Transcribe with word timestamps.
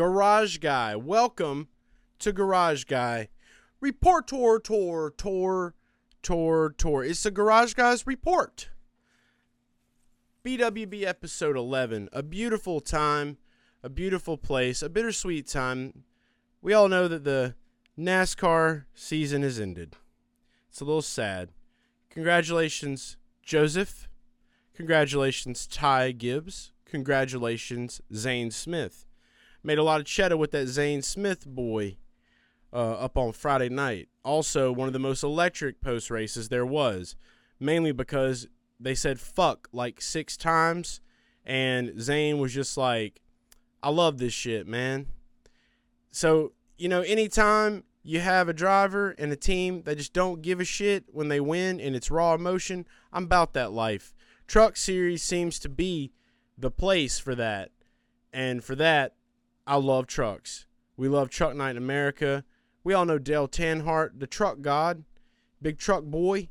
Garage 0.00 0.60
Guy. 0.60 0.96
Welcome 0.96 1.68
to 2.20 2.32
Garage 2.32 2.84
Guy. 2.84 3.28
Report 3.82 4.26
tour, 4.26 4.58
tour, 4.58 5.12
tour, 5.14 5.74
tour, 6.22 6.74
tour. 6.78 7.04
It's 7.04 7.22
the 7.22 7.30
Garage 7.30 7.74
Guys 7.74 8.06
report. 8.06 8.70
BWB 10.42 11.04
episode 11.04 11.54
11. 11.54 12.08
A 12.14 12.22
beautiful 12.22 12.80
time, 12.80 13.36
a 13.82 13.90
beautiful 13.90 14.38
place, 14.38 14.80
a 14.80 14.88
bittersweet 14.88 15.46
time. 15.46 16.04
We 16.62 16.72
all 16.72 16.88
know 16.88 17.06
that 17.06 17.24
the 17.24 17.54
NASCAR 17.98 18.84
season 18.94 19.42
has 19.42 19.60
ended. 19.60 19.96
It's 20.70 20.80
a 20.80 20.86
little 20.86 21.02
sad. 21.02 21.50
Congratulations, 22.08 23.18
Joseph. 23.42 24.08
Congratulations, 24.72 25.66
Ty 25.66 26.12
Gibbs. 26.12 26.72
Congratulations, 26.86 28.00
Zane 28.14 28.50
Smith. 28.50 29.04
Made 29.62 29.78
a 29.78 29.82
lot 29.82 30.00
of 30.00 30.06
cheddar 30.06 30.36
with 30.36 30.52
that 30.52 30.68
Zane 30.68 31.02
Smith 31.02 31.46
boy 31.46 31.98
uh, 32.72 32.92
up 32.92 33.16
on 33.16 33.32
Friday 33.32 33.68
night. 33.68 34.08
Also, 34.24 34.72
one 34.72 34.86
of 34.86 34.92
the 34.92 34.98
most 34.98 35.22
electric 35.22 35.80
post 35.80 36.10
races 36.10 36.48
there 36.48 36.66
was, 36.66 37.16
mainly 37.58 37.92
because 37.92 38.46
they 38.78 38.94
said 38.94 39.20
fuck 39.20 39.68
like 39.72 40.00
six 40.00 40.36
times, 40.36 41.00
and 41.44 42.00
Zane 42.00 42.38
was 42.38 42.54
just 42.54 42.76
like, 42.76 43.20
I 43.82 43.90
love 43.90 44.18
this 44.18 44.32
shit, 44.32 44.66
man. 44.66 45.06
So, 46.10 46.52
you 46.76 46.88
know, 46.88 47.02
anytime 47.02 47.84
you 48.02 48.20
have 48.20 48.48
a 48.48 48.54
driver 48.54 49.14
and 49.18 49.32
a 49.32 49.36
team 49.36 49.82
that 49.82 49.98
just 49.98 50.12
don't 50.12 50.42
give 50.42 50.60
a 50.60 50.64
shit 50.64 51.04
when 51.08 51.28
they 51.28 51.40
win 51.40 51.80
and 51.80 51.94
it's 51.94 52.10
raw 52.10 52.34
emotion, 52.34 52.86
I'm 53.12 53.24
about 53.24 53.52
that 53.54 53.72
life. 53.72 54.14
Truck 54.46 54.76
Series 54.76 55.22
seems 55.22 55.58
to 55.60 55.68
be 55.68 56.12
the 56.56 56.70
place 56.70 57.18
for 57.18 57.34
that. 57.34 57.70
And 58.32 58.64
for 58.64 58.74
that, 58.76 59.14
I 59.70 59.76
love 59.76 60.08
trucks. 60.08 60.66
We 60.96 61.06
love 61.06 61.30
Truck 61.30 61.54
Night 61.54 61.70
in 61.70 61.76
America. 61.76 62.42
We 62.82 62.92
all 62.92 63.04
know 63.04 63.20
Dale 63.20 63.46
Tanhart, 63.46 64.18
the 64.18 64.26
truck 64.26 64.62
god, 64.62 65.04
big 65.62 65.78
truck 65.78 66.02
boy. 66.02 66.48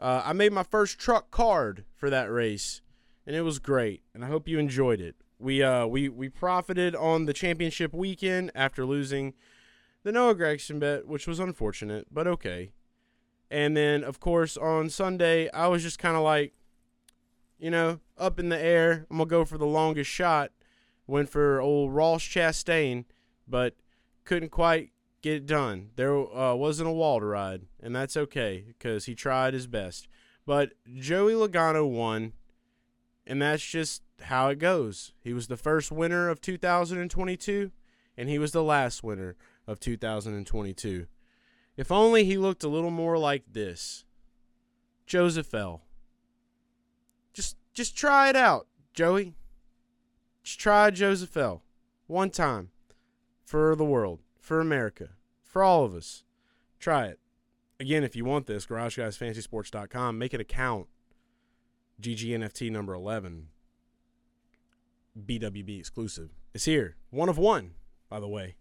Uh, 0.00 0.22
I 0.24 0.32
made 0.32 0.50
my 0.50 0.62
first 0.62 0.98
truck 0.98 1.30
card 1.30 1.84
for 1.94 2.08
that 2.08 2.32
race, 2.32 2.80
and 3.26 3.36
it 3.36 3.42
was 3.42 3.58
great. 3.58 4.00
And 4.14 4.24
I 4.24 4.28
hope 4.28 4.48
you 4.48 4.58
enjoyed 4.58 5.02
it. 5.02 5.14
We 5.38 5.62
uh 5.62 5.84
we 5.84 6.08
we 6.08 6.30
profited 6.30 6.96
on 6.96 7.26
the 7.26 7.34
championship 7.34 7.92
weekend 7.92 8.50
after 8.54 8.86
losing 8.86 9.34
the 10.02 10.12
Noah 10.12 10.34
Gragson 10.34 10.80
bet, 10.80 11.06
which 11.06 11.26
was 11.26 11.38
unfortunate, 11.38 12.06
but 12.10 12.26
okay. 12.26 12.70
And 13.50 13.76
then 13.76 14.02
of 14.02 14.20
course 14.20 14.56
on 14.56 14.88
Sunday 14.88 15.50
I 15.50 15.66
was 15.66 15.82
just 15.82 15.98
kind 15.98 16.16
of 16.16 16.22
like, 16.22 16.54
you 17.58 17.70
know, 17.70 18.00
up 18.16 18.38
in 18.38 18.48
the 18.48 18.58
air. 18.58 19.04
I'm 19.10 19.18
gonna 19.18 19.28
go 19.28 19.44
for 19.44 19.58
the 19.58 19.66
longest 19.66 20.08
shot. 20.10 20.50
Went 21.06 21.28
for 21.28 21.60
old 21.60 21.92
Ross 21.92 22.22
Chastain, 22.22 23.04
but 23.46 23.74
couldn't 24.24 24.50
quite 24.50 24.90
get 25.22 25.34
it 25.36 25.46
done. 25.46 25.90
There 25.96 26.14
uh, 26.14 26.54
wasn't 26.54 26.88
a 26.88 26.92
wall 26.92 27.20
to 27.20 27.26
ride, 27.26 27.62
and 27.82 27.94
that's 27.94 28.16
okay 28.16 28.64
because 28.66 29.06
he 29.06 29.14
tried 29.14 29.54
his 29.54 29.66
best. 29.66 30.08
But 30.46 30.72
Joey 30.94 31.32
Logano 31.32 31.88
won, 31.90 32.32
and 33.26 33.40
that's 33.40 33.64
just 33.64 34.02
how 34.22 34.48
it 34.48 34.58
goes. 34.58 35.12
He 35.20 35.32
was 35.32 35.48
the 35.48 35.56
first 35.56 35.90
winner 35.90 36.28
of 36.28 36.40
2022, 36.40 37.70
and 38.16 38.28
he 38.28 38.38
was 38.38 38.52
the 38.52 38.62
last 38.62 39.02
winner 39.02 39.36
of 39.66 39.80
2022. 39.80 41.06
If 41.76 41.90
only 41.90 42.24
he 42.24 42.36
looked 42.36 42.62
a 42.62 42.68
little 42.68 42.90
more 42.90 43.18
like 43.18 43.44
this. 43.52 44.04
Joseph 45.06 45.52
L. 45.54 45.82
Just 47.32 47.56
just 47.72 47.96
try 47.96 48.28
it 48.28 48.36
out, 48.36 48.68
Joey. 48.92 49.34
Try 50.44 50.90
Joseph 50.90 51.36
L. 51.36 51.62
One 52.06 52.30
time. 52.30 52.70
For 53.44 53.74
the 53.74 53.84
world. 53.84 54.20
For 54.38 54.60
America. 54.60 55.10
For 55.42 55.62
all 55.62 55.84
of 55.84 55.94
us. 55.94 56.22
Try 56.78 57.06
it. 57.06 57.18
Again, 57.80 58.04
if 58.04 58.14
you 58.14 58.24
want 58.24 58.46
this, 58.46 58.66
GarageGuysFantasySports.com. 58.66 60.18
Make 60.18 60.34
it 60.34 60.40
a 60.40 60.44
count. 60.44 60.86
GGNFT 62.00 62.70
number 62.70 62.94
11. 62.94 63.48
BWB 65.26 65.78
exclusive. 65.78 66.30
It's 66.52 66.66
here. 66.66 66.96
One 67.10 67.28
of 67.28 67.38
one, 67.38 67.72
by 68.08 68.20
the 68.20 68.28
way. 68.28 68.56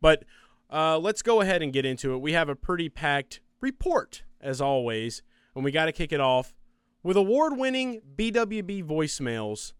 But 0.00 0.24
uh, 0.70 0.98
let's 0.98 1.22
go 1.22 1.40
ahead 1.40 1.62
and 1.62 1.72
get 1.72 1.86
into 1.86 2.14
it. 2.14 2.18
We 2.18 2.32
have 2.32 2.48
a 2.48 2.56
pretty 2.56 2.88
packed 2.88 3.40
report, 3.60 4.22
as 4.40 4.60
always, 4.60 5.22
and 5.54 5.64
we 5.64 5.70
got 5.70 5.86
to 5.86 5.92
kick 5.92 6.12
it 6.12 6.20
off 6.20 6.54
with 7.02 7.16
award 7.16 7.56
winning 7.56 8.00
BWB 8.16 8.84
voicemails 8.84 9.72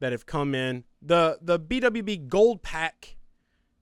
that 0.00 0.12
have 0.12 0.26
come 0.26 0.54
in. 0.54 0.84
The 1.00 1.38
the 1.40 1.58
BWB 1.58 2.28
Gold 2.28 2.62
Pack 2.62 3.16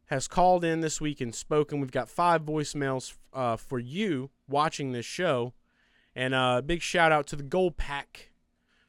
has 0.06 0.28
called 0.28 0.64
in 0.64 0.80
this 0.80 1.00
week 1.00 1.20
and 1.20 1.34
spoken. 1.34 1.80
We've 1.80 1.90
got 1.90 2.08
five 2.08 2.42
voicemails 2.42 3.14
uh, 3.32 3.56
for 3.56 3.78
you 3.78 4.30
watching 4.48 4.92
this 4.92 5.06
show, 5.06 5.54
and 6.14 6.34
a 6.34 6.38
uh, 6.38 6.60
big 6.60 6.82
shout 6.82 7.12
out 7.12 7.26
to 7.28 7.36
the 7.36 7.42
Gold 7.42 7.76
Pack 7.76 8.30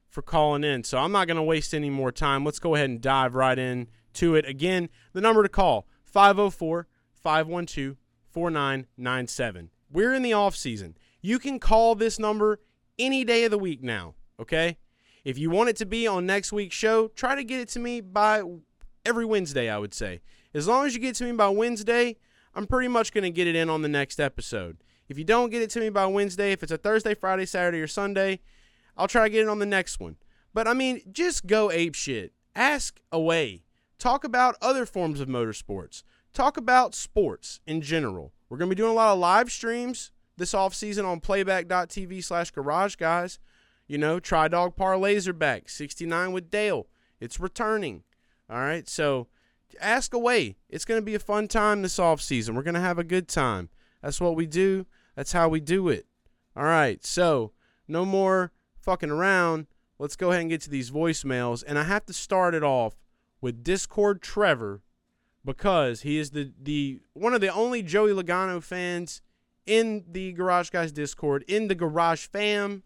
for 0.07 0.21
calling 0.21 0.63
in. 0.63 0.83
So 0.83 0.97
I'm 0.97 1.11
not 1.11 1.27
going 1.27 1.37
to 1.37 1.43
waste 1.43 1.73
any 1.73 1.89
more 1.89 2.11
time. 2.11 2.45
Let's 2.45 2.59
go 2.59 2.75
ahead 2.75 2.89
and 2.89 3.01
dive 3.01 3.35
right 3.35 3.57
in 3.57 3.87
to 4.13 4.35
it. 4.35 4.45
Again, 4.45 4.89
the 5.13 5.21
number 5.21 5.43
to 5.43 5.49
call 5.49 5.87
504 6.03 6.87
512 7.13 7.97
4997. 8.31 9.69
We're 9.91 10.13
in 10.13 10.21
the 10.21 10.33
off 10.33 10.55
season. 10.55 10.97
You 11.21 11.39
can 11.39 11.59
call 11.59 11.95
this 11.95 12.19
number 12.19 12.59
any 12.99 13.23
day 13.23 13.45
of 13.45 13.51
the 13.51 13.57
week 13.57 13.81
now, 13.81 14.15
okay? 14.39 14.77
If 15.25 15.39
you 15.39 15.49
want 15.49 15.69
it 15.69 15.75
to 15.77 15.87
be 15.87 16.05
on 16.05 16.27
next 16.27 16.53
week's 16.53 16.75
show, 16.75 17.07
try 17.09 17.33
to 17.33 17.43
get 17.43 17.59
it 17.59 17.67
to 17.69 17.79
me 17.79 17.99
by 17.99 18.43
every 19.03 19.25
Wednesday, 19.25 19.69
I 19.69 19.79
would 19.79 19.93
say. 19.93 20.21
As 20.53 20.67
long 20.67 20.85
as 20.85 20.93
you 20.93 21.01
get 21.01 21.15
to 21.15 21.23
me 21.23 21.31
by 21.31 21.49
Wednesday, 21.49 22.17
I'm 22.53 22.67
pretty 22.67 22.87
much 22.87 23.11
going 23.11 23.23
to 23.23 23.31
get 23.31 23.47
it 23.47 23.55
in 23.55 23.67
on 23.67 23.81
the 23.81 23.89
next 23.89 24.19
episode. 24.19 24.77
If 25.09 25.17
you 25.17 25.23
don't 25.23 25.49
get 25.49 25.63
it 25.63 25.71
to 25.71 25.79
me 25.79 25.89
by 25.89 26.05
Wednesday, 26.05 26.51
if 26.51 26.61
it's 26.61 26.71
a 26.71 26.77
Thursday, 26.77 27.15
Friday, 27.15 27.47
Saturday, 27.47 27.81
or 27.81 27.87
Sunday, 27.87 28.39
I'll 28.95 29.07
try 29.07 29.23
to 29.23 29.29
get 29.31 29.41
it 29.41 29.49
on 29.49 29.59
the 29.59 29.65
next 29.65 29.99
one. 29.99 30.17
But 30.53 30.67
I 30.67 30.73
mean, 30.73 31.01
just 31.11 31.47
go 31.47 31.71
ape 31.71 31.95
shit. 31.95 32.31
Ask 32.55 32.99
away. 33.11 33.63
Talk 33.97 34.23
about 34.23 34.55
other 34.61 34.85
forms 34.85 35.19
of 35.19 35.27
motorsports. 35.27 36.03
Talk 36.33 36.55
about 36.55 36.93
sports 36.93 37.61
in 37.65 37.81
general. 37.81 38.31
We're 38.47 38.57
going 38.57 38.69
to 38.69 38.75
be 38.75 38.79
doing 38.79 38.91
a 38.91 38.95
lot 38.95 39.11
of 39.11 39.19
live 39.19 39.51
streams 39.51 40.11
this 40.37 40.53
off 40.53 40.75
season 40.75 41.05
on 41.05 41.19
playback.tv 41.19 42.23
slash 42.23 42.51
garage 42.51 42.95
guys. 42.95 43.39
You 43.87 43.97
know, 43.97 44.19
Try 44.19 44.47
Dog 44.47 44.75
Parlays 44.75 45.27
are 45.27 45.33
back. 45.33 45.69
69 45.69 46.31
with 46.31 46.49
Dale. 46.49 46.87
It's 47.19 47.39
returning. 47.39 48.03
All 48.49 48.59
right. 48.59 48.87
So 48.87 49.27
ask 49.79 50.13
away. 50.13 50.57
It's 50.69 50.85
going 50.85 50.99
to 50.99 51.05
be 51.05 51.15
a 51.15 51.19
fun 51.19 51.47
time 51.47 51.81
this 51.81 51.99
off 51.99 52.21
season. 52.21 52.55
We're 52.55 52.63
going 52.63 52.75
to 52.75 52.79
have 52.79 52.99
a 52.99 53.03
good 53.03 53.27
time. 53.27 53.69
That's 54.01 54.21
what 54.21 54.35
we 54.35 54.45
do. 54.45 54.85
That's 55.15 55.31
how 55.31 55.49
we 55.49 55.59
do 55.59 55.89
it. 55.89 56.05
All 56.55 56.63
right. 56.63 57.03
So 57.05 57.51
no 57.87 58.05
more 58.05 58.51
fucking 58.79 59.11
around. 59.11 59.67
Let's 59.97 60.15
go 60.15 60.29
ahead 60.29 60.41
and 60.41 60.49
get 60.49 60.61
to 60.61 60.69
these 60.69 60.91
voicemails. 60.91 61.63
And 61.65 61.79
I 61.79 61.83
have 61.83 62.05
to 62.07 62.13
start 62.13 62.53
it 62.53 62.63
off 62.63 62.95
with 63.39 63.63
Discord 63.63 64.21
Trevor 64.21 64.81
because 65.43 66.01
he 66.01 66.17
is 66.17 66.31
the, 66.31 66.51
the 66.61 66.99
one 67.13 67.33
of 67.33 67.41
the 67.41 67.53
only 67.53 67.83
Joey 67.83 68.11
Logano 68.11 68.61
fans 68.61 69.21
in 69.65 70.03
the 70.09 70.33
Garage 70.33 70.69
Guys 70.69 70.91
Discord, 70.91 71.43
in 71.47 71.67
the 71.67 71.75
Garage 71.75 72.27
fam. 72.27 72.83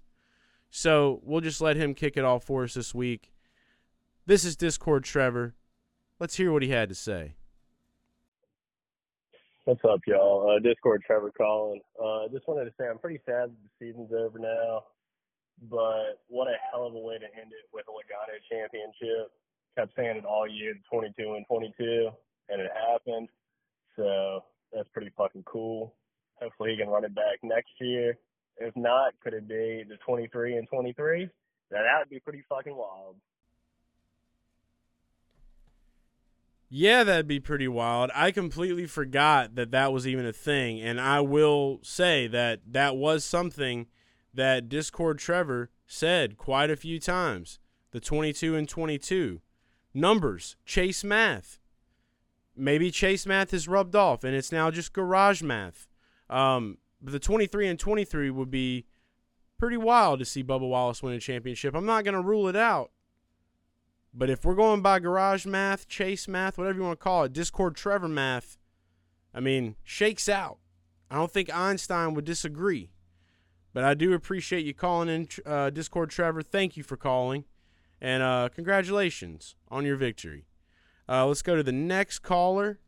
So 0.70 1.20
we'll 1.24 1.42
just 1.42 1.62
let 1.62 1.76
him 1.76 1.94
kick 1.94 2.18
it 2.18 2.24
off 2.24 2.44
for 2.44 2.64
us 2.64 2.76
this 2.76 2.94
week. 2.94 3.32
This 4.26 4.46
is 4.46 4.56
Discord 4.56 5.04
Trevor. 5.04 5.56
Let's 6.20 6.36
hear 6.36 6.52
what 6.52 6.62
he 6.62 6.70
had 6.70 6.90
to 6.90 6.96
say. 6.96 7.34
What's 9.66 9.84
up, 9.86 10.02
y'all? 10.08 10.50
Uh, 10.50 10.60
Discord 10.60 11.04
Trevor 11.06 11.32
calling. 11.36 11.82
Uh, 12.02 12.28
just 12.32 12.48
wanted 12.48 12.66
to 12.66 12.74
say 12.80 12.88
I'm 12.88 13.00
pretty 13.00 13.20
sad 13.26 13.50
that 13.50 13.58
the 13.64 13.70
season's 13.80 14.12
over 14.14 14.40
now, 14.40 14.84
but 15.70 16.22
what 16.28 16.48
a 16.48 16.56
hell 16.72 16.86
of 16.86 16.94
a 16.94 17.00
way 17.00 17.18
to 17.18 17.26
end 17.26 17.52
it 17.52 17.70
with 17.74 17.86
a 17.88 17.92
Logano 17.92 18.38
championship. 18.50 19.32
Kept 19.78 19.96
saying 19.96 20.18
it 20.18 20.26
all 20.26 20.48
year, 20.48 20.74
22 20.92 21.34
and 21.34 21.46
22, 21.48 22.10
and 22.50 22.62
it 22.62 22.72
happened. 22.90 23.30
So 23.96 24.44
that's 24.74 24.90
pretty 24.90 25.12
fucking 25.16 25.44
cool. 25.44 25.94
Hopefully 26.42 26.72
he 26.72 26.78
can 26.78 26.90
run 26.90 27.04
it 27.04 27.14
back 27.14 27.38
next 27.44 27.72
year. 27.80 28.18
If 28.60 28.76
not, 28.76 29.14
could 29.24 29.34
it 29.34 29.48
be 29.48 29.84
the 29.88 29.98
23 30.06 30.58
and 30.58 30.68
23? 30.68 31.30
Now 31.72 31.84
that 31.84 32.00
would 32.00 32.10
be 32.10 32.20
pretty 32.20 32.44
fucking 32.50 32.76
wild. 32.76 33.16
Yeah, 36.72 37.04
that'd 37.04 37.28
be 37.28 37.40
pretty 37.40 37.68
wild. 37.68 38.12
I 38.14 38.30
completely 38.30 38.86
forgot 38.86 39.56
that 39.56 39.72
that 39.72 39.92
was 39.92 40.08
even 40.08 40.26
a 40.26 40.34
thing, 40.34 40.80
and 40.80 41.02
I 41.02 41.20
will 41.20 41.80
say 41.82 42.28
that 42.28 42.62
that 42.68 42.96
was 42.96 43.26
something 43.26 43.88
that 44.36 44.70
Discord 44.70 45.18
Trevor 45.18 45.72
said 45.88 46.38
quite 46.38 46.70
a 46.70 46.76
few 46.76 47.00
times. 47.00 47.58
The 47.92 48.00
22 48.00 48.56
and 48.56 48.70
22 48.70 49.42
numbers, 49.96 50.56
chase 50.64 51.04
math. 51.04 51.60
Maybe 52.56 52.92
chase 52.92 53.26
math 53.26 53.52
is 53.52 53.68
rubbed 53.68 53.96
off, 53.96 54.24
and 54.24 54.36
it's 54.36 54.52
now 54.52 54.70
just 54.70 54.94
garage 54.94 55.42
math. 55.42 55.88
Um, 56.30 56.78
but 57.02 57.12
the 57.12 57.20
23 57.20 57.68
and 57.68 57.80
23 57.80 58.30
would 58.30 58.52
be 58.52 58.86
pretty 59.58 59.78
wild 59.78 60.20
to 60.20 60.26
see 60.26 60.44
Bubba 60.44 60.68
Wallace 60.68 61.04
win 61.04 61.14
a 61.14 61.20
championship. 61.20 61.76
I'm 61.76 61.86
not 61.86 62.04
going 62.04 62.16
to 62.16 62.22
rule 62.22 62.48
it 62.48 62.56
out. 62.56 62.92
But 64.14 64.30
if 64.30 64.44
we're 64.44 64.56
going 64.56 64.82
by 64.82 65.00
garage 65.00 65.46
math, 65.46 65.88
chase 65.88 66.28
math, 66.28 66.58
whatever 66.58 66.80
you 66.80 66.84
want 66.84 67.00
to 67.00 67.04
call 67.04 67.26
it, 67.26 67.34
Discord 67.34 67.76
Trevor 67.76 68.08
math, 68.08 68.58
I 69.34 69.40
mean, 69.40 69.76
shakes 69.84 70.28
out. 70.28 70.58
I 71.12 71.16
don't 71.16 71.32
think 71.32 71.54
Einstein 71.56 72.16
would 72.16 72.26
disagree. 72.26 72.90
But 73.74 73.84
I 73.84 73.94
do 73.94 74.14
appreciate 74.14 74.66
you 74.66 74.74
calling 74.74 75.10
in, 75.10 75.28
uh, 75.46 75.70
Discord 75.70 76.10
Trevor. 76.10 76.42
Thank 76.42 76.76
you 76.76 76.82
for 76.82 76.98
calling. 76.98 77.46
And 78.02 78.24
uh, 78.24 78.50
congratulations 78.54 79.56
on 79.70 79.86
your 79.86 79.96
victory. 79.96 80.46
Uh, 81.08 81.28
let's 81.28 81.42
go 81.42 81.56
to 81.56 81.64
the 81.64 81.72
next 81.72 82.20
caller. 82.20 82.80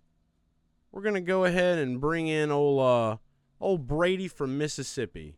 We're 0.91 1.01
going 1.03 1.15
to 1.15 1.21
go 1.21 1.45
ahead 1.45 1.77
and 1.77 2.01
bring 2.01 2.27
in 2.27 2.51
old, 2.51 2.81
uh, 2.81 3.17
old 3.61 3.87
Brady 3.87 4.27
from 4.27 4.57
Mississippi. 4.57 5.37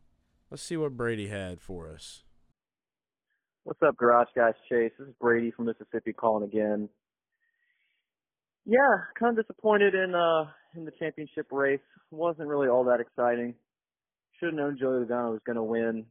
Let's 0.49 0.63
see 0.63 0.77
what 0.77 0.95
Brady 0.95 1.27
had 1.27 1.61
for 1.61 1.89
us. 1.89 2.23
What's 3.63 3.81
up, 3.81 3.97
Garage 3.97 4.27
Guys 4.35 4.53
Chase? 4.69 4.91
This 4.97 5.07
is 5.07 5.13
Brady 5.19 5.51
from 5.51 5.65
Mississippi 5.65 6.13
calling 6.13 6.43
again. 6.43 6.89
Yeah, 8.65 8.77
kind 9.19 9.37
of 9.37 9.45
disappointed 9.45 9.93
in 9.93 10.15
uh 10.15 10.45
in 10.75 10.85
the 10.85 10.91
championship 10.99 11.47
race. 11.51 11.81
Wasn't 12.11 12.47
really 12.47 12.67
all 12.67 12.85
that 12.85 12.99
exciting. 12.99 13.55
Should 14.39 14.47
have 14.47 14.55
known 14.55 14.77
Joey 14.79 15.05
Logano 15.05 15.31
was 15.31 15.41
going 15.45 15.55
to 15.55 15.63
win. 15.63 16.05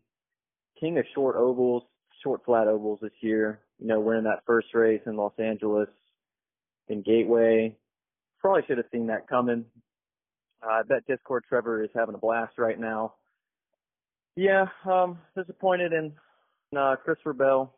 King 0.79 0.99
of 0.99 1.05
short 1.15 1.37
ovals, 1.37 1.83
short 2.23 2.45
flat 2.45 2.69
ovals 2.69 3.01
this 3.03 3.13
year. 3.21 3.61
You 3.79 3.89
know, 3.89 4.01
winning 4.01 4.25
that 4.25 4.43
first 4.47 4.69
race 4.75 5.01
in 5.07 5.17
Los 5.17 5.33
Angeles, 5.39 5.89
in 6.89 7.03
Gateway. 7.03 7.77
Probably 8.41 8.63
should 8.67 8.79
have 8.79 8.87
seen 8.93 9.07
that 9.07 9.29
coming. 9.29 9.65
Uh, 10.63 10.71
I 10.71 10.83
bet 10.83 11.07
Discord 11.07 11.45
Trevor 11.49 11.83
is 11.83 11.91
having 11.95 12.15
a 12.15 12.19
blast 12.19 12.59
right 12.59 12.79
now. 12.79 13.15
Yeah, 14.37 14.67
um, 14.91 15.19
disappointed 15.37 15.93
in 15.93 16.13
uh, 16.77 16.97
Christopher 17.05 17.33
Bell, 17.33 17.75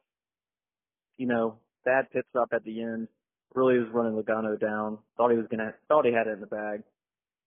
you 1.17 1.27
know, 1.27 1.57
bad 1.85 2.11
pit 2.13 2.25
stop 2.31 2.51
at 2.53 2.65
the 2.65 2.83
end. 2.83 3.09
Really 3.55 3.79
was 3.79 3.89
running 3.93 4.21
Logano 4.21 4.59
down. 4.59 4.99
Thought 5.17 5.31
he 5.31 5.37
was 5.37 5.47
gonna, 5.51 5.75
thought 5.89 6.05
he 6.05 6.13
had 6.13 6.27
it 6.27 6.33
in 6.33 6.41
the 6.41 6.47
bag. 6.47 6.83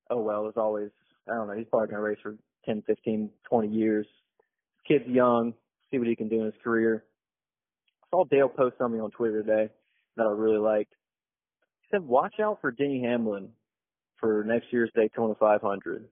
Oh 0.10 0.22
well, 0.22 0.48
as 0.48 0.54
always, 0.58 0.90
I 1.30 1.36
don't 1.36 1.48
know. 1.48 1.56
He's 1.56 1.68
probably 1.70 1.88
gonna 1.90 2.02
race 2.02 2.18
for 2.22 2.36
10, 2.66 2.84
15, 2.88 3.30
20 3.50 3.68
years. 3.68 4.06
Kid's 4.88 5.08
young. 5.08 5.54
See 5.92 6.00
what 6.00 6.08
he 6.08 6.16
can 6.16 6.30
do 6.30 6.40
in 6.40 6.46
his 6.46 6.54
career. 6.64 7.04
I 8.04 8.08
saw 8.12 8.24
Dale 8.26 8.50
post 8.50 8.78
something 8.78 9.00
on 9.00 9.12
Twitter 9.12 9.42
today 9.42 9.72
that 10.16 10.26
I 10.26 10.32
really 10.32 10.60
liked. 10.60 10.94
He 11.82 11.88
said, 11.92 12.06
watch 12.06 12.36
out 12.42 12.60
for 12.60 12.72
Denny 12.72 13.02
Hamlin 13.02 13.50
for 14.20 14.44
next 14.44 14.68
year's 14.72 14.92
Daytona 14.96 15.36
500. 15.40 16.06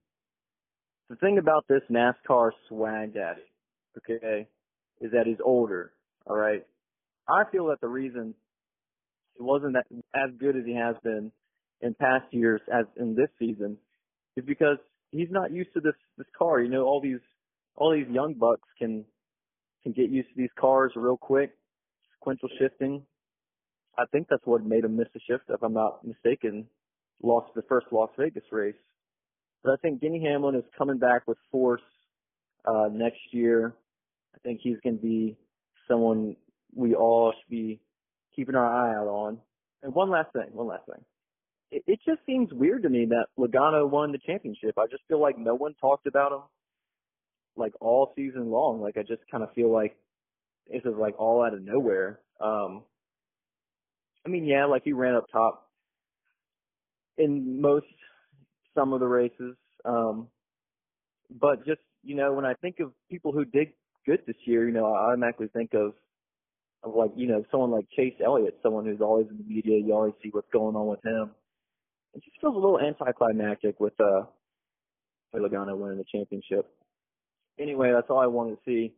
The 1.09 1.15
thing 1.17 1.37
about 1.37 1.65
this 1.67 1.81
NASCAR 1.91 2.51
swag 2.67 3.13
daddy, 3.13 3.41
okay, 3.97 4.47
is 5.01 5.11
that 5.11 5.27
he's 5.27 5.37
older. 5.43 5.91
All 6.25 6.35
right. 6.35 6.65
I 7.29 7.43
feel 7.51 7.67
that 7.67 7.81
the 7.81 7.87
reason 7.87 8.33
he 9.35 9.43
wasn't 9.43 9.73
that 9.73 9.85
as 10.15 10.31
good 10.39 10.55
as 10.55 10.65
he 10.65 10.75
has 10.75 10.95
been 11.03 11.31
in 11.81 11.93
past 11.93 12.25
years 12.31 12.61
as 12.73 12.85
in 12.97 13.15
this 13.15 13.29
season 13.37 13.77
is 14.35 14.45
because 14.45 14.77
he's 15.11 15.29
not 15.29 15.51
used 15.51 15.73
to 15.73 15.81
this 15.81 15.95
this 16.17 16.27
car. 16.37 16.61
You 16.61 16.69
know, 16.69 16.83
all 16.83 17.01
these 17.01 17.19
all 17.75 17.93
these 17.93 18.07
young 18.09 18.33
bucks 18.33 18.67
can 18.79 19.05
can 19.83 19.91
get 19.91 20.09
used 20.09 20.29
to 20.29 20.35
these 20.35 20.49
cars 20.59 20.91
real 20.95 21.17
quick, 21.17 21.51
sequential 22.17 22.49
shifting. 22.59 23.03
I 23.97 24.03
think 24.11 24.27
that's 24.29 24.45
what 24.45 24.65
made 24.65 24.83
him 24.83 24.97
miss 24.97 25.07
the 25.13 25.19
shift, 25.27 25.45
if 25.49 25.61
I'm 25.63 25.73
not 25.73 26.05
mistaken. 26.05 26.67
Lost 27.21 27.53
the 27.55 27.63
first 27.63 27.87
Las 27.91 28.09
Vegas 28.17 28.43
race. 28.51 28.75
But 29.63 29.73
I 29.73 29.75
think 29.77 30.01
Denny 30.01 30.23
Hamlin 30.23 30.55
is 30.55 30.63
coming 30.77 30.97
back 30.97 31.27
with 31.27 31.37
force 31.51 31.81
uh 32.65 32.89
next 32.91 33.19
year. 33.31 33.75
I 34.35 34.39
think 34.39 34.59
he's 34.61 34.77
going 34.83 34.97
to 34.97 35.01
be 35.01 35.37
someone 35.87 36.35
we 36.73 36.93
all 36.93 37.31
should 37.31 37.49
be 37.49 37.79
keeping 38.35 38.55
our 38.55 38.65
eye 38.65 38.95
out 38.95 39.07
on. 39.07 39.39
And 39.81 39.93
one 39.93 40.09
last 40.09 40.33
thing, 40.33 40.49
one 40.51 40.67
last 40.67 40.85
thing. 40.85 41.03
It, 41.71 41.83
it 41.87 41.99
just 42.05 42.19
seems 42.25 42.51
weird 42.51 42.83
to 42.83 42.89
me 42.89 43.05
that 43.05 43.27
Logano 43.39 43.89
won 43.89 44.11
the 44.11 44.19
championship. 44.19 44.77
I 44.77 44.87
just 44.87 45.03
feel 45.07 45.21
like 45.21 45.37
no 45.37 45.55
one 45.55 45.73
talked 45.79 46.05
about 46.05 46.31
him 46.31 46.41
like 47.55 47.73
all 47.79 48.13
season 48.15 48.51
long. 48.51 48.81
Like 48.81 48.97
I 48.97 49.01
just 49.01 49.21
kind 49.31 49.43
of 49.43 49.53
feel 49.53 49.71
like 49.71 49.95
this 50.71 50.81
is 50.83 50.95
like 50.97 51.19
all 51.19 51.43
out 51.43 51.53
of 51.53 51.63
nowhere. 51.63 52.19
Um, 52.41 52.83
I 54.25 54.29
mean, 54.29 54.45
yeah, 54.45 54.65
like 54.65 54.83
he 54.83 54.93
ran 54.93 55.15
up 55.15 55.25
top 55.31 55.64
in 57.17 57.61
most, 57.61 57.85
some 58.73 58.93
of 58.93 58.99
the 58.99 59.07
races. 59.07 59.55
Um, 59.83 60.27
but 61.39 61.65
just, 61.65 61.81
you 62.03 62.15
know, 62.15 62.33
when 62.33 62.45
I 62.45 62.53
think 62.55 62.79
of 62.79 62.91
people 63.09 63.31
who 63.31 63.45
did 63.45 63.69
good 64.05 64.21
this 64.27 64.35
year, 64.45 64.67
you 64.67 64.73
know, 64.73 64.85
I 64.85 65.07
automatically 65.07 65.47
think 65.53 65.73
of 65.73 65.93
of 66.83 66.93
like, 66.93 67.11
you 67.15 67.27
know, 67.27 67.43
someone 67.49 67.71
like 67.71 67.87
Chase 67.95 68.13
Elliott, 68.23 68.59
someone 68.61 68.85
who's 68.85 69.01
always 69.01 69.27
in 69.29 69.37
the 69.37 69.43
media, 69.43 69.79
you 69.79 69.93
always 69.93 70.13
see 70.21 70.29
what's 70.31 70.49
going 70.53 70.75
on 70.75 70.87
with 70.87 71.03
him. 71.03 71.31
It 72.13 72.23
just 72.23 72.39
feels 72.39 72.55
a 72.55 72.59
little 72.59 72.79
anticlimactic 72.79 73.79
with 73.79 73.99
uh 73.99 74.23
Logano 75.35 75.75
winning 75.77 75.97
the 75.97 76.05
championship. 76.11 76.69
Anyway, 77.59 77.91
that's 77.91 78.07
all 78.09 78.19
I 78.19 78.27
wanted 78.27 78.57
to 78.57 78.61
see. 78.65 78.93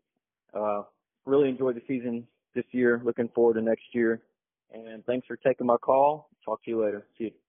Uh 0.53 0.83
really 1.25 1.49
enjoyed 1.49 1.75
the 1.75 1.81
season 1.87 2.27
this 2.55 2.65
year, 2.71 3.01
looking 3.03 3.29
forward 3.33 3.55
to 3.55 3.61
next 3.61 3.83
year. 3.93 4.21
And 4.73 5.05
thanks 5.05 5.25
for 5.27 5.37
taking 5.37 5.67
my 5.67 5.77
call. 5.77 6.29
Talk 6.43 6.63
to 6.65 6.71
you 6.71 6.83
later. 6.83 7.05
See 7.17 7.25
you. 7.25 7.46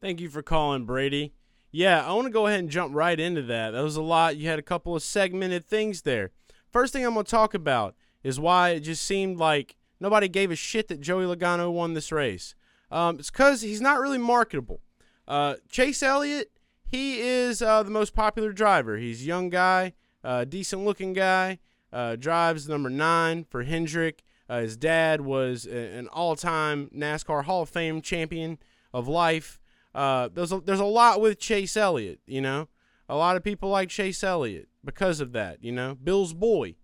Thank 0.00 0.22
you 0.22 0.30
for 0.30 0.42
calling, 0.42 0.86
Brady. 0.86 1.34
Yeah, 1.70 2.02
I 2.06 2.14
want 2.14 2.26
to 2.26 2.32
go 2.32 2.46
ahead 2.46 2.60
and 2.60 2.70
jump 2.70 2.94
right 2.94 3.20
into 3.20 3.42
that. 3.42 3.72
That 3.72 3.82
was 3.82 3.96
a 3.96 4.02
lot. 4.02 4.38
You 4.38 4.48
had 4.48 4.58
a 4.58 4.62
couple 4.62 4.96
of 4.96 5.02
segmented 5.02 5.66
things 5.66 6.02
there. 6.02 6.30
First 6.72 6.94
thing 6.94 7.04
I'm 7.04 7.12
going 7.12 7.26
to 7.26 7.30
talk 7.30 7.52
about 7.52 7.94
is 8.22 8.40
why 8.40 8.70
it 8.70 8.80
just 8.80 9.04
seemed 9.04 9.36
like 9.36 9.76
nobody 10.00 10.26
gave 10.26 10.50
a 10.50 10.56
shit 10.56 10.88
that 10.88 11.02
Joey 11.02 11.24
Logano 11.24 11.70
won 11.70 11.92
this 11.92 12.10
race. 12.10 12.54
Um, 12.90 13.18
it's 13.18 13.30
because 13.30 13.60
he's 13.60 13.82
not 13.82 14.00
really 14.00 14.16
marketable. 14.16 14.80
Uh, 15.28 15.56
Chase 15.68 16.02
Elliott, 16.02 16.50
he 16.86 17.20
is 17.20 17.60
uh, 17.60 17.82
the 17.82 17.90
most 17.90 18.14
popular 18.14 18.52
driver. 18.52 18.96
He's 18.96 19.20
a 19.20 19.26
young 19.26 19.50
guy, 19.50 19.92
uh, 20.24 20.44
decent 20.44 20.82
looking 20.82 21.12
guy, 21.12 21.58
uh, 21.92 22.16
drives 22.16 22.68
number 22.68 22.88
nine 22.88 23.44
for 23.44 23.64
Hendrick. 23.64 24.22
Uh, 24.48 24.60
his 24.60 24.78
dad 24.78 25.20
was 25.20 25.66
a, 25.66 25.98
an 25.98 26.08
all 26.08 26.36
time 26.36 26.90
NASCAR 26.96 27.44
Hall 27.44 27.62
of 27.62 27.68
Fame 27.68 28.00
champion 28.00 28.58
of 28.94 29.06
life. 29.06 29.59
Uh, 29.94 30.28
there's 30.32 30.52
a, 30.52 30.60
there's 30.60 30.80
a 30.80 30.84
lot 30.84 31.20
with 31.20 31.38
Chase 31.38 31.76
Elliott, 31.76 32.20
you 32.26 32.40
know. 32.40 32.68
A 33.08 33.16
lot 33.16 33.36
of 33.36 33.42
people 33.42 33.68
like 33.70 33.88
Chase 33.88 34.22
Elliott 34.22 34.68
because 34.84 35.20
of 35.20 35.32
that, 35.32 35.62
you 35.64 35.72
know. 35.72 35.96
Bill's 36.02 36.32
boy, 36.32 36.76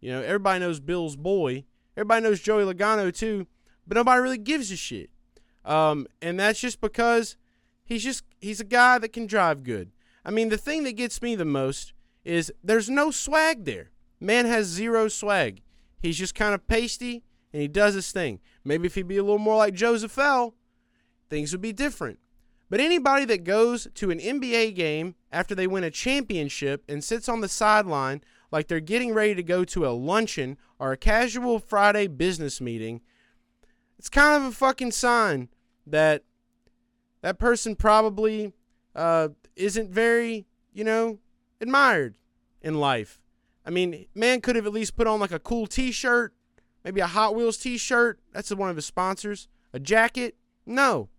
you 0.00 0.10
know. 0.10 0.22
Everybody 0.22 0.60
knows 0.60 0.80
Bill's 0.80 1.16
boy. 1.16 1.64
Everybody 1.96 2.22
knows 2.22 2.40
Joey 2.40 2.64
Logano 2.64 3.14
too, 3.14 3.46
but 3.86 3.96
nobody 3.96 4.20
really 4.20 4.38
gives 4.38 4.70
a 4.70 4.76
shit. 4.76 5.10
Um, 5.64 6.06
and 6.20 6.38
that's 6.38 6.60
just 6.60 6.80
because 6.80 7.36
he's 7.84 8.02
just 8.02 8.24
he's 8.40 8.60
a 8.60 8.64
guy 8.64 8.98
that 8.98 9.12
can 9.12 9.26
drive 9.26 9.62
good. 9.64 9.92
I 10.24 10.30
mean, 10.30 10.48
the 10.48 10.56
thing 10.56 10.84
that 10.84 10.96
gets 10.96 11.20
me 11.20 11.34
the 11.34 11.44
most 11.44 11.92
is 12.24 12.52
there's 12.62 12.88
no 12.88 13.10
swag 13.10 13.64
there. 13.64 13.90
Man 14.20 14.46
has 14.46 14.66
zero 14.66 15.08
swag. 15.08 15.62
He's 16.00 16.16
just 16.16 16.34
kind 16.34 16.54
of 16.54 16.66
pasty 16.66 17.24
and 17.52 17.60
he 17.60 17.68
does 17.68 17.94
his 17.94 18.12
thing. 18.12 18.40
Maybe 18.64 18.86
if 18.86 18.94
he'd 18.94 19.08
be 19.08 19.18
a 19.18 19.22
little 19.22 19.38
more 19.38 19.56
like 19.56 19.74
Joseph 19.74 20.16
L, 20.18 20.54
things 21.28 21.52
would 21.52 21.60
be 21.60 21.72
different. 21.72 22.18
But 22.72 22.80
anybody 22.80 23.26
that 23.26 23.44
goes 23.44 23.86
to 23.96 24.10
an 24.10 24.18
NBA 24.18 24.74
game 24.74 25.14
after 25.30 25.54
they 25.54 25.66
win 25.66 25.84
a 25.84 25.90
championship 25.90 26.82
and 26.88 27.04
sits 27.04 27.28
on 27.28 27.42
the 27.42 27.48
sideline 27.48 28.22
like 28.50 28.66
they're 28.66 28.80
getting 28.80 29.12
ready 29.12 29.34
to 29.34 29.42
go 29.42 29.62
to 29.62 29.86
a 29.86 29.92
luncheon 29.92 30.56
or 30.78 30.90
a 30.92 30.96
casual 30.96 31.58
Friday 31.58 32.06
business 32.06 32.62
meeting, 32.62 33.02
it's 33.98 34.08
kind 34.08 34.42
of 34.42 34.50
a 34.50 34.54
fucking 34.54 34.92
sign 34.92 35.50
that 35.86 36.24
that 37.20 37.38
person 37.38 37.76
probably 37.76 38.54
uh, 38.96 39.28
isn't 39.54 39.90
very, 39.90 40.46
you 40.72 40.82
know, 40.82 41.18
admired 41.60 42.14
in 42.62 42.80
life. 42.80 43.20
I 43.66 43.70
mean, 43.70 44.06
man 44.14 44.40
could 44.40 44.56
have 44.56 44.64
at 44.64 44.72
least 44.72 44.96
put 44.96 45.06
on 45.06 45.20
like 45.20 45.30
a 45.30 45.38
cool 45.38 45.66
T-shirt, 45.66 46.32
maybe 46.86 47.02
a 47.02 47.06
Hot 47.06 47.34
Wheels 47.34 47.58
T-shirt. 47.58 48.18
That's 48.32 48.50
one 48.50 48.70
of 48.70 48.76
his 48.76 48.86
sponsors. 48.86 49.48
A 49.74 49.78
jacket? 49.78 50.36
No, 50.64 51.10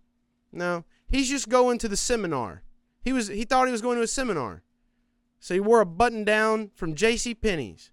no. 0.50 0.84
He's 1.08 1.28
just 1.28 1.48
going 1.48 1.78
to 1.78 1.88
the 1.88 1.96
seminar. 1.96 2.62
He 3.02 3.12
was 3.12 3.28
he 3.28 3.44
thought 3.44 3.66
he 3.66 3.72
was 3.72 3.82
going 3.82 3.96
to 3.96 4.02
a 4.02 4.08
seminar. 4.08 4.62
So 5.38 5.54
he 5.54 5.60
wore 5.60 5.80
a 5.80 5.86
button 5.86 6.24
down 6.24 6.70
from 6.74 6.94
JC 6.94 7.38
Penney's 7.40 7.90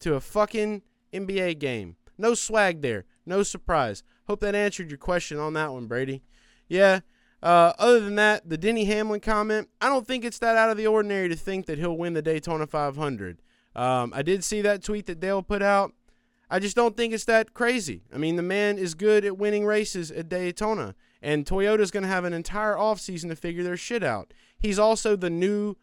to 0.00 0.14
a 0.14 0.20
fucking 0.20 0.82
NBA 1.12 1.58
game. 1.58 1.96
No 2.16 2.34
swag 2.34 2.80
there. 2.80 3.04
No 3.24 3.42
surprise. 3.42 4.02
Hope 4.26 4.40
that 4.40 4.54
answered 4.54 4.90
your 4.90 4.98
question 4.98 5.38
on 5.38 5.52
that 5.54 5.72
one, 5.72 5.86
Brady. 5.86 6.22
Yeah. 6.68 7.00
Uh, 7.42 7.72
other 7.78 8.00
than 8.00 8.14
that, 8.16 8.48
the 8.48 8.56
Denny 8.56 8.84
Hamlin 8.86 9.20
comment, 9.20 9.68
I 9.80 9.88
don't 9.88 10.06
think 10.06 10.24
it's 10.24 10.38
that 10.38 10.56
out 10.56 10.70
of 10.70 10.76
the 10.76 10.86
ordinary 10.86 11.28
to 11.28 11.36
think 11.36 11.66
that 11.66 11.78
he'll 11.78 11.96
win 11.96 12.14
the 12.14 12.22
Daytona 12.22 12.66
500. 12.66 13.42
Um, 13.74 14.12
I 14.14 14.22
did 14.22 14.42
see 14.42 14.62
that 14.62 14.82
tweet 14.82 15.06
that 15.06 15.20
Dale 15.20 15.42
put 15.42 15.62
out. 15.62 15.92
I 16.48 16.58
just 16.58 16.76
don't 16.76 16.96
think 16.96 17.12
it's 17.12 17.24
that 17.24 17.52
crazy. 17.52 18.02
I 18.14 18.18
mean, 18.18 18.36
the 18.36 18.42
man 18.42 18.78
is 18.78 18.94
good 18.94 19.24
at 19.24 19.36
winning 19.36 19.66
races 19.66 20.10
at 20.10 20.28
Daytona, 20.28 20.94
and 21.26 21.44
Toyota's 21.44 21.90
going 21.90 22.04
to 22.04 22.08
have 22.08 22.22
an 22.22 22.32
entire 22.32 22.76
offseason 22.76 23.30
to 23.30 23.34
figure 23.34 23.64
their 23.64 23.76
shit 23.76 24.04
out. 24.04 24.32
He's 24.56 24.78
also 24.78 25.16
the 25.16 25.28
new 25.28 25.74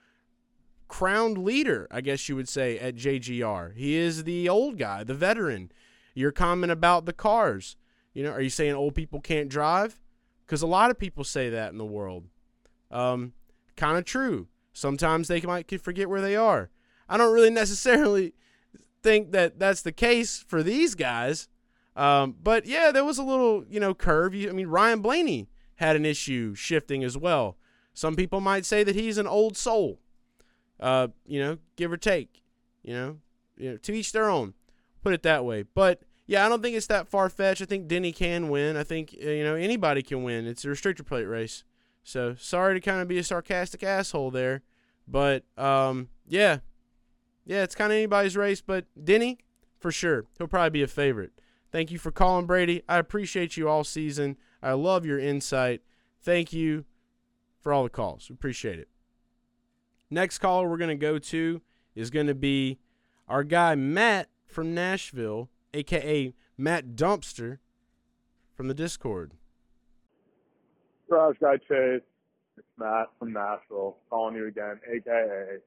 crowned 0.88 1.38
leader, 1.38 1.86
I 1.92 2.00
guess 2.00 2.30
you 2.30 2.38
would 2.38 2.48
say, 2.48 2.80
at 2.80 2.96
JGR. 2.96 3.76
He 3.76 3.96
is 3.96 4.24
the 4.24 4.48
old 4.48 4.78
guy, 4.78 5.04
the 5.04 5.14
veteran. 5.14 5.70
Your 6.16 6.32
comment 6.32 6.72
about 6.72 7.06
the 7.06 7.12
cars. 7.12 7.76
You 8.14 8.24
know, 8.24 8.32
are 8.32 8.40
you 8.40 8.50
saying 8.50 8.74
old 8.74 8.96
people 8.96 9.20
can't 9.20 9.50
drive? 9.50 10.00
Because 10.46 10.62
a 10.62 10.68
lot 10.68 10.90
of 10.90 10.98
people 10.98 11.26
say 11.26 11.50
that 11.50 11.74
in 11.74 11.78
the 11.78 11.84
world. 11.84 12.24
Um, 12.90 13.34
kind 13.76 13.98
of 13.98 14.06
true. 14.06 14.48
Sometimes 14.72 15.28
they 15.28 15.42
might 15.42 15.82
forget 15.82 16.08
where 16.08 16.22
they 16.22 16.38
are. 16.38 16.70
I 17.10 17.18
don't 17.18 17.34
really 17.34 17.50
necessarily 17.64 18.34
think 19.02 19.34
that 19.34 19.60
that's 19.60 19.82
the 19.82 19.92
case 19.92 20.42
for 20.48 20.64
these 20.64 20.96
guys. 20.96 21.50
Um, 21.96 22.36
but 22.42 22.66
yeah, 22.66 22.92
there 22.92 23.06
was 23.06 23.18
a 23.18 23.24
little, 23.24 23.66
you 23.70 23.80
know, 23.80 23.94
curve. 23.94 24.34
I 24.34 24.52
mean, 24.52 24.68
Ryan 24.68 25.02
Blaney 25.02 25.50
had 25.76 25.96
an 25.96 26.06
issue 26.06 26.56
shifting 26.56 27.04
as 27.04 27.18
well. 27.18 27.58
Some 27.94 28.16
people 28.16 28.42
might 28.42 28.66
say 28.66 28.84
that 28.84 28.96
he's 28.96 29.18
an 29.18 29.28
old 29.28 29.56
soul. 29.56 30.00
Uh, 30.80 31.10
you 31.26 31.40
know, 31.40 31.58
give 31.76 31.92
or 31.92 31.98
take. 31.98 32.42
You 32.82 32.94
know, 32.94 33.18
you 33.58 33.72
know, 33.72 33.78
to 33.78 33.94
each 33.94 34.12
their 34.12 34.30
own. 34.30 34.54
Put 35.02 35.14
it 35.14 35.24
that 35.24 35.46
way. 35.46 35.64
But 35.64 36.02
yeah, 36.26 36.46
I 36.46 36.50
don't 36.50 36.62
think 36.62 36.76
it's 36.76 36.88
that 36.88 37.08
far 37.08 37.30
fetched. 37.30 37.62
I 37.62 37.66
think 37.66 37.88
Denny 37.88 38.12
can 38.12 38.50
win. 38.50 38.76
I 38.78 38.84
think 38.84 39.16
uh, 39.24 39.30
you 39.30 39.44
know 39.44 39.56
anybody 39.56 40.02
can 40.02 40.24
win. 40.24 40.48
It's 40.48 40.66
a 40.66 40.70
restrictor 40.70 41.06
plate 41.06 41.26
race. 41.26 41.64
So 42.04 42.36
sorry 42.36 42.74
to 42.74 42.82
kind 42.82 43.02
of 43.02 43.08
be 43.08 43.18
a 43.18 43.24
sarcastic 43.24 43.84
asshole 43.84 44.32
there, 44.32 44.62
but 45.08 45.44
um, 45.58 46.10
yeah, 46.28 46.60
yeah, 47.46 47.64
it's 47.64 47.76
kind 47.76 47.92
of 47.92 47.98
anybody's 47.98 48.36
race. 48.36 48.62
But 48.62 48.86
Denny, 49.02 49.40
for 49.80 49.92
sure, 49.92 50.26
he'll 50.38 50.48
probably 50.48 50.70
be 50.70 50.84
a 50.84 50.88
favorite. 50.88 51.32
Thank 51.74 51.90
you 51.90 51.98
for 51.98 52.12
calling, 52.12 52.46
Brady. 52.46 52.84
I 52.88 53.00
appreciate 53.00 53.58
you 53.58 53.68
all 53.68 53.84
season. 53.84 54.38
I 54.62 54.74
love 54.74 55.08
your 55.08 55.18
insight. 55.18 55.82
Thank 56.22 56.54
you 56.54 56.86
for 57.60 57.74
all 57.74 57.82
the 57.82 57.90
calls. 57.90 58.30
We 58.30 58.36
appreciate 58.36 58.78
it. 58.78 58.90
Next 60.12 60.38
caller 60.38 60.70
we're 60.70 60.78
going 60.78 60.90
to 60.90 60.96
go 60.96 61.18
to 61.18 61.62
is 61.96 62.12
going 62.12 62.28
to 62.28 62.36
be 62.36 62.78
our 63.28 63.44
guy 63.44 63.74
Matt 63.74 64.30
from 64.46 64.76
Nashville, 64.76 65.50
aka 65.74 66.36
Matt 66.60 66.90
Dumpster 66.96 67.58
from 68.54 68.68
the 68.68 68.76
Discord. 68.76 69.32
Garage 71.10 71.38
Guy 71.42 71.58
Chase, 71.58 72.02
it's 72.56 72.68
Matt 72.78 73.08
from 73.18 73.34
Nashville 73.34 73.98
calling 74.12 74.36
you 74.36 74.46
again, 74.48 74.80
aka 74.96 75.58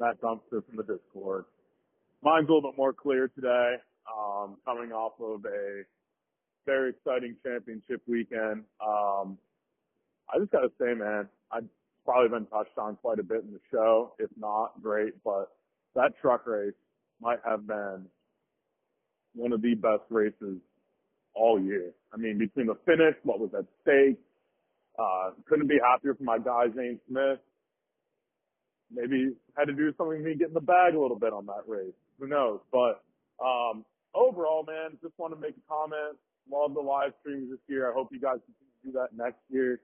Matt 0.00 0.18
Dumpster 0.22 0.64
from 0.64 0.76
the 0.76 0.82
Discord. 0.82 1.44
Mine's 2.22 2.48
a 2.48 2.52
little 2.52 2.70
bit 2.70 2.78
more 2.78 2.94
clear 2.94 3.28
today, 3.28 3.74
um, 4.06 4.56
coming 4.64 4.92
off 4.92 5.12
of 5.20 5.44
a 5.44 5.82
very 6.66 6.90
exciting 6.90 7.36
championship 7.44 8.02
weekend. 8.06 8.64
Um, 8.84 9.38
I 10.32 10.38
just 10.38 10.52
gotta 10.52 10.70
say, 10.80 10.94
man, 10.94 11.28
I've 11.50 11.64
probably 12.04 12.28
been 12.28 12.46
touched 12.46 12.78
on 12.78 12.96
quite 12.96 13.18
a 13.18 13.22
bit 13.22 13.42
in 13.44 13.52
the 13.52 13.60
show. 13.70 14.14
If 14.18 14.30
not, 14.38 14.82
great, 14.82 15.14
but 15.24 15.50
that 15.94 16.12
truck 16.20 16.46
race 16.46 16.72
might 17.20 17.40
have 17.44 17.66
been 17.66 18.06
one 19.34 19.52
of 19.52 19.62
the 19.62 19.74
best 19.74 20.02
races 20.10 20.58
all 21.34 21.60
year. 21.60 21.92
I 22.12 22.16
mean, 22.16 22.38
between 22.38 22.66
the 22.66 22.76
finish, 22.84 23.14
what 23.22 23.40
was 23.40 23.50
at 23.56 23.64
stake, 23.82 24.18
uh, 24.98 25.30
couldn't 25.48 25.68
be 25.68 25.78
happier 25.82 26.14
for 26.14 26.24
my 26.24 26.38
guy, 26.38 26.66
Zane 26.76 27.00
Smith. 27.08 27.38
Maybe 28.94 29.30
had 29.56 29.64
to 29.64 29.72
do 29.72 29.92
something 29.96 30.18
to 30.18 30.24
me 30.24 30.34
get 30.34 30.48
in 30.48 30.54
the 30.54 30.60
bag 30.60 30.94
a 30.94 31.00
little 31.00 31.18
bit 31.18 31.32
on 31.32 31.46
that 31.46 31.62
race. 31.66 31.94
Who 32.20 32.26
knows? 32.26 32.60
But, 32.70 33.02
um, 33.42 33.84
overall, 34.14 34.64
man, 34.66 34.98
just 35.02 35.14
want 35.18 35.34
to 35.34 35.40
make 35.40 35.54
a 35.56 35.66
comment. 35.68 36.16
Love 36.50 36.74
the 36.74 36.80
live 36.80 37.12
streams 37.20 37.50
this 37.50 37.60
year. 37.68 37.90
I 37.90 37.94
hope 37.94 38.08
you 38.10 38.20
guys 38.20 38.38
continue 38.44 38.72
to 38.72 38.86
do 38.86 38.92
that 38.98 39.16
next 39.16 39.40
year. 39.48 39.80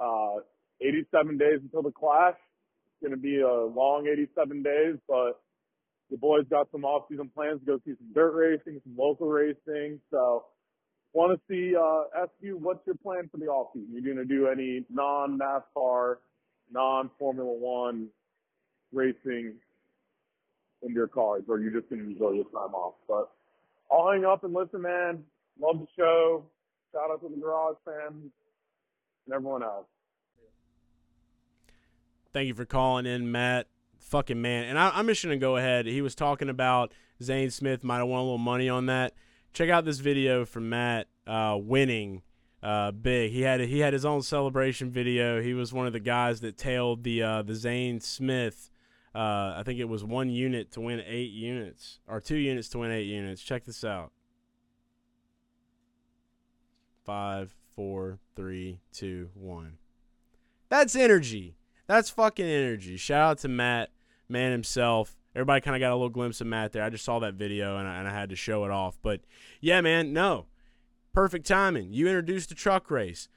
Uh, 0.00 0.40
87 0.80 1.36
days 1.36 1.58
until 1.62 1.82
the 1.82 1.90
clash. 1.90 2.34
It's 2.36 3.08
going 3.08 3.16
to 3.16 3.20
be 3.20 3.40
a 3.40 3.64
long 3.64 4.06
87 4.06 4.62
days, 4.62 4.96
but 5.08 5.40
the 6.10 6.16
boys 6.16 6.44
got 6.50 6.68
some 6.72 6.84
off-season 6.84 7.30
plans 7.34 7.60
to 7.60 7.66
go 7.66 7.78
see 7.84 7.94
some 7.98 8.12
dirt 8.14 8.32
racing, 8.32 8.80
some 8.84 8.96
local 8.96 9.28
racing. 9.28 10.00
So 10.10 10.44
want 11.12 11.38
to 11.38 11.40
see, 11.48 11.74
uh, 11.76 12.22
ask 12.22 12.30
you 12.40 12.56
what's 12.56 12.86
your 12.86 12.96
plan 12.96 13.28
for 13.30 13.38
the 13.38 13.46
off-season? 13.46 13.88
You're 13.92 14.14
going 14.14 14.16
to 14.16 14.24
do 14.24 14.48
any 14.48 14.84
non-NASCAR, 14.90 16.16
non-Formula 16.72 17.52
One 17.52 18.08
racing 18.92 19.54
in 20.82 20.92
your 20.92 21.08
cars, 21.08 21.42
or 21.48 21.56
are 21.56 21.60
you 21.60 21.70
just 21.70 21.88
going 21.90 22.02
to 22.02 22.10
enjoy 22.10 22.32
your 22.32 22.44
time 22.44 22.74
off? 22.74 22.94
But 23.08 23.30
I'll 23.92 24.10
hang 24.10 24.24
up 24.24 24.44
and 24.44 24.54
listen, 24.54 24.82
man. 24.82 25.24
Love 25.60 25.80
the 25.80 25.86
show. 25.96 26.44
Shout 26.92 27.10
out 27.10 27.20
to 27.22 27.28
the 27.28 27.40
Garage 27.40 27.76
fans 27.84 28.30
and 29.26 29.34
everyone 29.34 29.62
else. 29.62 29.86
Thank 32.32 32.48
you 32.48 32.54
for 32.54 32.64
calling 32.64 33.06
in, 33.06 33.30
Matt. 33.30 33.66
Fucking 33.98 34.40
man. 34.40 34.64
And 34.64 34.78
I, 34.78 34.98
am 34.98 35.06
just 35.08 35.22
going 35.24 35.38
to 35.38 35.40
go 35.40 35.56
ahead. 35.56 35.86
He 35.86 36.02
was 36.02 36.14
talking 36.14 36.48
about 36.48 36.92
Zane 37.22 37.50
Smith 37.50 37.84
might 37.84 37.98
have 37.98 38.08
won 38.08 38.20
a 38.20 38.22
little 38.22 38.38
money 38.38 38.68
on 38.68 38.86
that. 38.86 39.14
Check 39.52 39.68
out 39.68 39.84
this 39.84 39.98
video 39.98 40.44
from 40.44 40.68
Matt 40.68 41.08
uh, 41.26 41.58
winning 41.60 42.22
uh, 42.62 42.92
big. 42.92 43.32
He 43.32 43.42
had 43.42 43.60
he 43.60 43.80
had 43.80 43.92
his 43.92 44.04
own 44.04 44.22
celebration 44.22 44.90
video. 44.90 45.42
He 45.42 45.54
was 45.54 45.72
one 45.72 45.86
of 45.86 45.92
the 45.92 46.00
guys 46.00 46.40
that 46.40 46.56
tailed 46.56 47.02
the 47.02 47.22
uh, 47.22 47.42
the 47.42 47.54
Zane 47.54 48.00
Smith. 48.00 48.70
Uh, 49.14 49.54
I 49.56 49.62
think 49.64 49.80
it 49.80 49.88
was 49.88 50.04
one 50.04 50.30
unit 50.30 50.70
to 50.72 50.80
win 50.80 51.02
eight 51.04 51.32
units, 51.32 51.98
or 52.06 52.20
two 52.20 52.36
units 52.36 52.68
to 52.70 52.78
win 52.78 52.92
eight 52.92 53.06
units. 53.06 53.42
Check 53.42 53.64
this 53.64 53.82
out. 53.82 54.12
Five, 57.04 57.54
four, 57.74 58.20
three, 58.36 58.78
two, 58.92 59.30
one. 59.34 59.78
That's 60.68 60.94
energy. 60.94 61.56
That's 61.88 62.08
fucking 62.08 62.46
energy. 62.46 62.96
Shout 62.96 63.30
out 63.30 63.38
to 63.38 63.48
Matt, 63.48 63.90
man 64.28 64.52
himself. 64.52 65.16
Everybody 65.34 65.60
kind 65.60 65.76
of 65.76 65.80
got 65.80 65.90
a 65.90 65.94
little 65.94 66.08
glimpse 66.08 66.40
of 66.40 66.46
Matt 66.46 66.72
there. 66.72 66.84
I 66.84 66.90
just 66.90 67.04
saw 67.04 67.18
that 67.20 67.34
video 67.34 67.78
and 67.78 67.88
I, 67.88 67.98
and 67.98 68.08
I 68.08 68.12
had 68.12 68.30
to 68.30 68.36
show 68.36 68.64
it 68.64 68.70
off. 68.70 68.98
But 69.02 69.20
yeah, 69.60 69.80
man, 69.80 70.12
no. 70.12 70.46
Perfect 71.12 71.46
timing. 71.46 71.92
You 71.92 72.06
introduced 72.06 72.48
the 72.48 72.54
truck 72.54 72.90
race. 72.90 73.28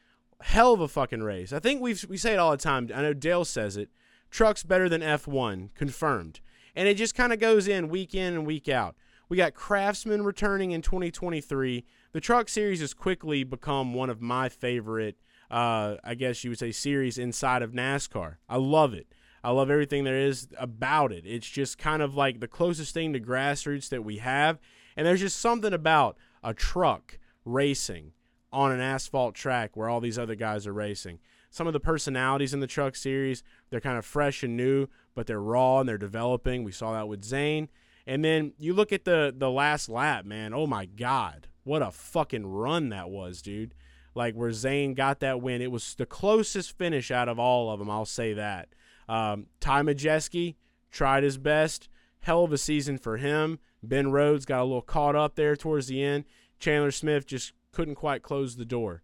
Hell 0.41 0.73
of 0.73 0.81
a 0.81 0.87
fucking 0.87 1.23
race. 1.23 1.51
I 1.53 1.59
think 1.59 1.81
we 1.81 1.95
we 2.07 2.17
say 2.17 2.33
it 2.33 2.39
all 2.39 2.51
the 2.51 2.57
time. 2.57 2.89
I 2.93 3.01
know 3.01 3.13
Dale 3.13 3.45
says 3.45 3.77
it. 3.77 3.89
Truck's 4.33 4.63
better 4.63 4.89
than 4.89 5.01
F1, 5.01 5.73
confirmed. 5.75 6.41
And 6.75 6.87
it 6.87 6.97
just 6.97 7.15
kind 7.15 7.31
of 7.31 7.39
goes 7.39 7.67
in 7.67 7.87
week 7.87 8.15
in 8.15 8.33
and 8.33 8.45
week 8.45 8.67
out. 8.67 8.95
We 9.29 9.37
got 9.37 9.53
Craftsman 9.53 10.23
returning 10.23 10.71
in 10.71 10.81
2023. 10.81 11.85
The 12.11 12.19
Truck 12.19 12.49
Series 12.49 12.81
has 12.81 12.93
quickly 12.93 13.43
become 13.43 13.93
one 13.93 14.09
of 14.09 14.21
my 14.21 14.49
favorite 14.49 15.17
uh, 15.53 15.97
I 16.03 16.15
guess 16.15 16.43
you 16.43 16.49
would 16.49 16.57
say, 16.57 16.71
series 16.71 17.19
inside 17.19 17.61
of 17.61 17.73
NASCAR. 17.73 18.37
I 18.49 18.57
love 18.57 18.95
it. 18.95 19.05
I 19.43 19.51
love 19.51 19.69
everything 19.69 20.03
there 20.03 20.17
is 20.17 20.47
about 20.57 21.11
it. 21.11 21.25
It's 21.27 21.47
just 21.47 21.77
kind 21.77 22.01
of 22.01 22.15
like 22.15 22.39
the 22.39 22.47
closest 22.47 22.95
thing 22.95 23.13
to 23.13 23.19
grassroots 23.19 23.89
that 23.89 24.03
we 24.03 24.17
have. 24.17 24.57
And 24.97 25.05
there's 25.05 25.19
just 25.19 25.39
something 25.39 25.71
about 25.71 26.17
a 26.43 26.55
truck 26.55 27.19
racing 27.45 28.13
on 28.51 28.71
an 28.71 28.79
asphalt 28.79 29.35
track 29.35 29.77
where 29.77 29.89
all 29.89 29.99
these 29.99 30.17
other 30.17 30.35
guys 30.35 30.65
are 30.65 30.73
racing. 30.73 31.19
Some 31.53 31.67
of 31.67 31.73
the 31.73 31.79
personalities 31.79 32.53
in 32.53 32.59
the 32.59 32.67
truck 32.67 32.95
series, 32.95 33.43
they're 33.69 33.79
kind 33.79 33.97
of 33.97 34.05
fresh 34.05 34.41
and 34.41 34.57
new, 34.57 34.87
but 35.13 35.27
they're 35.27 35.39
raw 35.39 35.79
and 35.79 35.87
they're 35.87 35.97
developing. 35.97 36.63
We 36.63 36.71
saw 36.71 36.93
that 36.93 37.07
with 37.07 37.23
Zane. 37.23 37.69
And 38.05 38.25
then 38.25 38.53
you 38.57 38.73
look 38.73 38.91
at 38.91 39.05
the 39.05 39.33
the 39.35 39.49
last 39.49 39.87
lap, 39.87 40.25
man. 40.25 40.53
Oh 40.53 40.67
my 40.67 40.85
god. 40.85 41.47
What 41.63 41.81
a 41.81 41.91
fucking 41.91 42.45
run 42.45 42.89
that 42.89 43.09
was, 43.09 43.41
dude 43.41 43.73
like 44.15 44.35
where 44.35 44.51
Zane 44.51 44.93
got 44.93 45.19
that 45.21 45.41
win. 45.41 45.61
It 45.61 45.71
was 45.71 45.95
the 45.95 46.05
closest 46.05 46.77
finish 46.77 47.11
out 47.11 47.29
of 47.29 47.39
all 47.39 47.71
of 47.71 47.79
them. 47.79 47.89
I'll 47.89 48.05
say 48.05 48.33
that. 48.33 48.69
Um, 49.09 49.47
Ty 49.59 49.81
Majeski 49.83 50.55
tried 50.91 51.23
his 51.23 51.37
best. 51.37 51.89
Hell 52.19 52.43
of 52.43 52.53
a 52.53 52.57
season 52.57 52.97
for 52.97 53.17
him. 53.17 53.59
Ben 53.81 54.11
Rhodes 54.11 54.45
got 54.45 54.61
a 54.61 54.63
little 54.63 54.81
caught 54.81 55.15
up 55.15 55.35
there 55.35 55.55
towards 55.55 55.87
the 55.87 56.01
end. 56.01 56.25
Chandler 56.59 56.91
Smith 56.91 57.25
just 57.25 57.53
couldn't 57.71 57.95
quite 57.95 58.23
close 58.23 58.55
the 58.55 58.65
door. 58.65 59.01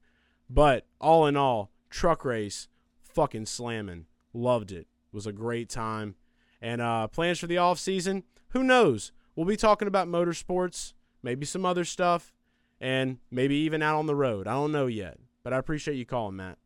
But 0.49 0.85
all 1.01 1.27
in 1.27 1.35
all, 1.35 1.71
truck 1.89 2.23
race, 2.25 2.67
fucking 3.01 3.45
slamming. 3.45 4.05
Loved 4.33 4.71
it. 4.71 4.87
It 4.87 5.13
was 5.13 5.25
a 5.27 5.33
great 5.33 5.69
time. 5.69 6.15
And 6.61 6.81
uh, 6.81 7.07
plans 7.07 7.39
for 7.39 7.47
the 7.47 7.57
off 7.57 7.79
season? 7.79 8.23
Who 8.49 8.63
knows? 8.63 9.11
We'll 9.35 9.45
be 9.45 9.55
talking 9.55 9.87
about 9.87 10.07
motorsports, 10.07 10.93
maybe 11.23 11.45
some 11.45 11.65
other 11.65 11.85
stuff 11.85 12.33
and 12.81 13.17
maybe 13.31 13.55
even 13.55 13.81
out 13.81 13.97
on 13.97 14.05
the 14.05 14.15
road. 14.15 14.47
I 14.47 14.53
don't 14.53 14.71
know 14.71 14.87
yet, 14.87 15.17
but 15.43 15.53
I 15.53 15.57
appreciate 15.57 15.95
you 15.95 16.05
calling, 16.05 16.37
Matt. 16.37 16.57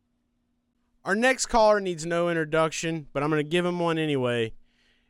Our 1.04 1.14
next 1.14 1.46
caller 1.46 1.80
needs 1.80 2.06
no 2.06 2.28
introduction, 2.28 3.08
but 3.12 3.22
I'm 3.22 3.30
to 3.30 3.42
give 3.42 3.66
him 3.66 3.78
one 3.78 3.98
anyway. 3.98 4.54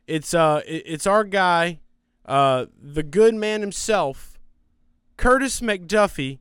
It's 0.07 0.33
uh 0.33 0.61
it's 0.67 1.07
our 1.07 1.23
guy, 1.23 1.79
uh 2.25 2.65
the 2.79 3.01
good 3.01 3.33
man 3.33 3.61
himself, 3.61 4.37
Curtis 5.17 5.61
McDuffie, 5.61 6.39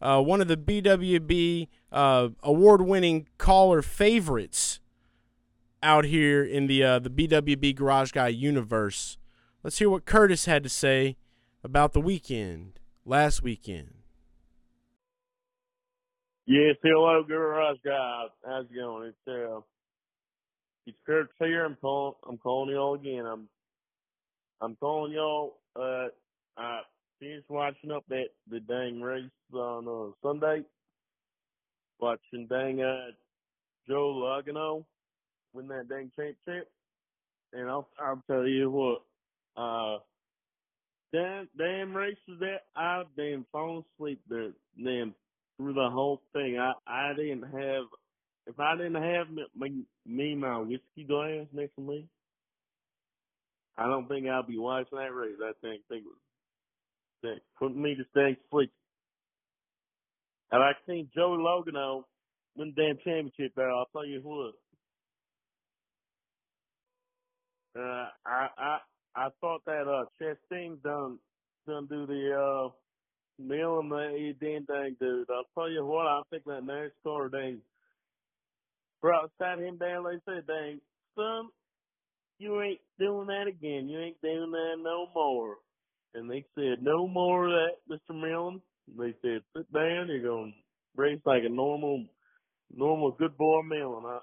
uh, 0.00 0.20
one 0.20 0.40
of 0.40 0.48
the 0.48 0.56
BWB 0.56 1.68
uh, 1.94 2.30
award-winning 2.42 3.28
caller 3.38 3.80
favorites 3.80 4.80
out 5.82 6.04
here 6.04 6.44
in 6.44 6.66
the 6.66 6.82
uh, 6.82 6.98
the 6.98 7.08
BWB 7.08 7.76
Garage 7.76 8.10
Guy 8.10 8.28
universe. 8.28 9.16
Let's 9.62 9.78
hear 9.78 9.88
what 9.88 10.04
Curtis 10.04 10.44
had 10.46 10.62
to 10.64 10.68
say 10.68 11.16
about 11.62 11.92
the 11.92 12.00
weekend 12.00 12.80
last 13.04 13.42
weekend. 13.42 13.94
Yes, 16.46 16.76
hello, 16.82 17.22
Garage 17.22 17.78
guys. 17.84 18.28
How's 18.44 18.66
it 18.66 18.74
going? 18.74 19.08
It's 19.08 19.28
uh, 19.28 19.60
it's 20.86 20.98
Kurt 21.06 21.30
here. 21.38 21.64
I'm 21.64 21.76
calling. 21.80 22.14
I'm 22.28 22.38
calling 22.38 22.74
y'all 22.74 22.94
again. 22.94 23.24
I'm 23.24 23.48
I'm 24.60 24.76
calling 24.76 25.12
y'all. 25.12 25.58
Uh, 25.76 26.08
I 26.58 26.80
finished 27.20 27.48
watching 27.48 27.92
up 27.92 28.04
that 28.08 28.26
the 28.50 28.58
dang 28.60 29.00
race 29.00 29.24
on 29.54 29.86
uh, 29.88 30.12
Sunday. 30.22 30.64
Watching 32.04 32.46
dang 32.50 32.82
uh, 32.82 33.12
Joe 33.88 34.12
Logano 34.14 34.84
win 35.54 35.68
that 35.68 35.88
dang 35.88 36.10
championship, 36.14 36.70
and 37.54 37.66
I'll 37.70 37.88
I'll 37.98 38.22
tell 38.26 38.46
you 38.46 38.70
what, 38.70 39.02
uh, 39.56 40.00
damn 41.14 41.48
damn 41.56 41.96
races 41.96 42.18
that 42.40 42.66
I 42.76 43.04
damn 43.16 43.46
fallen 43.50 43.84
asleep 43.96 44.20
there, 44.28 44.50
damn 44.76 45.14
through 45.56 45.72
the 45.72 45.88
whole 45.90 46.20
thing. 46.34 46.58
I 46.58 46.74
I 46.86 47.14
didn't 47.16 47.44
have 47.44 47.84
if 48.46 48.60
I 48.60 48.76
didn't 48.76 49.02
have 49.02 49.30
me, 49.30 49.44
me, 49.56 49.84
me 50.04 50.34
my 50.34 50.58
whiskey 50.58 51.04
glass 51.08 51.46
next 51.54 51.74
to 51.76 51.80
me, 51.80 52.06
I 53.78 53.86
don't 53.86 54.08
think 54.08 54.26
I'll 54.28 54.42
be 54.42 54.58
watching 54.58 54.98
that 54.98 55.14
race. 55.14 55.38
I 55.42 55.52
think 55.62 55.80
think 55.88 56.04
that 57.22 57.40
putting 57.58 57.80
me 57.80 57.94
to 57.94 58.04
stay 58.10 58.36
asleep. 58.46 58.70
And 60.54 60.62
I 60.62 60.70
seen 60.86 61.08
Joey 61.12 61.38
Logano 61.38 62.04
win 62.56 62.72
the 62.76 62.82
damn 62.82 62.96
championship 62.98 63.54
there. 63.56 63.72
I'll 63.72 63.88
tell 63.92 64.06
you 64.06 64.20
what. 64.22 64.54
Uh, 67.76 68.06
I 68.24 68.48
I 68.56 68.78
I 69.16 69.28
thought 69.40 69.62
that 69.66 69.88
uh 69.88 70.04
Chastain 70.22 70.80
done 70.84 71.18
done 71.66 71.88
do 71.90 72.06
the 72.06 72.32
uh 72.38 72.68
meal 73.42 73.80
and 73.80 73.90
the 73.90 74.34
damn 74.40 74.64
thing, 74.66 74.96
dude. 75.00 75.26
I'll 75.28 75.44
tell 75.56 75.68
you 75.68 75.84
what. 75.84 76.06
I 76.06 76.20
think 76.30 76.44
that 76.44 76.62
NASCAR 76.62 77.32
dang 77.32 77.58
brought 79.02 79.32
sat 79.42 79.58
him 79.58 79.76
down. 79.78 80.04
They 80.04 80.20
said, 80.24 80.46
"Dang 80.46 80.80
son, 81.16 81.48
you 82.38 82.62
ain't 82.62 82.80
doing 83.00 83.26
that 83.26 83.48
again. 83.48 83.88
You 83.88 83.98
ain't 83.98 84.22
doing 84.22 84.52
that 84.52 84.76
no 84.78 85.08
more." 85.16 85.56
And 86.14 86.30
they 86.30 86.44
said, 86.54 86.80
"No 86.80 87.08
more 87.08 87.46
of 87.46 87.50
that, 87.50 87.78
Mister 87.88 88.12
Melon." 88.12 88.62
They 88.88 89.14
said, 89.22 89.42
"Sit 89.56 89.72
down. 89.72 90.08
You're 90.08 90.22
gonna 90.22 90.52
race 90.96 91.20
like 91.24 91.44
a 91.44 91.48
normal, 91.48 92.04
normal 92.72 93.12
good 93.12 93.36
boy 93.36 93.62
Melon." 93.62 94.04
I, 94.06 94.18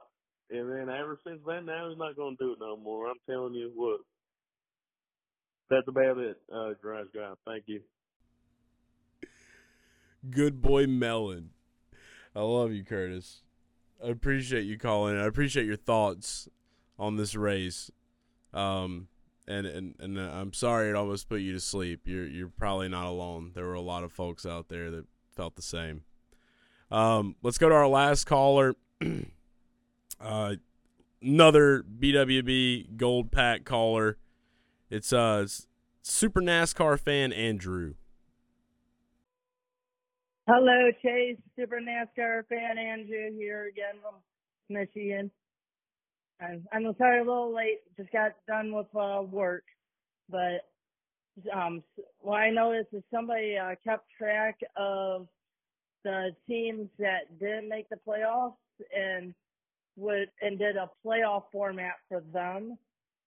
and 0.52 0.70
then 0.70 0.90
ever 0.90 1.20
since 1.26 1.40
then, 1.48 1.66
now 1.66 1.90
he's 1.90 1.98
not 1.98 2.16
going 2.16 2.36
to 2.38 2.44
do 2.44 2.54
it 2.54 2.60
no 2.60 2.76
more. 2.78 3.10
I'm 3.10 3.16
telling 3.30 3.54
you 3.54 3.72
what. 3.74 4.02
That's 5.70 5.88
about 5.88 6.18
it, 6.18 6.38
uh, 6.54 6.74
Garage 6.82 7.08
Guy. 7.16 7.32
Thank 7.46 7.64
you. 7.68 7.82
Good 10.30 10.62
boy 10.62 10.86
Melon. 10.86 11.52
I 12.36 12.42
love 12.42 12.74
you, 12.74 12.84
Curtis. 12.84 13.42
I 14.04 14.10
appreciate 14.10 14.64
you 14.64 14.78
calling. 14.78 15.18
I 15.18 15.26
appreciate 15.26 15.66
your 15.66 15.78
thoughts 15.78 16.50
on 17.00 17.16
this 17.16 17.36
race. 17.36 17.90
Um, 18.54 19.08
and 19.48 19.66
and 19.66 19.96
and 20.00 20.18
uh, 20.18 20.30
I'm 20.34 20.54
sorry 20.54 20.90
it 20.90 20.96
almost 20.96 21.30
put 21.30 21.42
you 21.42 21.54
to 21.54 21.60
sleep. 21.60 22.02
You're 22.06 22.28
you're 22.28 22.48
probably 22.48 22.90
not 22.90 23.06
alone. 23.06 23.52
There 23.54 23.66
were 23.66 23.74
a 23.74 23.82
lot 23.82 24.04
of 24.04 24.12
folks 24.12 24.46
out 24.46 24.70
there 24.70 24.92
that 24.92 25.06
felt 25.36 25.56
the 25.56 25.62
same. 25.62 26.04
Um, 26.90 27.36
let's 27.42 27.58
go 27.58 27.70
to 27.70 27.76
our 27.76 27.88
last 27.88 28.26
caller. 28.26 28.76
uh, 30.22 30.56
another 31.22 31.84
BWB 31.84 32.98
Gold 32.98 33.32
Pack 33.32 33.66
caller. 33.66 34.18
It's 34.90 35.14
uh 35.14 35.48
Super 36.02 36.42
NASCAR 36.42 37.00
fan 37.00 37.32
Andrew. 37.32 37.94
Hello, 40.48 40.90
Chase. 41.02 41.38
Super 41.56 41.80
NASCAR 41.80 42.46
fan 42.48 42.78
Andrew 42.78 43.32
here 43.38 43.68
again 43.68 44.02
from 44.02 44.16
Michigan. 44.70 45.32
I'm, 46.42 46.66
I'm 46.74 46.96
sorry 46.98 47.20
a 47.20 47.24
little 47.24 47.56
late. 47.56 47.80
Just 47.98 48.12
got 48.12 48.34
done 48.48 48.74
with 48.74 48.88
uh, 48.96 49.22
work, 49.24 49.64
but 50.30 50.66
um, 51.56 51.84
what 52.20 52.38
I 52.38 52.50
noticed 52.50 52.90
is 52.94 53.04
somebody 53.14 53.58
uh, 53.58 53.76
kept 53.84 54.06
track 54.18 54.60
of 54.78 55.28
the 56.04 56.32
teams 56.48 56.90
that 57.00 57.40
didn't 57.40 57.70
make 57.70 57.88
the 57.90 57.98
playoffs 58.08 58.56
and 58.96 59.34
would 59.98 60.30
and 60.42 60.58
did 60.58 60.78
a 60.78 60.90
playoff 61.06 61.44
format 61.52 61.96
for 62.10 62.24
them. 62.34 62.78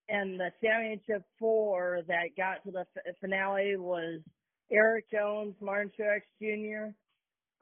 And 0.08 0.38
the 0.38 0.50
championship 0.62 1.24
four 1.38 2.00
that 2.08 2.36
got 2.36 2.64
to 2.64 2.72
the 2.72 2.80
f- 2.96 3.14
finale 3.20 3.76
was 3.76 4.20
Erik 4.70 5.06
Jones, 5.10 5.54
Martin 5.60 5.90
Truex 5.98 6.22
Jr., 6.40 6.92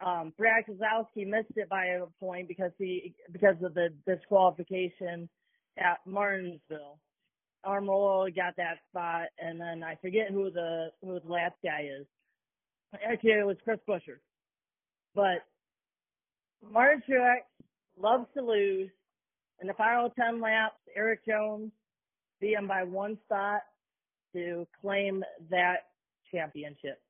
um, 0.04 0.32
Brad 0.36 0.64
Keselowski 0.68 1.26
missed 1.26 1.52
it 1.56 1.68
by 1.68 1.84
a 1.86 2.06
point 2.18 2.48
because 2.48 2.72
he 2.78 3.14
because 3.32 3.56
of 3.62 3.74
the 3.74 3.90
disqualification 4.06 5.28
at 5.78 5.98
Martinsville. 6.06 6.98
Almirola 7.64 8.34
got 8.34 8.56
that 8.56 8.78
spot, 8.90 9.28
and 9.38 9.60
then 9.60 9.84
I 9.84 9.94
forget 9.96 10.30
who 10.30 10.50
the 10.50 10.88
who 11.02 11.20
the 11.20 11.32
last 11.32 11.54
guy 11.62 11.88
is. 12.00 12.06
Actually, 12.94 13.30
it 13.32 13.46
was 13.46 13.56
Chris 13.64 13.78
Buescher. 13.88 14.18
But 15.14 15.44
Martin 16.68 17.02
Truex 17.08 17.42
loves 17.98 18.26
to 18.36 18.42
lose. 18.42 18.90
In 19.60 19.68
the 19.68 19.74
final 19.74 20.10
10 20.10 20.40
laps, 20.40 20.74
Erik 20.96 21.24
Jones 21.24 21.70
beat 22.40 22.54
him 22.54 22.66
by 22.66 22.82
one 22.82 23.16
spot 23.24 23.60
to 24.34 24.66
claim 24.80 25.22
that 25.50 25.86
championship. 26.32 27.00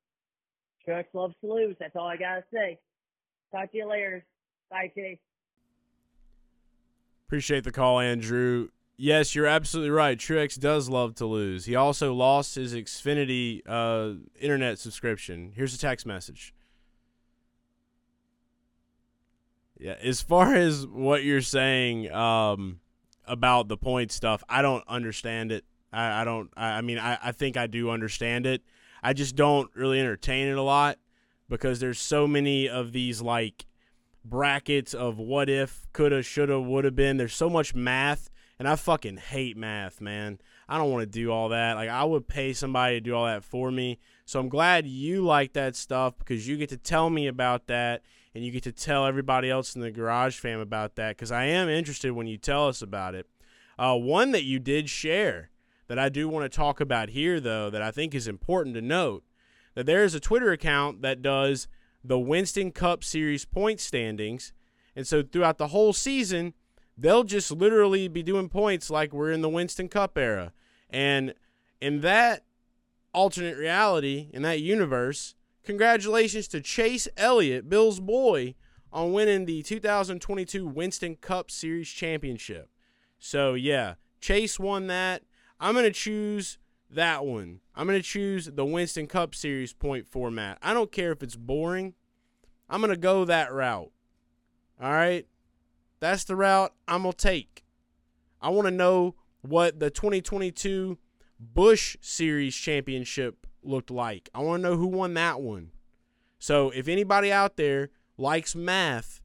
Truex 0.87 1.05
loves 1.13 1.33
to 1.41 1.51
lose. 1.51 1.75
That's 1.79 1.95
all 1.95 2.07
I 2.07 2.17
gotta 2.17 2.43
say. 2.53 2.79
Talk 3.51 3.71
to 3.71 3.77
you 3.77 3.89
later. 3.89 4.25
Bye, 4.69 4.91
Chase. 4.95 5.17
Appreciate 7.33 7.63
the 7.63 7.71
call, 7.71 7.99
Andrew. 7.99 8.67
Yes, 8.95 9.33
you're 9.33 9.47
absolutely 9.47 9.89
right. 9.89 10.19
Truex 10.19 10.59
does 10.59 10.87
love 10.87 11.15
to 11.15 11.25
lose. 11.25 11.65
He 11.65 11.75
also 11.75 12.13
lost 12.13 12.53
his 12.53 12.75
Xfinity 12.75 13.63
uh, 13.65 14.19
internet 14.39 14.77
subscription. 14.77 15.51
Here's 15.55 15.73
a 15.73 15.79
text 15.79 16.05
message. 16.05 16.53
Yeah, 19.79 19.95
as 20.03 20.21
far 20.21 20.53
as 20.53 20.85
what 20.85 21.23
you're 21.23 21.41
saying 21.41 22.11
um, 22.11 22.81
about 23.25 23.67
the 23.67 23.77
point 23.77 24.11
stuff, 24.11 24.43
I 24.47 24.61
don't 24.61 24.83
understand 24.87 25.51
it. 25.51 25.65
I, 25.91 26.21
I 26.21 26.25
don't. 26.25 26.51
I, 26.55 26.67
I 26.73 26.81
mean, 26.81 26.99
I, 26.99 27.17
I 27.19 27.31
think 27.31 27.57
I 27.57 27.65
do 27.65 27.89
understand 27.89 28.45
it. 28.45 28.61
I 29.01 29.13
just 29.13 29.35
don't 29.35 29.71
really 29.75 29.99
entertain 29.99 30.49
it 30.49 30.57
a 30.59 30.61
lot 30.61 30.99
because 31.49 31.79
there's 31.79 31.97
so 31.97 32.27
many 32.27 32.69
of 32.69 32.91
these 32.91 33.23
like 33.23 33.65
brackets 34.25 34.93
of 34.93 35.17
what 35.17 35.49
if, 35.49 35.85
coulda, 35.93 36.23
shoulda, 36.23 36.59
woulda 36.59 36.91
been. 36.91 37.17
There's 37.17 37.35
so 37.35 37.49
much 37.49 37.75
math, 37.75 38.29
and 38.57 38.67
I 38.67 38.75
fucking 38.75 39.17
hate 39.17 39.57
math, 39.57 40.01
man. 40.01 40.39
I 40.67 40.77
don't 40.77 40.91
want 40.91 41.01
to 41.01 41.07
do 41.19 41.31
all 41.31 41.49
that. 41.49 41.75
Like 41.75 41.89
I 41.89 42.03
would 42.03 42.27
pay 42.27 42.53
somebody 42.53 42.95
to 42.95 43.01
do 43.01 43.15
all 43.15 43.25
that 43.25 43.43
for 43.43 43.71
me. 43.71 43.99
So 44.25 44.39
I'm 44.39 44.49
glad 44.49 44.87
you 44.87 45.23
like 45.23 45.53
that 45.53 45.75
stuff 45.75 46.17
because 46.17 46.47
you 46.47 46.57
get 46.57 46.69
to 46.69 46.77
tell 46.77 47.09
me 47.09 47.27
about 47.27 47.67
that 47.67 48.01
and 48.33 48.43
you 48.43 48.51
get 48.51 48.63
to 48.63 48.71
tell 48.71 49.05
everybody 49.05 49.49
else 49.49 49.75
in 49.75 49.81
the 49.81 49.91
garage 49.91 50.39
fam 50.39 50.59
about 50.59 50.95
that 50.95 51.17
because 51.17 51.31
I 51.31 51.45
am 51.45 51.69
interested 51.69 52.13
when 52.13 52.27
you 52.27 52.37
tell 52.37 52.67
us 52.67 52.81
about 52.81 53.15
it. 53.15 53.27
Uh, 53.77 53.95
one 53.95 54.31
that 54.31 54.43
you 54.43 54.59
did 54.59 54.89
share 54.89 55.49
that 55.87 55.99
I 55.99 56.09
do 56.09 56.29
want 56.29 56.49
to 56.49 56.55
talk 56.55 56.79
about 56.79 57.09
here, 57.09 57.39
though, 57.39 57.69
that 57.69 57.81
I 57.81 57.91
think 57.91 58.15
is 58.15 58.27
important 58.27 58.75
to 58.75 58.81
note 58.81 59.23
that 59.75 59.85
there 59.85 60.03
is 60.03 60.15
a 60.15 60.19
Twitter 60.19 60.51
account 60.51 61.01
that 61.01 61.21
does 61.21 61.67
the 62.03 62.19
Winston 62.19 62.71
Cup 62.71 63.03
Series 63.03 63.45
point 63.45 63.79
standings. 63.79 64.53
And 64.95 65.07
so 65.07 65.23
throughout 65.23 65.57
the 65.57 65.67
whole 65.67 65.93
season, 65.93 66.53
they'll 66.97 67.23
just 67.23 67.51
literally 67.51 68.07
be 68.07 68.23
doing 68.23 68.49
points 68.49 68.89
like 68.89 69.13
we're 69.13 69.31
in 69.31 69.41
the 69.41 69.49
Winston 69.49 69.89
Cup 69.89 70.17
era. 70.17 70.53
And 70.89 71.33
in 71.81 72.01
that 72.01 72.43
alternate 73.13 73.57
reality, 73.57 74.29
in 74.33 74.41
that 74.43 74.61
universe, 74.61 75.35
congratulations 75.63 76.47
to 76.49 76.61
Chase 76.61 77.07
Elliott, 77.17 77.69
Bill's 77.69 77.99
boy, 77.99 78.55
on 78.91 79.11
winning 79.11 79.45
the 79.45 79.63
2022 79.63 80.67
Winston 80.67 81.15
Cup 81.15 81.49
Series 81.49 81.89
championship. 81.89 82.69
So, 83.17 83.55
yeah, 83.55 83.95
Chase 84.21 84.59
won 84.59 84.87
that. 84.87 85.23
I'm 85.59 85.73
going 85.73 85.85
to 85.85 85.91
choose 85.91 86.57
that 86.95 87.25
one. 87.25 87.59
I'm 87.75 87.87
going 87.87 87.99
to 87.99 88.07
choose 88.07 88.45
the 88.45 88.65
Winston 88.65 89.07
Cup 89.07 89.35
Series 89.35 89.73
point 89.73 90.07
format. 90.07 90.57
I 90.61 90.73
don't 90.73 90.91
care 90.91 91.11
if 91.11 91.23
it's 91.23 91.35
boring. 91.35 91.93
I'm 92.69 92.81
going 92.81 92.91
to 92.91 92.97
go 92.97 93.25
that 93.25 93.51
route. 93.51 93.91
All 94.81 94.91
right? 94.91 95.25
That's 95.99 96.23
the 96.23 96.35
route 96.35 96.73
I'm 96.87 97.03
going 97.03 97.13
to 97.13 97.17
take. 97.17 97.63
I 98.41 98.49
want 98.49 98.67
to 98.67 98.71
know 98.71 99.15
what 99.41 99.79
the 99.79 99.89
2022 99.89 100.97
Busch 101.39 101.97
Series 102.01 102.55
championship 102.55 103.47
looked 103.63 103.91
like. 103.91 104.29
I 104.33 104.39
want 104.39 104.63
to 104.63 104.69
know 104.69 104.77
who 104.77 104.87
won 104.87 105.13
that 105.15 105.41
one. 105.41 105.71
So 106.39 106.71
if 106.71 106.87
anybody 106.87 107.31
out 107.31 107.55
there 107.55 107.89
likes 108.17 108.55
math, 108.55 109.21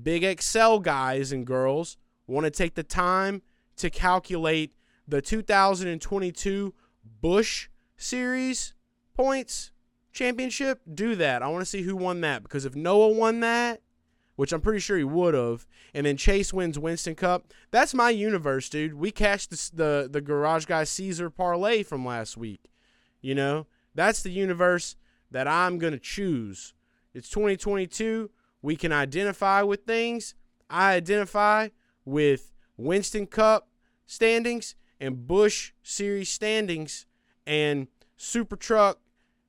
big 0.00 0.24
Excel 0.24 0.80
guys 0.80 1.32
and 1.32 1.46
girls 1.46 1.96
want 2.26 2.44
to 2.44 2.50
take 2.50 2.74
the 2.74 2.82
time 2.82 3.42
to 3.76 3.90
calculate 3.90 4.74
the 5.06 5.22
2022 5.22 6.74
Busch 7.20 7.68
Series 7.96 8.74
points 9.14 9.72
championship, 10.12 10.80
do 10.92 11.14
that. 11.16 11.42
I 11.42 11.48
want 11.48 11.62
to 11.62 11.70
see 11.70 11.82
who 11.82 11.94
won 11.94 12.20
that 12.22 12.42
because 12.42 12.64
if 12.64 12.74
Noah 12.74 13.10
won 13.10 13.40
that, 13.40 13.82
which 14.34 14.52
I'm 14.52 14.60
pretty 14.60 14.80
sure 14.80 14.96
he 14.96 15.04
would 15.04 15.34
have, 15.34 15.66
and 15.94 16.06
then 16.06 16.16
Chase 16.16 16.52
wins 16.52 16.78
Winston 16.78 17.14
Cup, 17.14 17.52
that's 17.70 17.94
my 17.94 18.10
universe, 18.10 18.68
dude. 18.68 18.94
We 18.94 19.10
cashed 19.10 19.50
the 19.50 19.70
the, 19.74 20.08
the 20.10 20.20
Garage 20.20 20.64
Guy 20.64 20.84
Caesar 20.84 21.30
parlay 21.30 21.82
from 21.82 22.04
last 22.04 22.36
week. 22.36 22.70
You 23.20 23.34
know, 23.34 23.66
that's 23.94 24.22
the 24.22 24.30
universe 24.30 24.96
that 25.30 25.46
I'm 25.46 25.78
to 25.78 25.98
choose. 25.98 26.74
It's 27.14 27.28
2022. 27.30 28.30
We 28.62 28.76
can 28.76 28.92
identify 28.92 29.62
with 29.62 29.84
things. 29.84 30.34
I 30.68 30.94
identify 30.94 31.68
with 32.04 32.52
Winston 32.76 33.26
Cup 33.26 33.68
standings 34.06 34.74
and 35.00 35.26
Busch 35.26 35.72
Series 35.82 36.28
standings 36.28 37.06
and 37.46 37.88
Super 38.16 38.56
Truck 38.56 38.98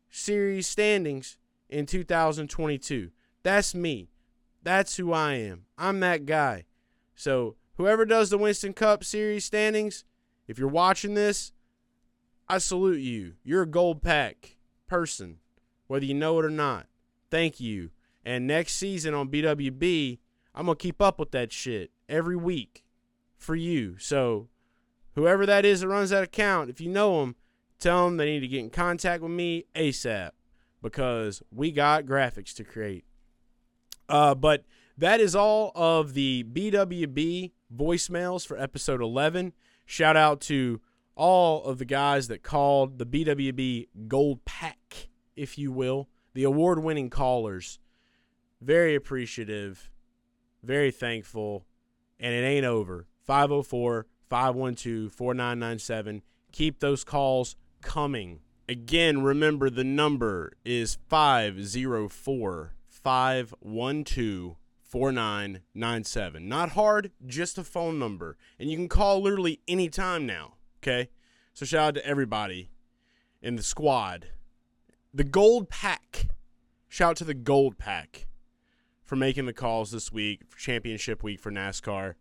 Series 0.10 0.68
standings 0.68 1.38
in 1.70 1.86
2022. 1.86 3.12
That's 3.44 3.74
me. 3.74 4.10
That's 4.64 4.98
who 4.98 5.14
I 5.14 5.36
am. 5.36 5.66
I'm 5.78 6.00
that 6.02 6.26
guy. 6.26 6.66
So, 7.16 7.56
whoever 7.76 8.06
does 8.06 8.30
the 8.30 8.38
Winston 8.38 8.74
Cup 8.74 9.04
Series 9.04 9.46
standings, 9.46 10.04
if 10.48 10.60
you're 10.60 10.68
watching 10.68 11.14
this, 11.14 11.54
I 12.50 12.58
salute 12.60 13.00
you. 13.00 13.34
You're 13.44 13.64
a 13.64 13.68
gold 13.68 14.02
pack 14.02 14.58
person, 14.88 15.38
whether 15.88 16.06
you 16.06 16.14
know 16.14 16.40
it 16.40 16.46
or 16.46 16.50
not. 16.50 16.88
Thank 17.30 17.60
you. 17.60 17.92
And 18.26 18.48
next 18.48 18.76
season 18.76 19.14
on 19.14 19.30
BWB, 19.30 20.20
I'm 20.54 20.66
going 20.66 20.78
to 20.78 20.82
keep 20.82 21.02
up 21.02 21.20
with 21.20 21.32
that 21.32 21.52
shit 21.52 21.92
every 22.10 22.36
week 22.36 22.84
for 23.38 23.56
you. 23.56 23.98
So, 24.00 24.50
whoever 25.18 25.48
that 25.48 25.66
is 25.66 25.82
that 25.82 25.88
runs 25.88 26.12
that 26.12 26.24
account, 26.24 26.70
if 26.70 26.80
you 26.80 26.88
know 26.88 27.20
them, 27.20 27.36
tell 27.80 28.06
them 28.06 28.18
they 28.18 28.26
need 28.26 28.42
to 28.42 28.48
get 28.48 28.60
in 28.60 28.70
contact 28.70 29.24
with 29.24 29.32
me 29.32 29.66
ASAP 29.76 30.30
because 30.82 31.42
we 31.52 31.72
got 31.72 32.06
graphics 32.06 32.54
to 32.54 32.64
create. 32.64 33.04
Uh, 34.08 34.36
but 34.36 34.64
that 34.96 35.20
is 35.20 35.36
all 35.36 35.72
of 35.74 36.14
the 36.14 36.46
BWB 36.54 37.52
voicemails 37.76 38.46
for 38.46 38.60
episode 38.60 39.02
11. 39.02 39.54
Shout 39.88 40.16
out 40.16 40.40
to 40.42 40.82
all 41.16 41.64
of 41.64 41.80
the 41.80 41.86
guys 41.86 42.28
that 42.28 42.44
called 42.44 43.00
the 43.00 43.06
BWB 43.06 43.88
Gold 44.08 44.46
Pack, 44.46 45.08
if 45.36 45.58
you 45.58 45.72
will, 45.72 46.10
the 46.36 46.44
award 46.44 46.84
winning 46.84 47.10
callers. 47.10 47.80
Very 48.62 48.94
appreciative, 48.94 49.90
very 50.62 50.92
thankful, 50.92 51.66
and 52.20 52.36
it 52.36 52.46
ain't 52.46 52.66
over. 52.66 53.08
504 53.26 54.06
512 54.30 55.12
4997. 55.12 56.22
Keep 56.52 56.80
those 56.80 57.04
calls 57.04 57.56
coming. 57.82 58.40
Again, 58.70 59.22
remember 59.24 59.70
the 59.70 59.84
number 59.84 60.54
is 60.66 60.98
504 61.08 62.74
512 62.90 64.56
4997. 64.82 66.50
Not 66.50 66.70
hard, 66.70 67.12
just 67.26 67.58
a 67.58 67.64
phone 67.64 68.00
number. 68.00 68.38
And 68.60 68.70
you 68.70 68.78
can 68.78 68.90
call 68.90 69.22
literally 69.22 69.60
anytime 69.68 70.26
now. 70.26 70.56
Okay? 70.82 71.10
So 71.54 71.66
shout 71.66 71.88
out 71.90 71.96
to 71.96 72.06
everybody 72.06 72.70
in 73.42 73.56
the 73.56 73.64
squad. 73.64 74.28
The 75.14 75.24
Gold 75.24 75.70
Pack. 75.70 76.28
Shout 76.88 77.12
out 77.12 77.18
to 77.18 77.24
the 77.26 77.34
Gold 77.34 77.78
Pack 77.78 78.28
for 79.04 79.16
making 79.16 79.46
the 79.46 79.54
calls 79.54 79.92
this 79.92 80.12
week, 80.12 80.42
championship 80.58 81.24
week 81.24 81.40
for 81.40 81.52
NASCAR. 81.52 82.16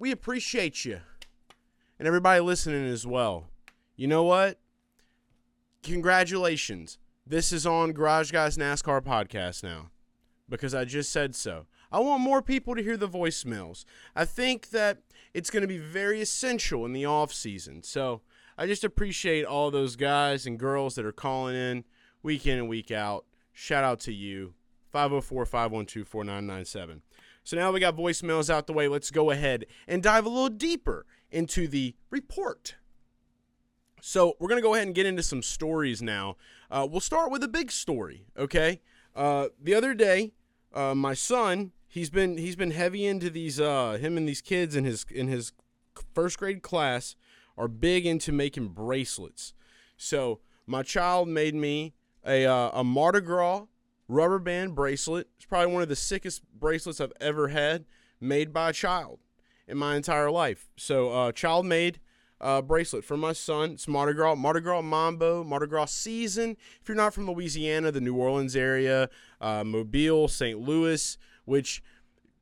We 0.00 0.12
appreciate 0.12 0.86
you. 0.86 1.00
And 1.98 2.08
everybody 2.08 2.40
listening 2.40 2.86
as 2.86 3.06
well. 3.06 3.48
You 3.96 4.08
know 4.08 4.22
what? 4.22 4.58
Congratulations. 5.82 6.96
This 7.26 7.52
is 7.52 7.66
on 7.66 7.92
Garage 7.92 8.32
Guys 8.32 8.56
NASCAR 8.56 9.02
podcast 9.02 9.62
now 9.62 9.90
because 10.48 10.74
I 10.74 10.86
just 10.86 11.12
said 11.12 11.34
so. 11.34 11.66
I 11.92 12.00
want 12.00 12.22
more 12.22 12.40
people 12.40 12.74
to 12.74 12.82
hear 12.82 12.96
the 12.96 13.10
voicemails. 13.10 13.84
I 14.16 14.24
think 14.24 14.70
that 14.70 15.02
it's 15.34 15.50
going 15.50 15.60
to 15.60 15.68
be 15.68 15.76
very 15.76 16.22
essential 16.22 16.86
in 16.86 16.94
the 16.94 17.04
off 17.04 17.30
season. 17.30 17.82
So 17.82 18.22
I 18.56 18.66
just 18.66 18.84
appreciate 18.84 19.44
all 19.44 19.70
those 19.70 19.96
guys 19.96 20.46
and 20.46 20.58
girls 20.58 20.94
that 20.94 21.04
are 21.04 21.12
calling 21.12 21.56
in 21.56 21.84
week 22.22 22.46
in 22.46 22.56
and 22.56 22.70
week 22.70 22.90
out. 22.90 23.26
Shout 23.52 23.84
out 23.84 24.00
to 24.00 24.14
you. 24.14 24.54
504 24.92 25.44
512 25.44 26.08
4997. 26.08 27.02
So 27.44 27.56
now 27.56 27.72
we 27.72 27.80
got 27.80 27.96
voicemails 27.96 28.50
out 28.50 28.66
the 28.66 28.72
way. 28.72 28.88
Let's 28.88 29.10
go 29.10 29.30
ahead 29.30 29.66
and 29.88 30.02
dive 30.02 30.26
a 30.26 30.28
little 30.28 30.48
deeper 30.48 31.06
into 31.30 31.66
the 31.66 31.94
report. 32.10 32.76
So 34.00 34.36
we're 34.38 34.48
going 34.48 34.60
to 34.60 34.66
go 34.66 34.74
ahead 34.74 34.86
and 34.86 34.94
get 34.94 35.06
into 35.06 35.22
some 35.22 35.42
stories 35.42 36.00
now. 36.00 36.36
Uh, 36.70 36.86
we'll 36.90 37.00
start 37.00 37.30
with 37.30 37.42
a 37.42 37.48
big 37.48 37.70
story, 37.70 38.24
okay? 38.36 38.80
Uh, 39.14 39.48
the 39.60 39.74
other 39.74 39.94
day, 39.94 40.32
uh, 40.72 40.94
my 40.94 41.14
son, 41.14 41.72
he's 41.86 42.10
been 42.10 42.38
he's 42.38 42.56
been 42.56 42.70
heavy 42.70 43.06
into 43.06 43.28
these 43.28 43.60
uh, 43.60 43.98
him 44.00 44.16
and 44.16 44.28
these 44.28 44.40
kids 44.40 44.76
in 44.76 44.84
his 44.84 45.04
in 45.10 45.28
his 45.28 45.52
first 46.14 46.38
grade 46.38 46.62
class 46.62 47.16
are 47.58 47.68
big 47.68 48.06
into 48.06 48.32
making 48.32 48.68
bracelets. 48.68 49.52
So 49.96 50.40
my 50.66 50.82
child 50.82 51.28
made 51.28 51.54
me 51.54 51.94
a 52.24 52.46
uh, 52.46 52.70
a 52.72 52.84
Mardi 52.84 53.20
Gras 53.20 53.66
rubber 54.10 54.38
band 54.38 54.74
bracelet. 54.74 55.28
It's 55.36 55.46
probably 55.46 55.72
one 55.72 55.82
of 55.82 55.88
the 55.88 55.96
sickest 55.96 56.42
bracelets 56.52 57.00
I've 57.00 57.12
ever 57.20 57.48
had 57.48 57.84
made 58.20 58.52
by 58.52 58.70
a 58.70 58.72
child 58.72 59.20
in 59.68 59.78
my 59.78 59.96
entire 59.96 60.30
life. 60.30 60.68
So 60.76 61.10
uh, 61.10 61.32
child 61.32 61.64
made 61.64 62.00
uh, 62.40 62.60
bracelet 62.60 63.04
for 63.04 63.16
my 63.16 63.32
son. 63.32 63.72
It's 63.72 63.86
Mardi 63.86 64.14
Gras, 64.14 64.34
Mardi 64.34 64.60
Gras 64.60 64.82
Mambo, 64.82 65.44
Mardi 65.44 65.66
Gras 65.66 65.92
season. 65.92 66.56
If 66.80 66.88
you're 66.88 66.96
not 66.96 67.14
from 67.14 67.30
Louisiana, 67.30 67.92
the 67.92 68.00
New 68.00 68.16
Orleans 68.16 68.56
area, 68.56 69.08
uh, 69.40 69.62
Mobile, 69.62 70.26
St. 70.26 70.58
Louis, 70.58 71.16
which 71.44 71.82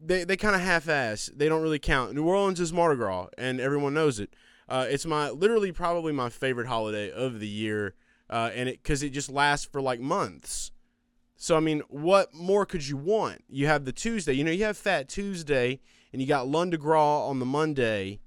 they, 0.00 0.24
they 0.24 0.36
kind 0.36 0.54
of 0.54 0.62
half-ass. 0.62 1.30
They 1.34 1.48
don't 1.48 1.62
really 1.62 1.78
count. 1.78 2.14
New 2.14 2.24
Orleans 2.24 2.60
is 2.60 2.72
Mardi 2.72 2.96
Gras, 2.96 3.28
and 3.36 3.60
everyone 3.60 3.94
knows 3.94 4.18
it. 4.18 4.34
Uh, 4.68 4.86
it's 4.88 5.06
my 5.06 5.30
literally 5.30 5.72
probably 5.72 6.12
my 6.12 6.28
favorite 6.28 6.66
holiday 6.66 7.10
of 7.10 7.40
the 7.40 7.48
year, 7.48 7.94
uh, 8.30 8.50
and 8.54 8.68
it 8.68 8.82
because 8.82 9.02
it 9.02 9.10
just 9.10 9.30
lasts 9.30 9.66
for 9.66 9.80
like 9.80 9.98
months. 9.98 10.72
So 11.40 11.56
I 11.56 11.60
mean, 11.60 11.82
what 11.88 12.34
more 12.34 12.66
could 12.66 12.88
you 12.88 12.96
want? 12.96 13.44
You 13.48 13.68
have 13.68 13.84
the 13.84 13.92
Tuesday, 13.92 14.32
you 14.32 14.42
know, 14.42 14.50
you 14.50 14.64
have 14.64 14.76
Fat 14.76 15.08
Tuesday, 15.08 15.78
and 16.12 16.20
you 16.20 16.26
got 16.26 16.48
Lundi 16.48 16.76
Gras 16.76 17.28
on 17.28 17.38
the 17.38 17.46
Monday, 17.46 18.18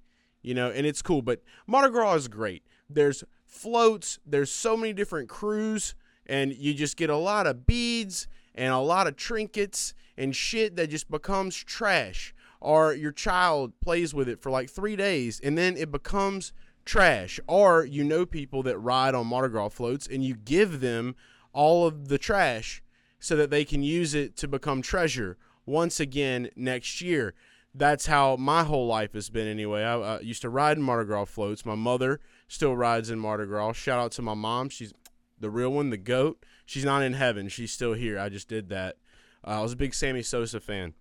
you 0.41 0.53
know, 0.53 0.71
and 0.71 0.87
it's 0.87 1.01
cool. 1.01 1.21
But 1.21 1.41
Mardi 1.67 1.91
Gras 1.91 2.13
is 2.15 2.27
great. 2.29 2.63
There's 2.89 3.25
floats. 3.45 4.17
There's 4.25 4.49
so 4.49 4.77
many 4.77 4.93
different 4.93 5.27
crews, 5.27 5.93
and 6.25 6.53
you 6.53 6.73
just 6.73 6.95
get 6.95 7.09
a 7.09 7.17
lot 7.17 7.47
of 7.47 7.65
beads 7.65 8.27
and 8.55 8.73
a 8.73 8.79
lot 8.79 9.07
of 9.07 9.17
trinkets 9.17 9.93
and 10.17 10.33
shit 10.33 10.77
that 10.77 10.89
just 10.89 11.11
becomes 11.11 11.57
trash. 11.57 12.33
Or 12.61 12.93
your 12.93 13.11
child 13.11 13.73
plays 13.81 14.13
with 14.13 14.29
it 14.29 14.41
for 14.41 14.49
like 14.49 14.69
three 14.69 14.95
days, 14.95 15.41
and 15.43 15.57
then 15.57 15.75
it 15.75 15.91
becomes 15.91 16.53
trash. 16.85 17.41
Or 17.45 17.83
you 17.83 18.05
know 18.05 18.25
people 18.25 18.63
that 18.63 18.77
ride 18.77 19.15
on 19.15 19.27
Mardi 19.27 19.51
Gras 19.51 19.67
floats, 19.67 20.07
and 20.07 20.23
you 20.23 20.33
give 20.33 20.79
them 20.79 21.17
all 21.51 21.85
of 21.85 22.07
the 22.07 22.17
trash 22.17 22.81
so 23.21 23.37
that 23.37 23.49
they 23.49 23.63
can 23.63 23.81
use 23.81 24.13
it 24.13 24.35
to 24.35 24.47
become 24.49 24.81
treasure 24.81 25.37
once 25.65 26.01
again 26.01 26.49
next 26.57 26.99
year 26.99 27.33
that's 27.73 28.05
how 28.05 28.35
my 28.35 28.63
whole 28.63 28.87
life 28.87 29.13
has 29.13 29.29
been 29.29 29.47
anyway. 29.47 29.83
I, 29.83 30.19
used 30.19 30.41
to 30.41 30.49
ride 30.49 30.77
in 30.77 30.83
Mardi 30.83 31.07
Gras 31.07 31.25
floats. 31.25 31.65
My 31.65 31.75
mother 31.75 32.19
still 32.47 32.75
rides 32.75 33.09
in 33.09 33.19
Mardi 33.19 33.45
Gras. 33.45 33.73
Shout 33.73 33.99
out 33.99 34.11
to 34.13 34.21
my 34.21 34.33
mom. 34.33 34.69
She's 34.69 34.93
the 35.39 35.49
real 35.49 35.71
one, 35.71 35.89
the 35.89 35.97
goat. 35.97 36.45
She's 36.65 36.85
not 36.85 37.01
in 37.01 37.13
heaven. 37.13 37.47
She's 37.47 37.71
still 37.71 37.93
here. 37.93 38.19
I 38.19 38.29
just 38.29 38.47
did 38.47 38.69
that. 38.69 38.97
Uh, 39.45 39.59
I 39.59 39.61
was 39.61 39.73
a 39.73 39.77
big 39.77 39.93
Sammy 39.93 40.21
Sosa 40.21 40.59
fan. 40.59 40.93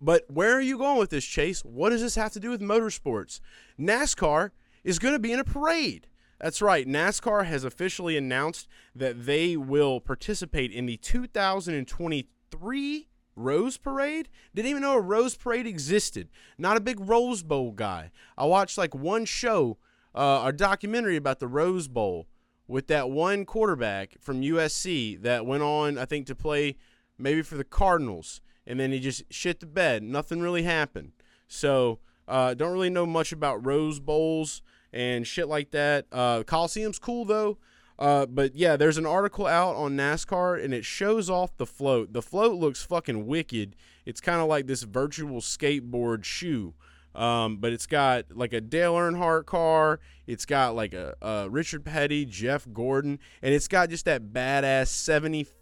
But 0.00 0.30
where 0.30 0.54
are 0.54 0.60
you 0.60 0.78
going 0.78 0.98
with 0.98 1.10
this, 1.10 1.24
Chase? 1.24 1.62
What 1.64 1.90
does 1.90 2.00
this 2.00 2.14
have 2.14 2.32
to 2.32 2.40
do 2.40 2.50
with 2.50 2.60
motorsports? 2.60 3.40
NASCAR 3.78 4.50
is 4.84 4.98
going 4.98 5.14
to 5.14 5.18
be 5.18 5.32
in 5.32 5.40
a 5.40 5.44
parade. 5.44 6.06
That's 6.40 6.62
right. 6.62 6.88
NASCAR 6.88 7.44
has 7.44 7.64
officially 7.64 8.16
announced 8.16 8.66
that 8.94 9.26
they 9.26 9.58
will 9.58 10.00
participate 10.00 10.72
in 10.72 10.86
the 10.86 10.96
2023 10.96 13.08
Rose 13.36 13.76
Parade? 13.76 14.30
Didn't 14.54 14.70
even 14.70 14.82
know 14.82 14.94
a 14.94 15.00
Rose 15.00 15.36
Parade 15.36 15.66
existed. 15.66 16.30
Not 16.56 16.78
a 16.78 16.80
big 16.80 16.98
Rose 16.98 17.42
Bowl 17.42 17.72
guy. 17.72 18.10
I 18.38 18.46
watched 18.46 18.78
like 18.78 18.94
one 18.94 19.26
show, 19.26 19.76
uh, 20.14 20.44
a 20.46 20.52
documentary 20.52 21.16
about 21.16 21.40
the 21.40 21.48
Rose 21.48 21.88
Bowl 21.88 22.26
with 22.66 22.86
that 22.86 23.10
one 23.10 23.44
quarterback 23.44 24.16
from 24.18 24.40
USC 24.40 25.20
that 25.22 25.44
went 25.44 25.62
on, 25.62 25.98
I 25.98 26.06
think, 26.06 26.26
to 26.28 26.34
play 26.34 26.78
maybe 27.18 27.42
for 27.42 27.56
the 27.56 27.64
Cardinals, 27.64 28.40
and 28.66 28.80
then 28.80 28.92
he 28.92 29.00
just 29.00 29.24
shit 29.30 29.60
the 29.60 29.66
bed. 29.66 30.02
Nothing 30.02 30.40
really 30.40 30.62
happened. 30.62 31.12
So, 31.48 31.98
uh, 32.26 32.54
don't 32.54 32.72
really 32.72 32.88
know 32.88 33.04
much 33.04 33.30
about 33.32 33.66
Rose 33.66 34.00
Bowls 34.00 34.62
and 34.92 35.26
shit 35.26 35.48
like 35.48 35.70
that. 35.70 36.06
Uh, 36.12 36.42
Coliseum's 36.42 36.98
cool 36.98 37.24
though. 37.24 37.58
Uh, 37.98 38.24
but 38.24 38.54
yeah, 38.56 38.76
there's 38.76 38.96
an 38.96 39.04
article 39.04 39.46
out 39.46 39.76
on 39.76 39.94
NASCAR 39.94 40.62
and 40.62 40.72
it 40.72 40.86
shows 40.86 41.28
off 41.28 41.56
the 41.58 41.66
float. 41.66 42.14
The 42.14 42.22
float 42.22 42.58
looks 42.58 42.82
fucking 42.82 43.26
wicked. 43.26 43.76
It's 44.06 44.22
kind 44.22 44.40
of 44.40 44.48
like 44.48 44.66
this 44.66 44.84
virtual 44.84 45.40
skateboard 45.42 46.24
shoe. 46.24 46.74
Um, 47.14 47.56
but 47.56 47.72
it's 47.72 47.86
got 47.86 48.26
like 48.34 48.52
a 48.52 48.60
Dale 48.60 48.94
Earnhardt 48.94 49.44
car. 49.44 50.00
It's 50.26 50.46
got 50.46 50.74
like 50.76 50.94
a, 50.94 51.14
a, 51.20 51.50
Richard 51.50 51.84
Petty, 51.84 52.24
Jeff 52.24 52.66
Gordon, 52.72 53.18
and 53.42 53.52
it's 53.52 53.68
got 53.68 53.90
just 53.90 54.04
that 54.04 54.32
badass 54.32 54.88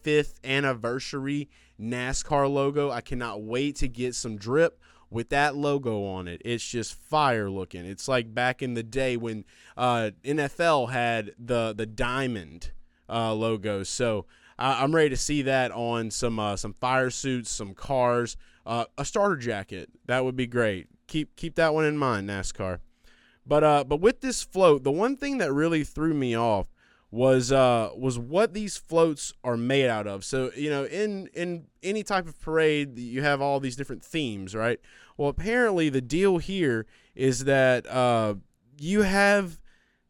75th 0.04 0.34
anniversary 0.44 1.48
NASCAR 1.80 2.52
logo. 2.52 2.90
I 2.90 3.00
cannot 3.00 3.42
wait 3.42 3.76
to 3.76 3.88
get 3.88 4.14
some 4.14 4.36
drip 4.36 4.78
with 5.10 5.30
that 5.30 5.56
logo 5.56 6.04
on 6.04 6.28
it. 6.28 6.42
It's 6.44 6.66
just 6.66 6.94
fire 6.94 7.50
looking. 7.50 7.84
It's 7.84 8.08
like 8.08 8.34
back 8.34 8.62
in 8.62 8.74
the 8.74 8.82
day 8.82 9.16
when 9.16 9.44
uh, 9.76 10.10
NFL 10.24 10.90
had 10.90 11.32
the 11.38 11.74
the 11.76 11.86
diamond 11.86 12.72
uh, 13.08 13.34
logos. 13.34 13.88
So 13.88 14.26
I 14.58 14.82
I'm 14.82 14.94
ready 14.94 15.10
to 15.10 15.16
see 15.16 15.42
that 15.42 15.70
on 15.72 16.10
some 16.10 16.38
uh, 16.38 16.56
some 16.56 16.74
fire 16.74 17.10
suits, 17.10 17.50
some 17.50 17.74
cars, 17.74 18.36
uh, 18.66 18.84
a 18.96 19.04
starter 19.04 19.36
jacket. 19.36 19.90
That 20.06 20.24
would 20.24 20.36
be 20.36 20.46
great. 20.46 20.88
Keep 21.06 21.36
keep 21.36 21.54
that 21.56 21.74
one 21.74 21.84
in 21.84 21.96
mind, 21.96 22.28
NASCAR. 22.28 22.80
But 23.46 23.64
uh, 23.64 23.84
but 23.84 24.00
with 24.00 24.20
this 24.20 24.42
float, 24.42 24.84
the 24.84 24.92
one 24.92 25.16
thing 25.16 25.38
that 25.38 25.52
really 25.52 25.84
threw 25.84 26.12
me 26.12 26.36
off 26.36 26.66
was 27.10 27.50
uh 27.50 27.90
was 27.96 28.18
what 28.18 28.52
these 28.52 28.76
floats 28.76 29.32
are 29.42 29.56
made 29.56 29.88
out 29.88 30.06
of. 30.06 30.24
So 30.24 30.50
you 30.56 30.70
know, 30.70 30.84
in 30.84 31.28
in 31.34 31.66
any 31.82 32.02
type 32.02 32.26
of 32.26 32.40
parade, 32.40 32.98
you 32.98 33.22
have 33.22 33.40
all 33.40 33.60
these 33.60 33.76
different 33.76 34.04
themes, 34.04 34.54
right? 34.54 34.80
Well, 35.16 35.28
apparently 35.28 35.88
the 35.88 36.00
deal 36.00 36.38
here 36.38 36.86
is 37.14 37.44
that 37.44 37.86
uh 37.86 38.34
you 38.78 39.02
have 39.02 39.60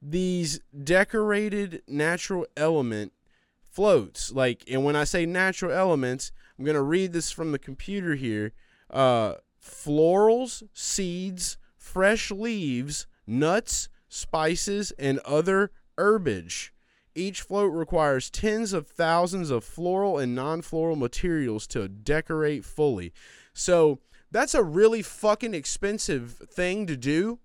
these 0.03 0.61
decorated 0.85 1.83
natural 1.89 2.47
element 2.57 3.13
floats. 3.61 4.33
Like, 4.33 4.65
and 4.71 4.85
when 4.85 4.97
I 4.97 5.05
say 5.05 5.25
natural 5.27 5.73
elements, 5.73 6.33
I'm 6.59 6.65
gonna 6.65 6.83
read 6.83 7.13
this 7.13 7.31
from 7.31 7.53
the 7.53 7.59
computer 7.59 8.15
here. 8.17 8.53
Uh, 8.91 9.35
florals, 9.63 10.63
seeds, 10.73 11.59
fresh 11.77 12.31
leaves, 12.31 13.07
nuts, 13.27 13.89
spices, 14.09 14.93
and 14.99 15.19
other 15.21 15.71
herbage. 15.97 16.73
Each 17.19 17.43
float 17.43 17.73
requires 17.73 18.31
tens 18.31 18.73
of 18.73 18.87
thousands 18.87 19.51
of 19.51 19.65
floral 19.65 20.19
and 20.19 20.37
non 20.37 20.63
floral 20.63 20.95
materials 20.95 21.67
to 21.69 21.89
decorate 21.89 22.65
fully. 22.65 23.13
So 23.53 23.99
that's 24.31 24.55
a 24.55 24.63
really 24.63 25.03
fucking 25.03 25.53
expensive 25.53 26.35
thing 26.49 26.87
to 26.87 26.97
do. 26.97 27.41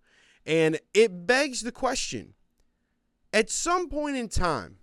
And 0.45 0.79
it 0.93 1.25
begs 1.25 1.61
the 1.61 1.71
question 1.71 2.35
at 3.33 3.49
some 3.49 3.89
point 3.89 4.15
in 4.15 4.29
time, 4.29 4.77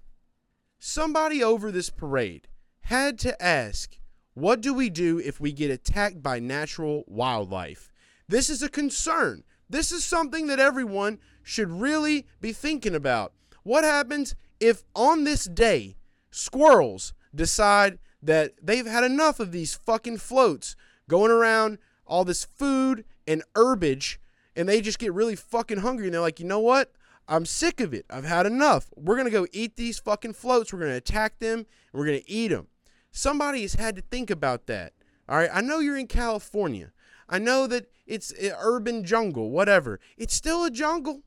somebody 0.80 1.40
over 1.40 1.70
this 1.70 1.88
parade 1.88 2.48
had 2.80 3.16
to 3.20 3.40
ask, 3.40 3.96
what 4.34 4.60
do 4.60 4.74
we 4.74 4.90
do 4.90 5.20
if 5.20 5.38
we 5.38 5.52
get 5.52 5.70
attacked 5.70 6.20
by 6.20 6.40
natural 6.40 7.04
wildlife? 7.06 7.92
This 8.26 8.50
is 8.50 8.60
a 8.60 8.68
concern. 8.68 9.44
This 9.68 9.92
is 9.92 10.04
something 10.04 10.48
that 10.48 10.58
everyone 10.58 11.20
should 11.44 11.70
really 11.70 12.26
be 12.40 12.52
thinking 12.52 12.96
about. 12.96 13.34
What 13.62 13.84
happens 13.84 14.34
if 14.60 14.84
on 14.94 15.24
this 15.24 15.44
day 15.44 15.96
squirrels 16.30 17.14
decide 17.34 17.98
that 18.22 18.52
they've 18.62 18.86
had 18.86 19.04
enough 19.04 19.40
of 19.40 19.52
these 19.52 19.74
fucking 19.74 20.18
floats 20.18 20.76
going 21.08 21.30
around 21.30 21.78
all 22.06 22.24
this 22.24 22.44
food 22.44 23.04
and 23.26 23.42
herbage 23.56 24.20
and 24.54 24.68
they 24.68 24.80
just 24.80 24.98
get 24.98 25.12
really 25.12 25.36
fucking 25.36 25.78
hungry 25.78 26.06
and 26.06 26.14
they're 26.14 26.20
like, 26.20 26.40
you 26.40 26.46
know 26.46 26.60
what? 26.60 26.92
I'm 27.28 27.46
sick 27.46 27.80
of 27.80 27.94
it. 27.94 28.04
I've 28.10 28.24
had 28.24 28.44
enough. 28.44 28.90
We're 28.96 29.14
going 29.14 29.26
to 29.26 29.30
go 29.30 29.46
eat 29.52 29.76
these 29.76 29.98
fucking 30.00 30.34
floats. 30.34 30.72
We're 30.72 30.80
going 30.80 30.90
to 30.90 30.96
attack 30.96 31.38
them 31.38 31.58
and 31.60 31.66
we're 31.92 32.06
going 32.06 32.20
to 32.20 32.30
eat 32.30 32.48
them. 32.48 32.66
Somebody 33.12 33.62
has 33.62 33.74
had 33.74 33.96
to 33.96 34.02
think 34.02 34.30
about 34.30 34.66
that. 34.66 34.92
All 35.28 35.36
right. 35.36 35.50
I 35.52 35.60
know 35.60 35.78
you're 35.78 35.96
in 35.96 36.08
California. 36.08 36.92
I 37.28 37.38
know 37.38 37.68
that 37.68 37.86
it's 38.06 38.32
an 38.32 38.52
urban 38.58 39.04
jungle, 39.04 39.50
whatever. 39.50 40.00
It's 40.16 40.34
still 40.34 40.64
a 40.64 40.70
jungle. 40.70 41.22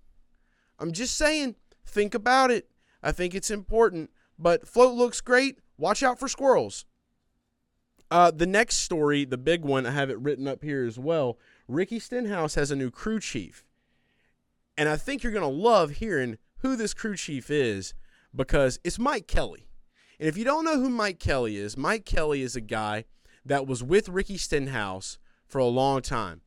I'm 0.78 0.91
just 0.91 1.15
saying, 1.15 1.56
think 1.86 2.13
about 2.13 2.52
it. 2.52 2.67
I 3.04 3.12
think 3.12 3.36
it's 3.36 3.52
important. 3.52 4.10
But 4.39 4.68
float 4.68 4.96
looks 4.96 5.22
great. 5.22 5.60
Watch 5.78 6.02
out 6.02 6.20
for 6.20 6.28
squirrels. 6.28 6.86
Uh, 8.10 8.32
the 8.32 8.46
next 8.46 8.78
story, 8.78 9.26
the 9.26 9.38
big 9.38 9.66
one, 9.66 9.86
I 9.86 9.92
have 9.92 10.10
it 10.10 10.20
written 10.20 10.48
up 10.48 10.63
here 10.63 10.86
as 10.86 11.00
well. 11.00 11.38
Ricky 11.68 12.00
Stenhouse 12.00 12.56
has 12.56 12.72
a 12.72 12.76
new 12.76 12.92
crew 12.92 13.20
chief. 13.20 13.66
And 14.78 14.88
I 14.88 14.98
think 14.98 15.24
you're 15.24 15.32
going 15.32 15.42
to 15.42 15.48
love 15.48 15.92
hearing 15.92 16.38
who 16.60 16.76
this 16.76 16.94
crew 16.94 17.16
chief 17.16 17.50
is 17.50 17.94
because 18.36 18.80
it's 18.84 19.00
Mike 19.00 19.28
Kelley. 19.28 19.68
And 20.20 20.30
if 20.30 20.38
you 20.38 20.46
don't 20.46 20.66
know 20.66 20.80
who 20.80 20.89
Mike 20.89 21.20
Kelley 21.20 21.58
is, 21.58 21.76
Mike 21.76 22.06
Kelley 22.06 22.42
is 22.42 22.56
a 22.56 22.62
guy 22.62 23.06
that 23.46 23.68
was 23.68 23.84
with 23.84 24.10
Ricky 24.10 24.38
Stenhouse 24.38 25.18
for 25.46 25.60
a 25.60 25.66
long 25.66 26.02
time. 26.02 26.42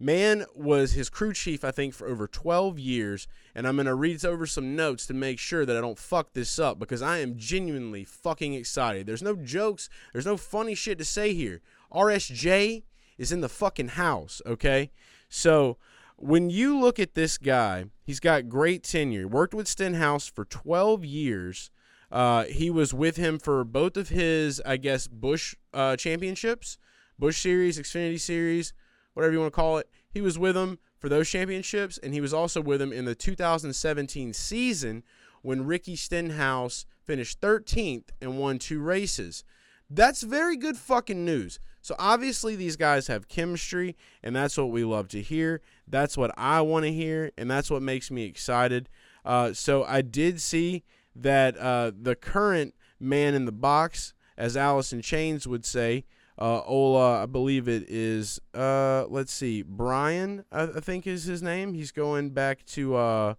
Man 0.00 0.44
was 0.54 0.92
his 0.92 1.10
crew 1.10 1.32
chief, 1.32 1.64
I 1.64 1.72
think, 1.72 1.92
for 1.92 2.06
over 2.06 2.28
12 2.28 2.78
years. 2.78 3.26
And 3.54 3.66
I'm 3.66 3.76
going 3.76 3.86
to 3.86 3.94
read 3.94 4.24
over 4.24 4.46
some 4.46 4.76
notes 4.76 5.06
to 5.06 5.14
make 5.14 5.38
sure 5.40 5.66
that 5.66 5.76
I 5.76 5.80
don't 5.80 5.98
fuck 5.98 6.32
this 6.32 6.58
up 6.58 6.78
because 6.78 7.02
I 7.02 7.18
am 7.18 7.36
genuinely 7.36 8.04
fucking 8.04 8.54
excited. 8.54 9.06
There's 9.06 9.22
no 9.22 9.34
jokes, 9.34 9.88
there's 10.12 10.26
no 10.26 10.36
funny 10.36 10.74
shit 10.74 10.98
to 10.98 11.04
say 11.04 11.34
here. 11.34 11.60
RSJ 11.92 12.84
is 13.16 13.32
in 13.32 13.40
the 13.40 13.48
fucking 13.48 13.88
house, 13.88 14.40
okay? 14.46 14.90
So 15.28 15.78
when 16.16 16.48
you 16.50 16.78
look 16.78 17.00
at 17.00 17.14
this 17.14 17.36
guy, 17.36 17.86
he's 18.04 18.20
got 18.20 18.48
great 18.48 18.84
tenure. 18.84 19.26
Worked 19.26 19.54
with 19.54 19.66
Stenhouse 19.66 20.28
for 20.28 20.44
12 20.44 21.04
years. 21.04 21.70
Uh, 22.10 22.44
he 22.44 22.70
was 22.70 22.94
with 22.94 23.16
him 23.16 23.38
for 23.38 23.64
both 23.64 23.96
of 23.96 24.10
his, 24.10 24.62
I 24.64 24.76
guess, 24.76 25.08
Busch 25.08 25.56
uh, 25.74 25.96
championships, 25.96 26.78
Busch 27.18 27.40
Series, 27.40 27.78
Xfinity 27.78 28.20
Series, 28.20 28.72
whatever 29.18 29.32
you 29.32 29.40
want 29.40 29.52
to 29.52 29.56
call 29.56 29.78
it. 29.78 29.90
He 30.08 30.20
was 30.20 30.38
with 30.38 30.56
him 30.56 30.78
for 30.96 31.08
those 31.08 31.28
championships, 31.28 31.98
and 31.98 32.14
he 32.14 32.20
was 32.20 32.32
also 32.32 32.60
with 32.60 32.80
him 32.80 32.92
in 32.92 33.04
the 33.04 33.16
2017 33.16 34.32
season 34.32 35.02
when 35.42 35.66
Ricky 35.66 35.96
Stenhouse 35.96 36.86
finished 37.02 37.40
13th 37.40 38.10
and 38.22 38.38
won 38.38 38.60
two 38.60 38.80
races. 38.80 39.42
That's 39.90 40.22
very 40.22 40.56
good 40.56 40.76
fucking 40.76 41.24
news. 41.24 41.58
So 41.82 41.96
obviously 41.98 42.54
these 42.54 42.76
guys 42.76 43.08
have 43.08 43.26
chemistry, 43.26 43.96
and 44.22 44.36
that's 44.36 44.56
what 44.56 44.70
we 44.70 44.84
love 44.84 45.08
to 45.08 45.20
hear. 45.20 45.62
That's 45.88 46.16
what 46.16 46.30
I 46.36 46.60
want 46.60 46.84
to 46.84 46.92
hear, 46.92 47.32
and 47.36 47.50
that's 47.50 47.72
what 47.72 47.82
makes 47.82 48.12
me 48.12 48.22
excited. 48.22 48.88
Uh, 49.24 49.52
so 49.52 49.82
I 49.82 50.00
did 50.00 50.40
see 50.40 50.84
that 51.16 51.58
uh, 51.58 51.90
the 52.00 52.14
current 52.14 52.76
man 53.00 53.34
in 53.34 53.46
the 53.46 53.52
box, 53.52 54.14
as 54.36 54.56
Alice 54.56 54.92
in 54.92 55.02
Chains 55.02 55.48
would 55.48 55.64
say, 55.66 56.04
uh, 56.38 56.62
Ola, 56.64 57.22
I 57.22 57.26
believe 57.26 57.68
it 57.68 57.84
is. 57.88 58.40
Uh, 58.54 59.06
let's 59.08 59.32
see, 59.32 59.62
Brian, 59.62 60.44
I, 60.52 60.62
I, 60.62 60.80
think 60.80 61.06
is 61.06 61.24
his 61.24 61.42
name. 61.42 61.74
He's 61.74 61.90
going 61.90 62.30
back 62.30 62.64
to, 62.66 62.94
uh, 62.94 63.34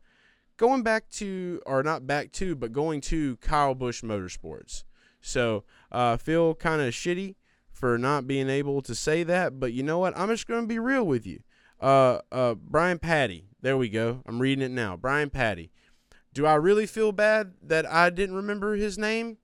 going 0.57 0.83
back 0.83 1.09
to, 1.11 1.61
or 1.65 1.81
not 1.81 2.05
back 2.05 2.31
to, 2.33 2.55
but 2.55 2.73
going 2.73 2.99
to 3.01 3.37
Kyle 3.37 3.73
Busch 3.73 4.01
Motorsports. 4.03 4.83
So 5.21 5.63
uh, 5.91 6.17
feel 6.17 6.55
kind 6.55 6.81
of 6.81 6.93
shitty 6.93 7.35
for 7.71 7.97
not 7.97 8.27
being 8.27 8.49
able 8.49 8.81
to 8.81 8.93
say 8.93 9.23
that, 9.23 9.59
but 9.59 9.71
you 9.71 9.83
know 9.83 9.99
what? 9.99 10.17
I'm 10.17 10.29
just 10.29 10.47
going 10.47 10.61
to 10.61 10.67
be 10.67 10.79
real 10.79 11.05
with 11.05 11.25
you. 11.25 11.39
Uh, 11.79 12.19
uh, 12.31 12.55
Brian 12.55 12.99
Pattie. 12.99 13.45
There 13.61 13.77
we 13.77 13.89
go. 13.89 14.21
I'm 14.25 14.39
reading 14.39 14.63
it 14.63 14.71
now. 14.71 14.97
Brian 14.97 15.29
Pattie. 15.29 15.71
Do 16.33 16.45
I 16.45 16.55
really 16.55 16.85
feel 16.85 17.11
bad 17.11 17.53
that 17.63 17.85
I 17.85 18.09
didn't 18.09 18.35
remember 18.35 18.75
his 18.75 18.97
name? 18.97 19.37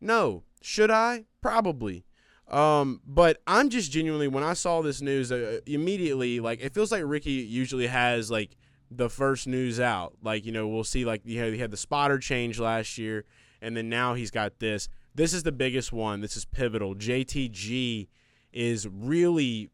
No. 0.00 0.44
Should 0.60 0.90
I? 0.90 1.24
Probably. 1.40 2.04
Um, 2.52 3.00
but 3.06 3.40
I'm 3.46 3.70
just 3.70 3.90
genuinely 3.90 4.28
when 4.28 4.44
I 4.44 4.52
saw 4.52 4.82
this 4.82 5.00
news 5.00 5.32
uh, 5.32 5.60
immediately, 5.64 6.38
like 6.38 6.60
it 6.60 6.74
feels 6.74 6.92
like 6.92 7.02
Ricky 7.04 7.32
usually 7.32 7.86
has 7.86 8.30
like 8.30 8.56
the 8.90 9.08
first 9.08 9.46
news 9.46 9.80
out. 9.80 10.14
Like 10.22 10.44
you 10.44 10.52
know 10.52 10.68
we'll 10.68 10.84
see 10.84 11.04
like 11.06 11.22
you 11.24 11.40
know, 11.40 11.50
he 11.50 11.58
had 11.58 11.70
the 11.70 11.78
spotter 11.78 12.18
change 12.18 12.60
last 12.60 12.98
year, 12.98 13.24
and 13.62 13.74
then 13.74 13.88
now 13.88 14.12
he's 14.14 14.30
got 14.30 14.58
this. 14.58 14.88
This 15.14 15.32
is 15.32 15.42
the 15.42 15.52
biggest 15.52 15.92
one. 15.92 16.20
This 16.20 16.36
is 16.36 16.44
pivotal. 16.44 16.94
JTG 16.94 18.08
is 18.52 18.86
really 18.86 19.70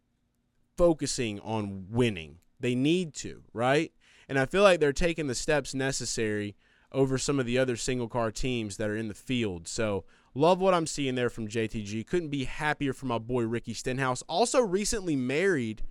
focusing 0.77 1.41
on 1.41 1.87
winning. 1.91 2.39
They 2.61 2.75
need 2.77 3.15
to, 3.15 3.43
right? 3.53 3.93
And 4.29 4.39
I 4.39 4.47
feel 4.47 4.63
like 4.63 4.79
they're 4.79 4.93
taking 4.93 5.27
the 5.27 5.35
steps 5.35 5.75
necessary 5.75 6.55
over 6.93 7.19
some 7.19 7.39
of 7.39 7.47
the 7.47 7.59
other 7.59 7.77
single 7.77 8.09
car 8.09 8.31
teams 8.31 8.77
that 8.77 8.89
are 8.89 8.97
in 8.97 9.09
the 9.09 9.15
field. 9.15 9.69
So 9.69 10.05
Love 10.35 10.61
what 10.61 10.75
I'm 10.75 10.87
seeing 10.87 11.15
there 11.15 11.31
from 11.31 11.49
JTG. 11.49 12.07
Couldn't 12.07 12.29
be 12.29 12.45
happier 12.45 12.93
for 12.93 13.07
my 13.07 13.19
boy 13.19 13.45
Ricky 13.45 13.75
Stenhouse. 13.75 14.23
Also 14.29 14.61
recently 14.61 15.17
married. 15.17 15.83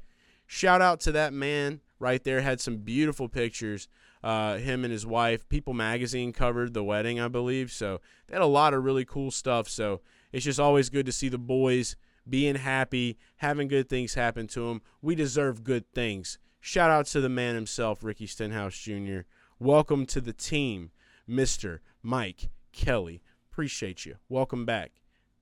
Shout 0.46 0.82
out 0.82 1.00
to 1.02 1.12
that 1.14 1.34
man 1.34 1.82
right 2.00 2.24
there. 2.24 2.42
Had 2.42 2.62
some 2.62 2.78
beautiful 2.78 3.28
pictures. 3.28 3.88
Uh, 4.24 4.58
him 4.58 4.84
and 4.84 4.92
his 4.92 5.06
wife. 5.06 5.48
People 5.50 5.74
Magazine 5.74 6.34
covered 6.34 6.74
the 6.74 6.84
wedding, 6.84 7.20
I 7.20 7.28
believe. 7.28 7.72
So 7.72 8.02
they 8.28 8.36
had 8.36 8.42
a 8.42 8.48
lot 8.48 8.74
of 8.74 8.84
really 8.84 9.06
cool 9.06 9.32
stuff. 9.32 9.70
So 9.70 10.02
it's 10.32 10.46
just 10.46 10.60
always 10.60 10.90
good 10.90 11.06
to 11.06 11.12
see 11.12 11.30
the 11.30 11.38
boys 11.38 11.96
being 12.30 12.56
happy, 12.56 13.18
having 13.38 13.68
good 13.68 13.90
things 13.90 14.16
happen 14.16 14.48
to 14.48 14.68
them. 14.68 14.82
We 15.02 15.16
deserve 15.16 15.64
good 15.64 15.92
things. 15.94 16.40
Shout 16.60 16.92
out 16.92 17.06
to 17.08 17.22
the 17.22 17.30
man 17.30 17.56
himself, 17.56 18.04
Ricky 18.04 18.28
Stenhouse 18.28 18.78
Jr. 18.78 19.20
Welcome 19.60 20.06
to 20.08 20.20
the 20.20 20.34
team, 20.34 20.92
Mr. 21.30 21.80
Mike 22.02 22.50
Kelley. 22.74 23.22
Appreciate 23.58 24.06
you. 24.06 24.18
Welcome 24.30 24.68
back 24.68 24.92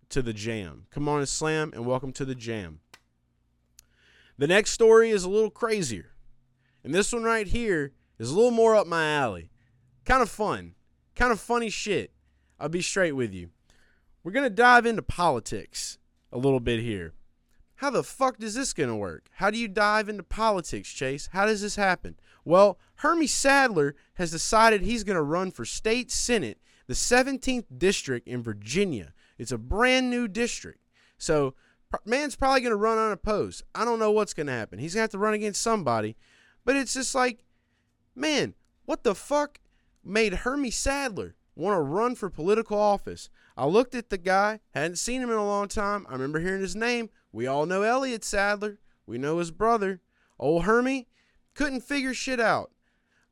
to 0.07 0.21
the 0.21 0.31
jam. 0.31 0.85
Come 0.89 1.09
on 1.09 1.19
and 1.19 1.27
slam, 1.27 1.71
and 1.73 1.85
welcome 1.85 2.13
to 2.13 2.23
the 2.23 2.33
jam. 2.33 2.79
The 4.37 4.47
next 4.47 4.71
story 4.71 5.09
is 5.09 5.25
a 5.25 5.29
little 5.29 5.49
crazier. 5.49 6.11
And 6.81 6.95
this 6.95 7.11
one 7.11 7.23
right 7.23 7.45
here 7.45 7.91
is 8.17 8.29
a 8.29 8.33
little 8.33 8.51
more 8.51 8.73
up 8.73 8.87
my 8.87 9.05
alley. 9.11 9.49
Kind 10.05 10.21
of 10.21 10.29
fun. 10.29 10.75
Kind 11.13 11.33
of 11.33 11.41
funny 11.41 11.69
shit. 11.69 12.13
I'll 12.57 12.69
be 12.69 12.81
straight 12.81 13.17
with 13.17 13.33
you. 13.33 13.49
We're 14.23 14.31
going 14.31 14.45
to 14.45 14.49
dive 14.49 14.85
into 14.85 15.01
politics 15.01 15.97
a 16.31 16.37
little 16.37 16.61
bit 16.61 16.79
here. 16.79 17.15
How 17.79 17.89
the 17.89 18.01
fuck 18.01 18.37
does 18.37 18.55
this 18.55 18.71
going 18.71 18.87
to 18.87 18.95
work? 18.95 19.27
How 19.33 19.51
do 19.51 19.59
you 19.59 19.67
dive 19.67 20.07
into 20.07 20.23
politics, 20.23 20.93
Chase? 20.93 21.27
How 21.33 21.45
does 21.45 21.61
this 21.61 21.75
happen? 21.75 22.15
Well, 22.45 22.79
Hermie 22.99 23.27
Sadler 23.27 23.93
has 24.13 24.31
decided 24.31 24.83
he's 24.83 25.03
going 25.03 25.17
to 25.17 25.21
run 25.21 25.51
for 25.51 25.65
state 25.65 26.11
senate 26.11 26.61
the 26.87 26.93
17th 26.93 27.65
district 27.77 28.27
in 28.27 28.43
Virginia. 28.43 29.13
It's 29.37 29.51
a 29.51 29.57
brand 29.57 30.09
new 30.09 30.27
district. 30.27 30.79
So, 31.17 31.55
man's 32.05 32.35
probably 32.35 32.61
going 32.61 32.71
to 32.71 32.77
run 32.77 32.97
unopposed. 32.97 33.63
I 33.73 33.85
don't 33.85 33.99
know 33.99 34.11
what's 34.11 34.33
going 34.33 34.47
to 34.47 34.53
happen. 34.53 34.79
He's 34.79 34.93
going 34.93 34.99
to 34.99 35.03
have 35.03 35.11
to 35.11 35.17
run 35.17 35.33
against 35.33 35.61
somebody. 35.61 36.15
But 36.63 36.75
it's 36.75 36.93
just 36.93 37.15
like, 37.15 37.43
man, 38.15 38.53
what 38.85 39.03
the 39.03 39.15
fuck 39.15 39.59
made 40.03 40.33
Hermie 40.33 40.71
Sadler 40.71 41.35
want 41.55 41.75
to 41.75 41.81
run 41.81 42.15
for 42.15 42.29
political 42.29 42.79
office? 42.79 43.29
I 43.57 43.65
looked 43.65 43.95
at 43.95 44.09
the 44.09 44.17
guy, 44.17 44.59
hadn't 44.71 44.97
seen 44.97 45.21
him 45.21 45.29
in 45.29 45.37
a 45.37 45.45
long 45.45 45.67
time. 45.67 46.05
I 46.09 46.13
remember 46.13 46.39
hearing 46.39 46.61
his 46.61 46.75
name. 46.75 47.09
We 47.31 47.47
all 47.47 47.65
know 47.65 47.83
Elliott 47.83 48.23
Sadler. 48.23 48.79
We 49.05 49.17
know 49.17 49.37
his 49.37 49.51
brother. 49.51 50.01
Old 50.39 50.63
Hermie 50.63 51.07
couldn't 51.53 51.81
figure 51.81 52.13
shit 52.13 52.39
out. 52.39 52.71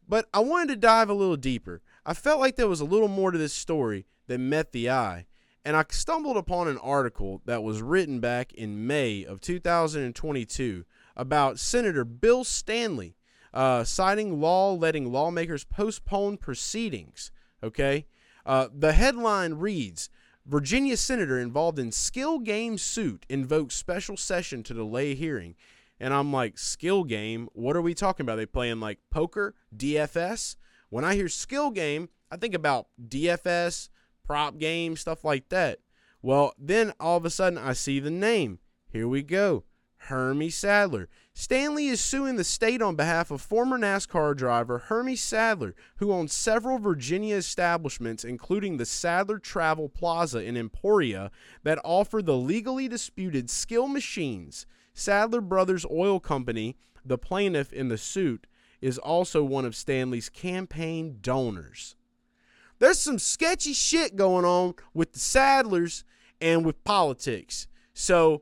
But 0.07 0.27
I 0.33 0.39
wanted 0.39 0.69
to 0.69 0.75
dive 0.75 1.09
a 1.09 1.13
little 1.13 1.37
deeper. 1.37 1.81
I 2.05 2.13
felt 2.13 2.39
like 2.39 2.55
there 2.55 2.67
was 2.67 2.81
a 2.81 2.85
little 2.85 3.07
more 3.07 3.31
to 3.31 3.37
this 3.37 3.53
story 3.53 4.05
than 4.27 4.49
met 4.49 4.71
the 4.71 4.89
eye. 4.89 5.25
And 5.65 5.77
I 5.77 5.85
stumbled 5.89 6.35
upon 6.35 6.67
an 6.67 6.77
article 6.79 7.41
that 7.45 7.63
was 7.63 7.81
written 7.81 8.19
back 8.19 8.51
in 8.53 8.85
May 8.85 9.23
of 9.23 9.39
2022 9.39 10.83
about 11.15 11.59
Senator 11.59 12.03
Bill 12.03 12.43
Stanley 12.43 13.15
uh, 13.53 13.83
citing 13.83 14.41
law 14.41 14.73
letting 14.73 15.11
lawmakers 15.11 15.63
postpone 15.63 16.37
proceedings. 16.37 17.31
Okay? 17.61 18.07
Uh, 18.45 18.67
the 18.73 18.93
headline 18.93 19.53
reads 19.53 20.09
Virginia 20.45 20.97
senator 20.97 21.39
involved 21.39 21.79
in 21.79 21.91
skill 21.91 22.39
game 22.39 22.77
suit 22.77 23.25
invokes 23.29 23.75
special 23.75 24.17
session 24.17 24.63
to 24.63 24.73
delay 24.73 25.15
hearing. 25.15 25.55
And 25.99 26.13
I'm 26.13 26.33
like, 26.33 26.57
skill 26.57 27.05
game? 27.05 27.47
What 27.53 27.77
are 27.77 27.81
we 27.81 27.93
talking 27.93 28.25
about? 28.25 28.33
Are 28.33 28.37
they 28.37 28.45
playing 28.45 28.81
like 28.81 28.99
poker, 29.09 29.55
DFS? 29.75 30.57
When 30.93 31.03
I 31.03 31.15
hear 31.15 31.27
skill 31.27 31.71
game, 31.71 32.09
I 32.29 32.37
think 32.37 32.53
about 32.53 32.85
DFS, 33.03 33.89
prop 34.23 34.59
game, 34.59 34.95
stuff 34.95 35.25
like 35.25 35.49
that. 35.49 35.79
Well, 36.21 36.53
then 36.55 36.93
all 36.99 37.17
of 37.17 37.25
a 37.25 37.31
sudden 37.31 37.57
I 37.57 37.73
see 37.73 37.99
the 37.99 38.11
name. 38.11 38.59
Here 38.91 39.07
we 39.07 39.23
go. 39.23 39.63
Hermie 39.97 40.51
Sadler. 40.51 41.09
Stanley 41.33 41.87
is 41.87 41.99
suing 41.99 42.35
the 42.35 42.43
state 42.43 42.79
on 42.79 42.95
behalf 42.95 43.31
of 43.31 43.41
former 43.41 43.79
NASCAR 43.79 44.37
driver 44.37 44.77
Hermie 44.77 45.15
Sadler, 45.15 45.73
who 45.95 46.11
owns 46.11 46.31
several 46.31 46.77
Virginia 46.77 47.37
establishments, 47.37 48.23
including 48.23 48.77
the 48.77 48.85
Sadler 48.85 49.39
Travel 49.39 49.89
Plaza 49.89 50.43
in 50.43 50.55
Emporia, 50.55 51.31
that 51.63 51.81
offer 51.83 52.21
the 52.21 52.37
legally 52.37 52.87
disputed 52.87 53.49
skill 53.49 53.87
machines. 53.87 54.67
Sadler 54.93 55.41
Brothers 55.41 55.87
Oil 55.89 56.19
Company, 56.19 56.77
the 57.03 57.17
plaintiff 57.17 57.73
in 57.73 57.87
the 57.87 57.97
suit, 57.97 58.45
is 58.83 58.97
also 58.97 59.45
one 59.45 59.63
of 59.63 59.77
Stanley's 59.77 60.27
campaign 60.27 61.19
donors. 61.21 61.95
There's 62.79 62.99
some 62.99 63.17
sketchy 63.17 63.71
shit 63.71 64.17
going 64.17 64.43
on 64.43 64.73
with 64.93 65.13
the 65.13 65.19
Sadlers 65.19 66.03
and 66.41 66.65
with 66.65 66.83
politics. 66.83 67.67
So 67.93 68.41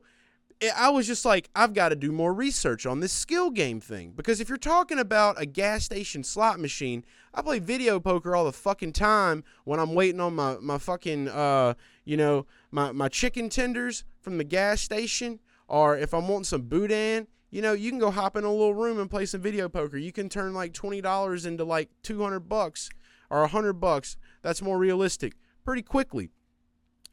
I 0.76 0.90
was 0.90 1.06
just 1.06 1.24
like, 1.24 1.48
I've 1.54 1.74
got 1.74 1.90
to 1.90 1.94
do 1.94 2.10
more 2.10 2.34
research 2.34 2.86
on 2.86 2.98
this 2.98 3.12
skill 3.12 3.50
game 3.50 3.80
thing. 3.80 4.14
Because 4.16 4.40
if 4.40 4.48
you're 4.48 4.58
talking 4.58 4.98
about 4.98 5.40
a 5.40 5.46
gas 5.46 5.84
station 5.84 6.24
slot 6.24 6.58
machine, 6.58 7.04
I 7.32 7.42
play 7.42 7.60
video 7.60 8.00
poker 8.00 8.34
all 8.34 8.46
the 8.46 8.52
fucking 8.52 8.94
time 8.94 9.44
when 9.62 9.78
I'm 9.78 9.94
waiting 9.94 10.20
on 10.20 10.34
my, 10.34 10.56
my 10.60 10.78
fucking, 10.78 11.28
uh, 11.28 11.74
you 12.04 12.16
know, 12.16 12.46
my, 12.72 12.90
my 12.90 13.08
chicken 13.08 13.48
tenders 13.48 14.02
from 14.20 14.38
the 14.38 14.44
gas 14.44 14.80
station 14.80 15.38
or 15.68 15.96
if 15.96 16.12
I'm 16.12 16.26
wanting 16.26 16.44
some 16.44 16.62
boudin, 16.62 17.28
you 17.52 17.60
know, 17.60 17.74
you 17.74 17.90
can 17.90 17.98
go 17.98 18.10
hop 18.10 18.34
in 18.36 18.44
a 18.44 18.50
little 18.50 18.74
room 18.74 18.98
and 18.98 19.10
play 19.10 19.26
some 19.26 19.42
video 19.42 19.68
poker. 19.68 19.98
You 19.98 20.10
can 20.10 20.28
turn 20.28 20.54
like 20.54 20.72
twenty 20.72 21.02
dollars 21.02 21.44
into 21.44 21.64
like 21.64 21.90
two 22.02 22.22
hundred 22.22 22.48
bucks 22.48 22.88
or 23.30 23.42
a 23.42 23.46
hundred 23.46 23.74
bucks. 23.74 24.16
That's 24.40 24.62
more 24.62 24.78
realistic 24.78 25.34
pretty 25.62 25.82
quickly. 25.82 26.30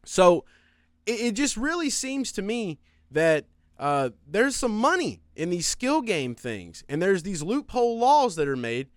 So 0.06 0.46
it, 1.06 1.20
it 1.20 1.32
just 1.34 1.58
really 1.58 1.90
seems 1.90 2.32
to 2.32 2.42
me 2.42 2.80
that 3.12 3.46
uh, 3.78 4.12
there's 4.26 4.56
some 4.56 4.76
money 4.76 5.22
in 5.36 5.50
these 5.50 5.68
skill 5.68 6.02
game 6.02 6.36
things, 6.36 6.86
and 6.88 7.02
there's 7.02 7.24
these 7.24 7.44
loophole 7.44 8.00
laws 8.00 8.38
that 8.38 8.48
are 8.48 8.56
made. 8.56 8.88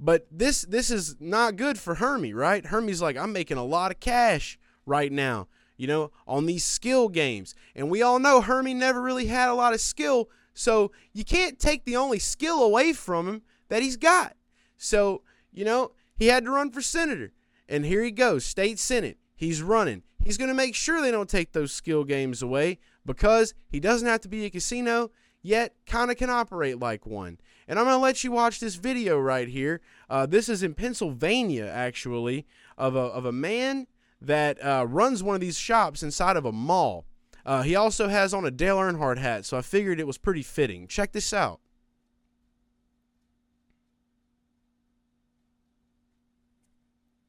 But 0.00 0.26
this 0.28 0.62
this 0.62 0.90
is 0.90 1.14
not 1.20 1.54
good 1.54 1.78
for 1.78 1.94
Hermie, 1.94 2.34
right? 2.34 2.66
Hermie's 2.66 3.00
like, 3.00 3.16
I'm 3.16 3.32
making 3.32 3.58
a 3.58 3.64
lot 3.64 3.92
of 3.92 4.00
cash 4.00 4.58
right 4.84 5.12
now 5.12 5.46
you 5.80 5.86
know, 5.86 6.10
on 6.26 6.44
these 6.44 6.62
skill 6.62 7.08
games. 7.08 7.54
And 7.74 7.88
we 7.88 8.02
all 8.02 8.18
know 8.18 8.42
Hermie 8.42 8.74
never 8.74 9.00
really 9.00 9.28
had 9.28 9.48
a 9.48 9.54
lot 9.54 9.72
of 9.72 9.80
skill, 9.80 10.28
so 10.54 10.92
you 11.12 11.24
can't 11.24 11.58
take 11.58 11.84
the 11.84 11.96
only 11.96 12.18
skill 12.18 12.62
away 12.62 12.92
from 12.92 13.28
him 13.28 13.42
that 13.68 13.82
he's 13.82 13.96
got. 13.96 14.36
So, 14.76 15.22
you 15.52 15.64
know, 15.64 15.92
he 16.16 16.26
had 16.26 16.44
to 16.44 16.50
run 16.50 16.70
for 16.70 16.82
senator. 16.82 17.32
And 17.68 17.84
here 17.84 18.02
he 18.02 18.10
goes, 18.10 18.44
state 18.44 18.78
senate. 18.78 19.18
He's 19.36 19.62
running. 19.62 20.02
He's 20.22 20.36
going 20.36 20.48
to 20.48 20.54
make 20.54 20.74
sure 20.74 21.00
they 21.00 21.10
don't 21.10 21.28
take 21.28 21.52
those 21.52 21.72
skill 21.72 22.04
games 22.04 22.42
away 22.42 22.78
because 23.06 23.54
he 23.68 23.80
doesn't 23.80 24.08
have 24.08 24.20
to 24.22 24.28
be 24.28 24.44
a 24.44 24.50
casino, 24.50 25.10
yet 25.40 25.74
kind 25.86 26.10
of 26.10 26.16
can 26.18 26.28
operate 26.28 26.78
like 26.78 27.06
one. 27.06 27.38
And 27.66 27.78
I'm 27.78 27.86
going 27.86 27.96
to 27.96 28.02
let 28.02 28.22
you 28.22 28.32
watch 28.32 28.60
this 28.60 28.74
video 28.74 29.18
right 29.18 29.48
here. 29.48 29.80
Uh, 30.10 30.26
this 30.26 30.48
is 30.48 30.62
in 30.62 30.74
Pennsylvania, 30.74 31.70
actually, 31.72 32.46
of 32.76 32.96
a, 32.96 32.98
of 32.98 33.24
a 33.24 33.32
man 33.32 33.86
that 34.20 34.62
uh, 34.62 34.84
runs 34.86 35.22
one 35.22 35.36
of 35.36 35.40
these 35.40 35.58
shops 35.58 36.02
inside 36.02 36.36
of 36.36 36.44
a 36.44 36.52
mall. 36.52 37.06
Uh, 37.44 37.62
he 37.62 37.74
also 37.74 38.08
has 38.08 38.34
on 38.34 38.44
a 38.44 38.50
Dale 38.50 38.78
Earnhardt 38.78 39.18
hat, 39.18 39.44
so 39.44 39.56
I 39.56 39.62
figured 39.62 39.98
it 39.98 40.06
was 40.06 40.18
pretty 40.18 40.42
fitting. 40.42 40.86
Check 40.86 41.12
this 41.12 41.32
out. 41.32 41.60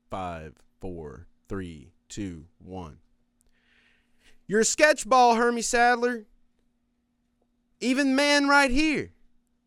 Five, 0.10 0.56
four, 0.80 1.28
three, 1.47 1.93
two, 2.10 2.45
one. 2.60 2.97
You're 4.47 4.62
a 4.62 4.63
sketchball, 4.63 5.38
Hermie 5.38 5.62
Sadler. 5.62 6.26
Even 7.80 8.15
man 8.15 8.50
right 8.50 8.69
here. 8.69 9.13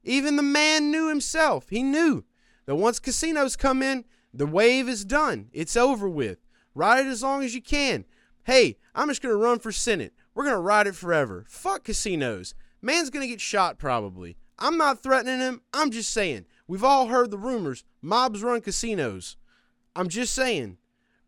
Even 0.04 0.36
the 0.36 0.42
man 0.42 0.90
knew 0.90 1.08
himself. 1.08 1.70
He 1.70 1.82
knew 1.82 2.24
that 2.66 2.76
once 2.76 2.98
casinos 2.98 3.56
come 3.56 3.82
in, 3.82 4.04
the 4.32 4.46
wave 4.46 4.88
is 4.88 5.04
done. 5.04 5.48
It's 5.52 5.76
over 5.76 6.08
with. 6.08 6.38
Ride 6.74 7.06
it 7.06 7.08
as 7.08 7.22
long 7.22 7.42
as 7.42 7.54
you 7.54 7.62
can. 7.62 8.04
Hey, 8.44 8.76
I'm 8.94 9.08
just 9.08 9.22
going 9.22 9.32
to 9.32 9.40
run 9.40 9.58
for 9.58 9.72
Senate. 9.72 10.12
We're 10.34 10.44
going 10.44 10.56
to 10.56 10.60
ride 10.60 10.86
it 10.86 10.96
forever. 10.96 11.44
Fuck 11.48 11.84
casinos. 11.84 12.54
Man's 12.82 13.10
going 13.10 13.22
to 13.22 13.30
get 13.30 13.40
shot 13.40 13.78
probably. 13.78 14.36
I'm 14.58 14.76
not 14.76 15.02
threatening 15.02 15.40
him. 15.40 15.62
I'm 15.72 15.90
just 15.90 16.10
saying. 16.10 16.46
We've 16.66 16.84
all 16.84 17.08
heard 17.08 17.30
the 17.30 17.38
rumors. 17.38 17.84
Mobs 18.02 18.42
run 18.42 18.60
casinos. 18.60 19.36
I'm 19.96 20.08
just 20.08 20.34
saying. 20.34 20.78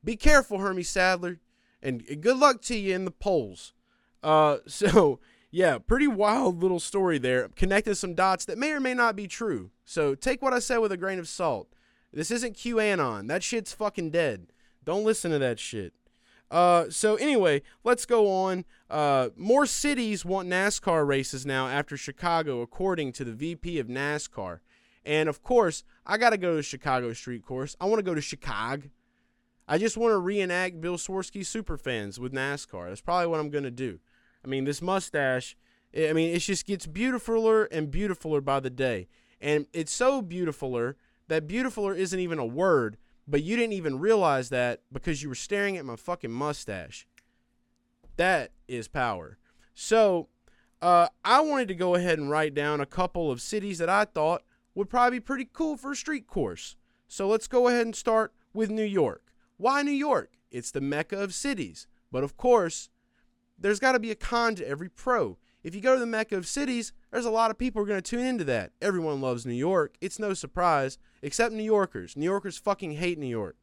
Be 0.05 0.17
careful, 0.17 0.59
Hermie 0.59 0.83
Sadler. 0.83 1.41
And 1.83 2.21
good 2.21 2.37
luck 2.37 2.63
to 2.63 2.77
you 2.77 2.95
in 2.95 3.05
the 3.05 3.11
polls. 3.11 3.73
Uh, 4.23 4.59
so, 4.67 5.21
yeah, 5.51 5.79
pretty 5.79 6.07
wild 6.09 6.63
little 6.63 6.81
story 6.81 7.19
there. 7.19 7.49
Connected 7.49 7.97
some 7.97 8.15
dots 8.15 8.45
that 8.45 8.59
may 8.59 8.73
or 8.73 8.81
may 8.81 8.95
not 8.95 9.17
be 9.17 9.27
true. 9.27 9.71
So 9.85 10.15
take 10.15 10.43
what 10.43 10.53
I 10.53 10.59
said 10.59 10.79
with 10.79 10.93
a 10.93 10.97
grain 10.97 11.19
of 11.19 11.29
salt. 11.29 11.69
This 12.13 12.31
isn't 12.31 12.57
QAnon. 12.57 13.29
That 13.29 13.43
shit's 13.43 13.73
fucking 13.73 14.11
dead. 14.11 14.49
Don't 14.85 15.05
listen 15.05 15.31
to 15.33 15.39
that 15.39 15.59
shit. 15.59 15.93
Uh, 16.51 16.85
so 16.91 17.17
anyway, 17.17 17.63
let's 17.83 18.07
go 18.07 18.31
on. 18.31 18.65
Uh, 18.89 19.31
more 19.37 19.67
cities 19.67 20.25
want 20.25 20.49
NASCAR 20.49 21.07
races 21.07 21.45
now 21.45 21.67
after 21.69 21.97
Chicago, 21.97 22.61
according 22.61 23.13
to 23.13 23.25
the 23.25 23.33
VP 23.33 23.79
of 23.79 23.89
NASCAR. 23.89 24.61
And 25.05 25.29
of 25.29 25.43
course, 25.43 25.85
I 26.05 26.19
got 26.19 26.31
to 26.31 26.37
go 26.37 26.57
to 26.57 26.63
Chicago 26.63 27.13
Street 27.13 27.45
Course. 27.45 27.77
I 27.81 27.87
want 27.87 27.99
to 27.99 28.05
go 28.05 28.15
to 28.15 28.21
Chicago. 28.21 28.89
I 29.69 29.79
just 29.79 29.97
want 29.97 30.13
to 30.13 30.19
reenact 30.19 30.81
Bill 30.81 30.97
Swerski 30.97 31.41
Superfans 31.41 32.19
with 32.19 32.33
NASCAR. 32.33 32.89
That's 32.89 33.01
probably 33.01 33.27
what 33.27 33.41
I'm 33.41 33.51
going 33.51 33.65
to 33.65 33.71
do. 33.71 33.99
I 34.45 34.49
mean, 34.49 34.65
this 34.65 34.81
mustache, 34.81 35.57
I 35.97 36.13
mean, 36.13 36.35
it 36.35 36.39
just 36.41 36.67
gets 36.67 36.87
beautifuler 36.87 37.67
and 37.73 37.91
beautifuler 37.91 38.45
by 38.45 38.61
the 38.61 38.71
day. 38.71 39.09
And 39.41 39.67
it's 39.73 39.93
so 39.93 40.23
beautifuler 40.23 40.95
that 41.27 41.49
beautifuler 41.49 41.97
isn't 41.97 42.21
even 42.21 42.39
a 42.39 42.47
word 42.47 42.97
but 43.27 43.43
you 43.43 43.57
didn't 43.57 43.73
even 43.73 43.99
realize 43.99 44.49
that 44.51 44.81
because 44.93 45.23
you 45.23 45.29
were 45.29 45.35
staring 45.35 45.77
at 45.77 45.85
my 45.85 45.97
fucking 45.97 46.31
mustache. 46.31 47.07
That 48.17 48.53
is 48.69 48.89
power. 48.89 49.39
So, 49.75 50.29
uh, 50.81 51.09
I 51.25 51.41
wanted 51.41 51.69
to 51.69 51.75
go 51.75 51.95
ahead 51.95 52.19
and 52.19 52.31
write 52.31 52.55
down 52.55 52.81
a 52.81 52.87
couple 52.87 53.31
of 53.31 53.41
cities 53.41 53.79
that 53.79 53.89
I 53.89 54.05
thought 54.05 54.43
would 54.75 54.91
probably 54.91 55.19
be 55.19 55.25
pretty 55.25 55.49
cool 55.53 55.77
for 55.77 55.93
a 55.93 55.97
street 55.97 56.27
course. 56.27 56.77
So 57.09 57.29
let's 57.29 57.49
go 57.49 57.69
ahead 57.69 57.87
and 57.87 57.97
start 57.97 58.33
with 58.53 58.71
New 58.71 58.85
York. 58.85 59.33
Why 59.57 59.83
New 59.83 59.91
York? 59.91 60.33
It's 60.51 60.71
the 60.71 60.81
mecca 60.81 61.19
of 61.19 61.35
cities. 61.35 61.87
But 62.13 62.25
of 62.25 62.37
course, 62.37 62.91
there's 63.59 63.81
got 63.81 63.93
to 63.93 63.99
be 63.99 64.11
a 64.11 64.15
con 64.15 64.55
to 64.57 64.69
every 64.69 64.89
pro. 64.89 65.39
If 65.67 65.75
you 65.75 65.81
go 65.81 65.95
to 65.95 66.01
the 66.01 66.07
mecca 66.07 66.37
of 66.37 66.47
cities, 66.47 66.93
there's 67.11 67.25
a 67.25 67.31
lot 67.31 67.51
of 67.51 67.59
people 67.59 67.81
who 67.81 67.87
are 67.87 67.89
going 67.89 68.01
to 68.01 68.11
tune 68.11 68.25
into 68.25 68.45
that. 68.45 68.71
Everyone 68.81 69.21
loves 69.21 69.45
New 69.45 69.53
York. 69.53 69.97
It's 70.01 70.21
no 70.21 70.33
surprise, 70.33 70.97
except 71.23 71.53
New 71.53 71.65
Yorkers. 71.65 72.17
New 72.17 72.25
Yorkers 72.25 72.57
fucking 72.57 72.93
hate 72.93 73.19
New 73.19 73.27
York. 73.27 73.57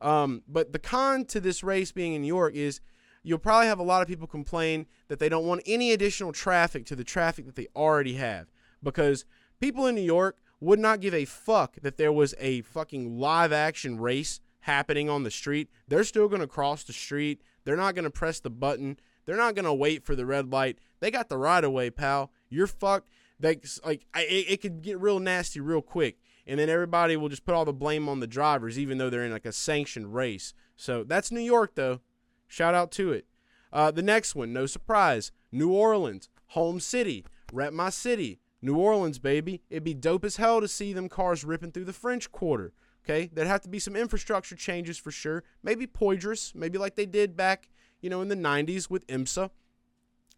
Um, 0.00 0.44
but 0.48 0.72
the 0.72 0.78
con 0.78 1.26
to 1.26 1.40
this 1.40 1.62
race 1.62 1.92
being 1.92 2.14
in 2.14 2.22
New 2.22 2.34
York 2.34 2.54
is 2.54 2.80
you'll 3.22 3.36
probably 3.36 3.66
have 3.66 3.78
a 3.78 3.82
lot 3.82 4.00
of 4.00 4.08
people 4.08 4.26
complain 4.26 4.86
that 5.08 5.18
they 5.18 5.28
don't 5.28 5.44
want 5.44 5.60
any 5.66 5.92
additional 5.92 6.32
traffic 6.32 6.86
to 6.86 6.96
the 6.96 7.04
traffic 7.04 7.44
that 7.44 7.56
they 7.56 7.68
already 7.76 8.14
have. 8.14 8.50
Because 8.82 9.26
people 9.60 9.86
in 9.86 9.94
New 9.94 10.00
York 10.00 10.38
would 10.58 10.78
not 10.78 11.00
give 11.00 11.12
a 11.12 11.26
fuck 11.26 11.76
that 11.82 11.98
there 11.98 12.14
was 12.14 12.34
a 12.38 12.62
fucking 12.62 13.18
live 13.18 13.52
action 13.52 14.00
race 14.00 14.40
happening 14.60 15.10
on 15.10 15.22
the 15.22 15.30
street, 15.30 15.68
they're 15.86 16.02
still 16.02 16.28
going 16.28 16.40
to 16.40 16.46
cross 16.46 16.82
the 16.82 16.94
street. 16.94 17.42
They're 17.64 17.76
not 17.76 17.94
going 17.94 18.04
to 18.04 18.10
press 18.10 18.40
the 18.40 18.48
button. 18.48 18.96
They're 19.24 19.36
not 19.36 19.54
going 19.54 19.64
to 19.64 19.74
wait 19.74 20.04
for 20.04 20.14
the 20.16 20.26
red 20.26 20.52
light. 20.52 20.78
They 21.00 21.10
got 21.10 21.28
the 21.28 21.38
right 21.38 21.64
of 21.64 21.72
way, 21.72 21.90
pal. 21.90 22.30
You're 22.48 22.66
fucked. 22.66 23.08
They, 23.38 23.60
like 23.84 24.06
I, 24.14 24.22
it, 24.22 24.46
it 24.48 24.60
could 24.62 24.82
get 24.82 25.00
real 25.00 25.18
nasty 25.18 25.60
real 25.60 25.82
quick, 25.82 26.18
and 26.46 26.60
then 26.60 26.68
everybody 26.68 27.16
will 27.16 27.28
just 27.28 27.44
put 27.44 27.54
all 27.54 27.64
the 27.64 27.72
blame 27.72 28.08
on 28.08 28.20
the 28.20 28.26
drivers, 28.26 28.78
even 28.78 28.98
though 28.98 29.10
they're 29.10 29.24
in 29.24 29.32
like 29.32 29.46
a 29.46 29.52
sanctioned 29.52 30.14
race. 30.14 30.54
So 30.76 31.02
that's 31.02 31.32
New 31.32 31.40
York, 31.40 31.74
though. 31.74 32.00
Shout 32.46 32.74
out 32.74 32.92
to 32.92 33.12
it. 33.12 33.26
Uh, 33.72 33.90
the 33.90 34.02
next 34.02 34.34
one, 34.34 34.52
no 34.52 34.66
surprise, 34.66 35.32
New 35.50 35.72
Orleans, 35.72 36.28
home 36.48 36.78
city, 36.78 37.24
rep 37.52 37.72
my 37.72 37.88
city, 37.90 38.38
New 38.60 38.76
Orleans, 38.76 39.18
baby. 39.18 39.62
It'd 39.70 39.84
be 39.84 39.94
dope 39.94 40.24
as 40.24 40.36
hell 40.36 40.60
to 40.60 40.68
see 40.68 40.92
them 40.92 41.08
cars 41.08 41.44
ripping 41.44 41.72
through 41.72 41.86
the 41.86 41.92
French 41.92 42.30
Quarter. 42.30 42.72
Okay, 43.04 43.28
there'd 43.32 43.48
have 43.48 43.62
to 43.62 43.68
be 43.68 43.80
some 43.80 43.96
infrastructure 43.96 44.54
changes 44.54 44.98
for 44.98 45.10
sure. 45.10 45.42
Maybe 45.62 45.88
Poydras, 45.88 46.54
maybe 46.54 46.78
like 46.78 46.94
they 46.94 47.06
did 47.06 47.36
back, 47.36 47.68
you 48.02 48.10
know, 48.10 48.20
in 48.20 48.28
the 48.28 48.36
'90s 48.36 48.90
with 48.90 49.06
IMSA. 49.06 49.50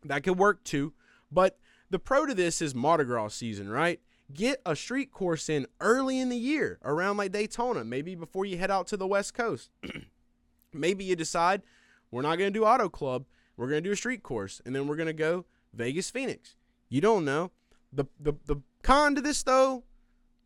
That 0.05 0.23
could 0.23 0.39
work 0.39 0.62
too. 0.62 0.93
But 1.33 1.59
the 1.91 1.99
pro 1.99 2.27
to 2.27 2.35
this 2.35 2.62
is 2.62 2.75
Mardi 2.75 3.05
Gras 3.05 3.29
season, 3.29 3.69
right? 3.69 4.01
Get 4.33 4.61
a 4.65 4.77
street 4.77 5.11
course 5.11 5.49
in 5.49 5.67
early 5.81 6.19
in 6.19 6.29
the 6.29 6.37
year, 6.37 6.79
around 6.85 7.17
like 7.17 7.33
Daytona, 7.33 7.85
maybe 7.85 8.15
before 8.15 8.47
you 8.47 8.57
head 8.57 8.71
out 8.71 8.87
to 8.89 8.97
the 8.97 9.07
West 9.07 9.35
Coast. 9.35 9.71
maybe 10.73 11.05
you 11.05 11.17
decide 11.17 11.62
we're 12.11 12.23
not 12.23 12.37
going 12.37 12.53
to 12.53 12.59
do 12.59 12.65
Auto 12.65 12.89
Club, 12.89 13.25
we're 13.57 13.69
going 13.69 13.83
to 13.83 13.89
do 13.89 13.93
a 13.93 13.97
street 13.97 14.23
course, 14.23 14.61
and 14.65 14.75
then 14.75 14.87
we're 14.87 14.97
going 14.97 15.07
to 15.07 15.12
go 15.12 15.45
Vegas 15.73 16.11
Phoenix. 16.11 16.57
You 16.89 17.01
don't 17.01 17.25
know. 17.25 17.51
The, 17.93 18.07
the 18.19 18.35
the 18.47 18.57
con 18.83 19.15
to 19.15 19.21
this 19.21 19.43
though, 19.43 19.85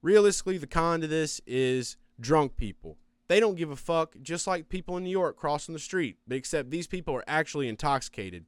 realistically, 0.03 0.59
the 0.59 0.67
con 0.67 1.01
to 1.01 1.07
this 1.07 1.41
is 1.47 1.97
drunk 2.21 2.57
people. 2.57 2.99
They 3.29 3.41
don't 3.41 3.57
give 3.57 3.71
a 3.71 3.77
fuck, 3.77 4.17
just 4.23 4.47
like 4.47 4.69
people 4.69 4.97
in 4.97 5.05
New 5.05 5.11
York 5.11 5.37
crossing 5.37 5.75
the 5.75 5.79
street, 5.79 6.17
except 6.31 6.71
these 6.71 6.87
people 6.87 7.15
are 7.15 7.25
actually 7.27 7.69
intoxicated. 7.69 8.47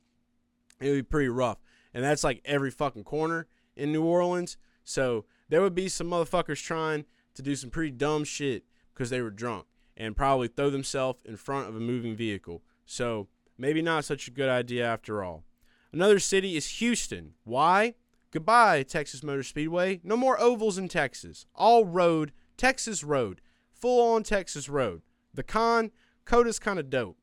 It 0.80 0.88
would 0.88 0.96
be 0.96 1.02
pretty 1.02 1.28
rough. 1.28 1.58
And 1.92 2.02
that's 2.02 2.24
like 2.24 2.40
every 2.44 2.70
fucking 2.70 3.04
corner 3.04 3.46
in 3.76 3.92
New 3.92 4.04
Orleans. 4.04 4.56
So 4.84 5.26
there 5.48 5.60
would 5.60 5.74
be 5.74 5.88
some 5.88 6.08
motherfuckers 6.08 6.62
trying 6.62 7.04
to 7.34 7.42
do 7.42 7.54
some 7.54 7.70
pretty 7.70 7.90
dumb 7.90 8.24
shit 8.24 8.64
because 8.94 9.10
they 9.10 9.20
were 9.20 9.30
drunk 9.30 9.66
and 9.96 10.16
probably 10.16 10.48
throw 10.48 10.70
themselves 10.70 11.22
in 11.24 11.36
front 11.36 11.68
of 11.68 11.76
a 11.76 11.80
moving 11.80 12.16
vehicle. 12.16 12.62
So 12.86 13.28
maybe 13.58 13.82
not 13.82 14.06
such 14.06 14.28
a 14.28 14.32
good 14.32 14.48
idea 14.48 14.86
after 14.86 15.22
all. 15.22 15.44
Another 15.92 16.18
city 16.18 16.56
is 16.56 16.78
Houston. 16.78 17.34
Why? 17.44 17.94
Goodbye, 18.30 18.84
Texas 18.84 19.22
Motor 19.22 19.42
Speedway. 19.42 20.00
No 20.04 20.16
more 20.16 20.40
ovals 20.40 20.78
in 20.78 20.88
Texas. 20.88 21.46
All 21.54 21.84
road, 21.84 22.32
Texas 22.56 23.02
road. 23.02 23.40
Full 23.80 24.14
on 24.14 24.22
Texas 24.22 24.68
road. 24.68 25.02
The 25.32 25.42
con, 25.42 25.90
COTA's 26.24 26.58
kind 26.58 26.78
of 26.78 26.90
dope. 26.90 27.16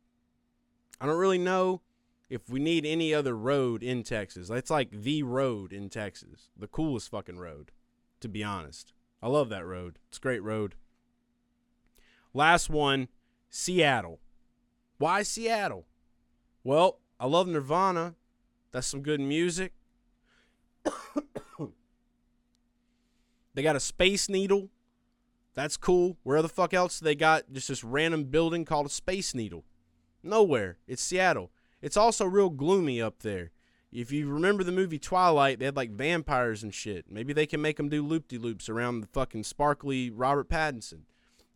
I 0.99 1.05
don't 1.05 1.17
really 1.17 1.37
know 1.37 1.81
if 2.29 2.49
we 2.49 2.59
need 2.59 2.85
any 2.85 3.13
other 3.13 3.37
road 3.37 3.83
in 3.83 4.03
Texas. 4.03 4.47
That's 4.47 4.71
like 4.71 4.89
the 4.91 5.23
road 5.23 5.71
in 5.71 5.89
Texas. 5.89 6.49
The 6.57 6.67
coolest 6.67 7.09
fucking 7.11 7.37
road, 7.37 7.71
to 8.21 8.27
be 8.27 8.43
honest. 8.43 8.93
I 9.21 9.27
love 9.27 9.49
that 9.49 9.65
road. 9.65 9.99
It's 10.09 10.17
a 10.17 10.21
great 10.21 10.43
road. 10.43 10.75
Last 12.33 12.69
one, 12.69 13.07
Seattle. 13.49 14.19
Why 14.97 15.23
Seattle? 15.23 15.85
Well, 16.63 16.99
I 17.19 17.27
love 17.27 17.47
Nirvana. 17.47 18.15
That's 18.71 18.87
some 18.87 19.01
good 19.01 19.19
music. 19.21 19.73
they 23.53 23.63
got 23.63 23.75
a 23.75 23.79
Space 23.79 24.27
Needle. 24.27 24.69
That's 25.57 25.75
cool. 25.75 26.17
Where 26.21 26.43
the 26.43 26.49
fuck 26.49 26.75
else 26.75 26.99
they 26.99 27.15
got 27.15 27.51
just 27.51 27.69
this 27.69 27.83
random 27.83 28.25
building 28.25 28.63
called 28.63 28.85
a 28.85 28.89
Space 28.89 29.33
Needle? 29.33 29.65
Nowhere. 30.21 30.77
It's 30.87 31.01
Seattle. 31.01 31.51
It's 31.81 31.97
also 31.97 32.25
real 32.25 32.51
gloomy 32.51 33.01
up 33.01 33.23
there. 33.23 33.49
If 33.91 34.11
you 34.11 34.29
remember 34.29 34.63
the 34.63 34.71
movie 34.71 34.99
Twilight, 34.99 35.57
they 35.57 35.65
had 35.65 35.75
like 35.75 35.89
vampires 35.89 36.61
and 36.61 36.71
shit. 36.71 37.05
Maybe 37.09 37.33
they 37.33 37.47
can 37.47 37.59
make 37.59 37.77
them 37.77 37.89
do 37.89 38.05
loop 38.05 38.27
de 38.27 38.37
loops 38.37 38.69
around 38.69 39.01
the 39.01 39.07
fucking 39.07 39.45
sparkly 39.45 40.11
Robert 40.11 40.47
Pattinson. 40.47 41.05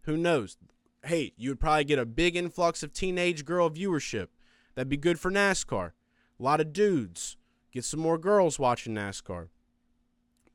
Who 0.06 0.18
knows? 0.18 0.58
Hey, 1.06 1.34
you 1.38 1.50
would 1.50 1.60
probably 1.60 1.84
get 1.84 2.00
a 2.00 2.06
big 2.06 2.36
influx 2.36 2.82
of 2.82 2.94
teenage 2.94 3.46
girl 3.46 3.70
viewership. 3.70 4.30
That'd 4.74 4.90
be 4.90 4.98
good 4.98 5.20
for 5.20 5.30
NASCAR. 5.30 5.92
A 6.40 6.44
lot 6.44 6.60
of 6.60 6.74
dudes. 6.74 7.38
Get 7.72 7.86
some 7.86 8.00
more 8.00 8.18
girls 8.18 8.58
watching 8.58 8.96
NASCAR. 8.96 9.50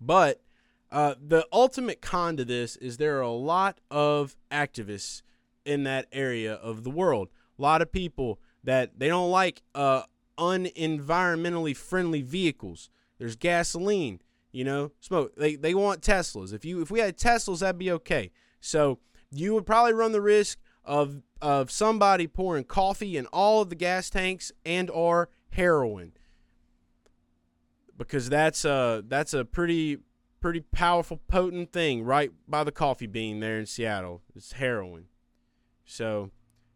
But 0.00 0.42
uh, 0.90 1.14
the 1.20 1.46
ultimate 1.52 2.00
con 2.00 2.36
to 2.36 2.44
this 2.44 2.76
is 2.76 2.96
there 2.96 3.18
are 3.18 3.22
a 3.22 3.30
lot 3.30 3.78
of 3.90 4.36
activists 4.50 5.22
in 5.64 5.84
that 5.84 6.06
area 6.12 6.54
of 6.54 6.84
the 6.84 6.90
world. 6.90 7.28
A 7.58 7.62
lot 7.62 7.82
of 7.82 7.90
people 7.90 8.38
that 8.62 8.98
they 8.98 9.08
don't 9.08 9.30
like 9.30 9.62
uh, 9.74 10.02
unenvironmentally 10.38 11.76
friendly 11.76 12.22
vehicles. 12.22 12.88
There's 13.18 13.36
gasoline, 13.36 14.20
you 14.52 14.64
know, 14.64 14.92
smoke. 15.00 15.34
They 15.36 15.56
they 15.56 15.74
want 15.74 16.02
Teslas. 16.02 16.52
If 16.52 16.64
you 16.64 16.82
if 16.82 16.90
we 16.90 17.00
had 17.00 17.16
Teslas, 17.16 17.60
that'd 17.60 17.78
be 17.78 17.90
okay. 17.92 18.30
So 18.60 18.98
you 19.30 19.54
would 19.54 19.66
probably 19.66 19.94
run 19.94 20.12
the 20.12 20.20
risk 20.20 20.58
of 20.84 21.22
of 21.42 21.70
somebody 21.70 22.26
pouring 22.26 22.64
coffee 22.64 23.16
in 23.16 23.26
all 23.26 23.62
of 23.62 23.70
the 23.70 23.74
gas 23.74 24.08
tanks 24.08 24.52
and 24.64 24.88
or 24.90 25.30
heroin 25.50 26.12
because 27.98 28.28
that's 28.28 28.64
a 28.64 29.02
that's 29.06 29.34
a 29.34 29.44
pretty 29.44 29.98
pretty 30.46 30.60
powerful 30.60 31.20
potent 31.26 31.72
thing 31.72 32.04
right 32.04 32.30
by 32.46 32.62
the 32.62 32.70
coffee 32.70 33.08
bean 33.08 33.40
there 33.40 33.58
in 33.58 33.66
Seattle. 33.66 34.22
It's 34.36 34.52
heroin. 34.52 35.06
So, 35.84 36.30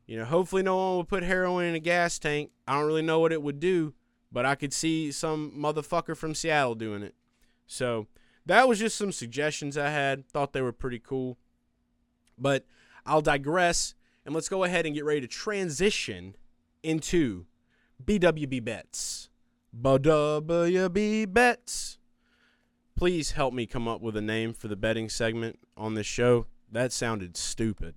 you 0.08 0.18
know, 0.18 0.24
hopefully 0.24 0.64
no 0.64 0.76
one 0.76 0.96
would 0.96 1.08
put 1.08 1.22
heroin 1.22 1.66
in 1.66 1.76
a 1.76 1.78
gas 1.78 2.18
tank. 2.18 2.50
I 2.66 2.72
don't 2.72 2.88
really 2.88 3.00
know 3.00 3.20
what 3.20 3.30
it 3.30 3.40
would 3.40 3.60
do, 3.60 3.94
but 4.32 4.44
I 4.44 4.56
could 4.56 4.72
see 4.72 5.12
some 5.12 5.52
motherfucker 5.56 6.16
from 6.16 6.34
Seattle 6.34 6.74
doing 6.74 7.04
it. 7.04 7.14
So, 7.64 8.08
that 8.44 8.66
was 8.66 8.80
just 8.80 8.98
some 8.98 9.12
suggestions 9.12 9.78
I 9.78 9.90
had. 9.90 10.28
Thought 10.28 10.52
they 10.52 10.62
were 10.62 10.72
pretty 10.72 10.98
cool. 10.98 11.38
But 12.36 12.66
I'll 13.06 13.22
digress 13.22 13.94
and 14.26 14.34
let's 14.34 14.48
go 14.48 14.64
ahead 14.64 14.84
and 14.84 14.96
get 14.96 15.04
ready 15.04 15.20
to 15.20 15.28
transition 15.28 16.34
into 16.82 17.46
BWB 18.04 18.64
bets. 18.64 19.28
BWB 19.80 21.32
bets. 21.32 21.99
Please 23.00 23.30
help 23.30 23.54
me 23.54 23.64
come 23.64 23.88
up 23.88 24.02
with 24.02 24.14
a 24.14 24.20
name 24.20 24.52
for 24.52 24.68
the 24.68 24.76
betting 24.76 25.08
segment 25.08 25.58
on 25.74 25.94
this 25.94 26.06
show. 26.06 26.44
That 26.70 26.92
sounded 26.92 27.34
stupid. 27.34 27.94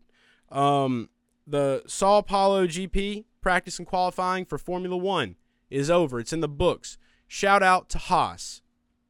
Um, 0.50 1.10
the 1.46 1.84
Sao 1.88 2.22
Paulo 2.22 2.66
GP 2.68 3.26
practice 3.42 3.80
and 3.80 3.86
qualifying 3.86 4.46
for 4.46 4.58
Formula 4.58 4.96
One 4.96 5.36
is 5.70 5.92
over. 5.92 6.22
It's 6.22 6.32
in 6.32 6.40
the 6.40 6.48
books. 6.48 6.98
Shout 7.28 7.62
out 7.62 7.90
to 7.90 7.98
Haas. 7.98 8.62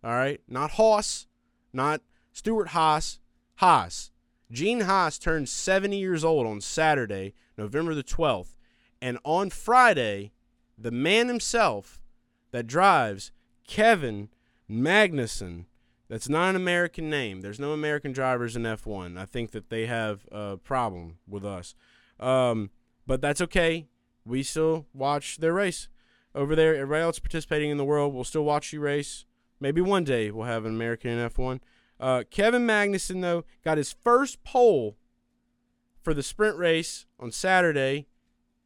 All 0.04 0.14
right, 0.16 0.42
not 0.48 0.72
Haas, 0.72 1.28
not 1.72 2.02
Stewart 2.32 2.70
Haas. 2.70 3.20
Haas. 3.58 4.10
Gene 4.52 4.82
Haas 4.82 5.20
turned 5.20 5.48
70 5.48 5.96
years 5.96 6.24
old 6.26 6.48
on 6.48 6.60
Saturday, 6.60 7.36
November 7.56 7.94
the 7.94 8.04
12th, 8.04 8.56
and 9.00 9.20
on 9.24 9.52
Friday, 9.52 10.32
the 10.76 10.90
man 10.90 11.28
himself 11.28 12.02
that 12.50 12.66
drives 12.66 13.32
Kevin 13.68 14.30
Magnussen. 14.68 15.66
That's 16.10 16.30
not 16.30 16.50
an 16.50 16.56
American 16.56 17.10
name. 17.10 17.42
There's 17.42 17.60
no 17.60 17.72
American 17.72 18.12
drivers 18.12 18.56
in 18.56 18.64
F1. 18.64 19.18
I 19.18 19.26
think 19.26 19.52
that 19.52 19.70
they 19.70 19.86
have 19.86 20.26
a 20.32 20.58
problem 20.58 21.18
with 21.28 21.46
us. 21.46 21.76
Um, 22.20 22.70
but 23.08 23.22
that's 23.22 23.42
okay. 23.42 23.88
We 24.26 24.44
still 24.44 24.86
watch 24.94 25.38
their 25.38 25.54
race 25.54 25.88
over 26.36 26.56
there. 26.56 26.76
Everybody 26.76 27.04
else 27.04 27.20
participating 27.20 27.70
in 27.70 27.78
the 27.78 27.86
world 27.86 28.14
will 28.14 28.24
still 28.24 28.44
watch 28.44 28.74
you 28.74 28.80
race. 28.80 29.26
Maybe 29.60 29.82
one 29.82 30.04
day 30.04 30.30
we'll 30.30 30.46
have 30.46 30.66
an 30.66 30.74
American 30.74 31.12
in 31.12 31.30
F1. 31.30 31.60
Uh, 32.00 32.24
Kevin 32.30 32.68
Magnussen, 32.68 33.22
though, 33.22 33.46
got 33.64 33.78
his 33.78 33.94
first 33.94 34.44
pole 34.44 34.98
for 36.02 36.14
the 36.14 36.24
sprint 36.24 36.58
race 36.58 37.06
on 37.20 37.32
Saturday. 37.32 38.08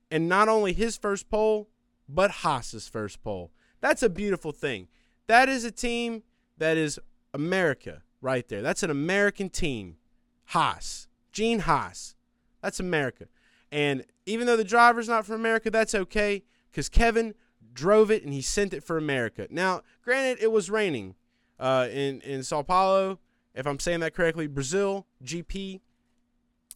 And 0.10 0.28
not 0.28 0.50
only 0.50 0.74
his 0.74 0.98
first 0.98 1.30
pole, 1.30 1.70
but 2.08 2.32
Haas's 2.32 2.88
first 2.88 3.22
pole. 3.22 3.52
That's 3.82 4.02
a 4.02 4.10
beautiful 4.10 4.52
thing. 4.52 4.88
That 5.28 5.50
is 5.50 5.64
a 5.66 5.72
team 5.72 6.24
that 6.58 6.78
is 6.78 7.00
America 7.34 8.04
right 8.22 8.48
there. 8.48 8.62
That's 8.62 8.84
an 8.84 8.90
American 8.90 9.50
team. 9.50 9.98
Haas. 10.46 11.08
Gene 11.32 11.60
Haas. 11.60 12.16
That's 12.62 12.80
America. 12.80 13.28
And 13.72 14.06
even 14.26 14.48
though 14.48 14.58
the 14.58 14.64
driver's 14.64 15.08
not 15.08 15.26
from 15.26 15.36
America, 15.36 15.70
that's 15.70 15.94
okay 15.94 16.44
because 16.72 16.90
Kevin 16.90 17.36
drove 17.74 18.10
it 18.10 18.24
and 18.24 18.34
he 18.34 18.42
sent 18.42 18.74
it 18.74 18.84
for 18.84 18.98
America. 18.98 19.48
Now, 19.50 19.82
granted, 20.04 20.42
it 20.42 20.52
was 20.52 20.70
raining 20.70 21.16
uh, 21.60 21.88
in, 21.92 22.22
in 22.22 22.44
Sao 22.44 22.62
Paulo, 22.62 23.20
if 23.54 23.68
I'm 23.68 23.80
saying 23.80 24.00
that 24.02 24.14
correctly, 24.14 24.48
Brazil, 24.48 25.06
GP. 25.24 25.82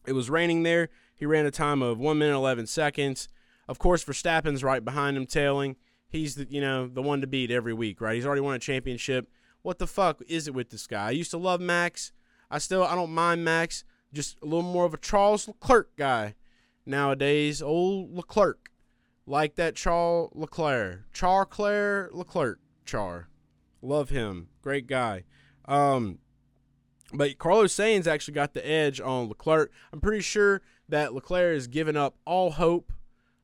It 0.06 0.12
was 0.12 0.28
raining 0.28 0.64
there. 0.64 0.88
He 1.14 1.26
ran 1.26 1.46
a 1.46 1.50
time 1.50 1.82
of 1.82 1.98
1 1.98 2.18
minute 2.18 2.34
11 2.34 2.66
seconds. 2.66 3.28
Of 3.68 3.78
course, 3.78 4.04
Verstappen's 4.04 4.64
right 4.64 4.84
behind 4.84 5.16
him, 5.16 5.26
tailing 5.26 5.76
he's 6.12 6.34
the 6.36 6.46
you 6.48 6.60
know 6.60 6.86
the 6.86 7.02
one 7.02 7.20
to 7.22 7.26
beat 7.26 7.50
every 7.50 7.72
week, 7.72 8.00
right? 8.00 8.14
He's 8.14 8.26
already 8.26 8.42
won 8.42 8.54
a 8.54 8.58
championship. 8.58 9.28
What 9.62 9.78
the 9.78 9.86
fuck 9.86 10.20
is 10.28 10.48
it 10.48 10.54
with 10.54 10.70
this 10.70 10.86
guy? 10.86 11.08
I 11.08 11.10
used 11.10 11.30
to 11.30 11.38
love 11.38 11.60
Max. 11.60 12.12
I 12.50 12.58
still 12.58 12.82
I 12.84 12.94
don't 12.94 13.12
mind 13.12 13.44
Max. 13.44 13.84
Just 14.12 14.36
a 14.42 14.44
little 14.44 14.62
more 14.62 14.84
of 14.84 14.92
a 14.92 14.98
Charles 14.98 15.48
Leclerc 15.48 15.96
guy. 15.96 16.34
nowadays. 16.84 17.62
Old 17.62 18.14
Leclerc, 18.14 18.70
like 19.26 19.54
that 19.56 19.74
Charles 19.76 20.30
Leclerc, 20.34 21.12
Char 21.12 21.46
Claire 21.46 22.10
Leclerc, 22.12 22.58
Char, 22.84 23.28
love 23.80 24.10
him, 24.10 24.48
great 24.62 24.86
guy. 24.86 25.24
Um, 25.66 26.18
but 27.14 27.38
Carlos 27.38 27.74
Sainz 27.74 28.06
actually 28.06 28.34
got 28.34 28.54
the 28.54 28.66
edge 28.68 29.00
on 29.00 29.28
Leclerc. 29.28 29.70
I'm 29.92 30.00
pretty 30.00 30.22
sure 30.22 30.62
that 30.88 31.14
Leclerc 31.14 31.54
has 31.54 31.66
given 31.66 31.96
up 31.96 32.16
all 32.24 32.52
hope. 32.52 32.92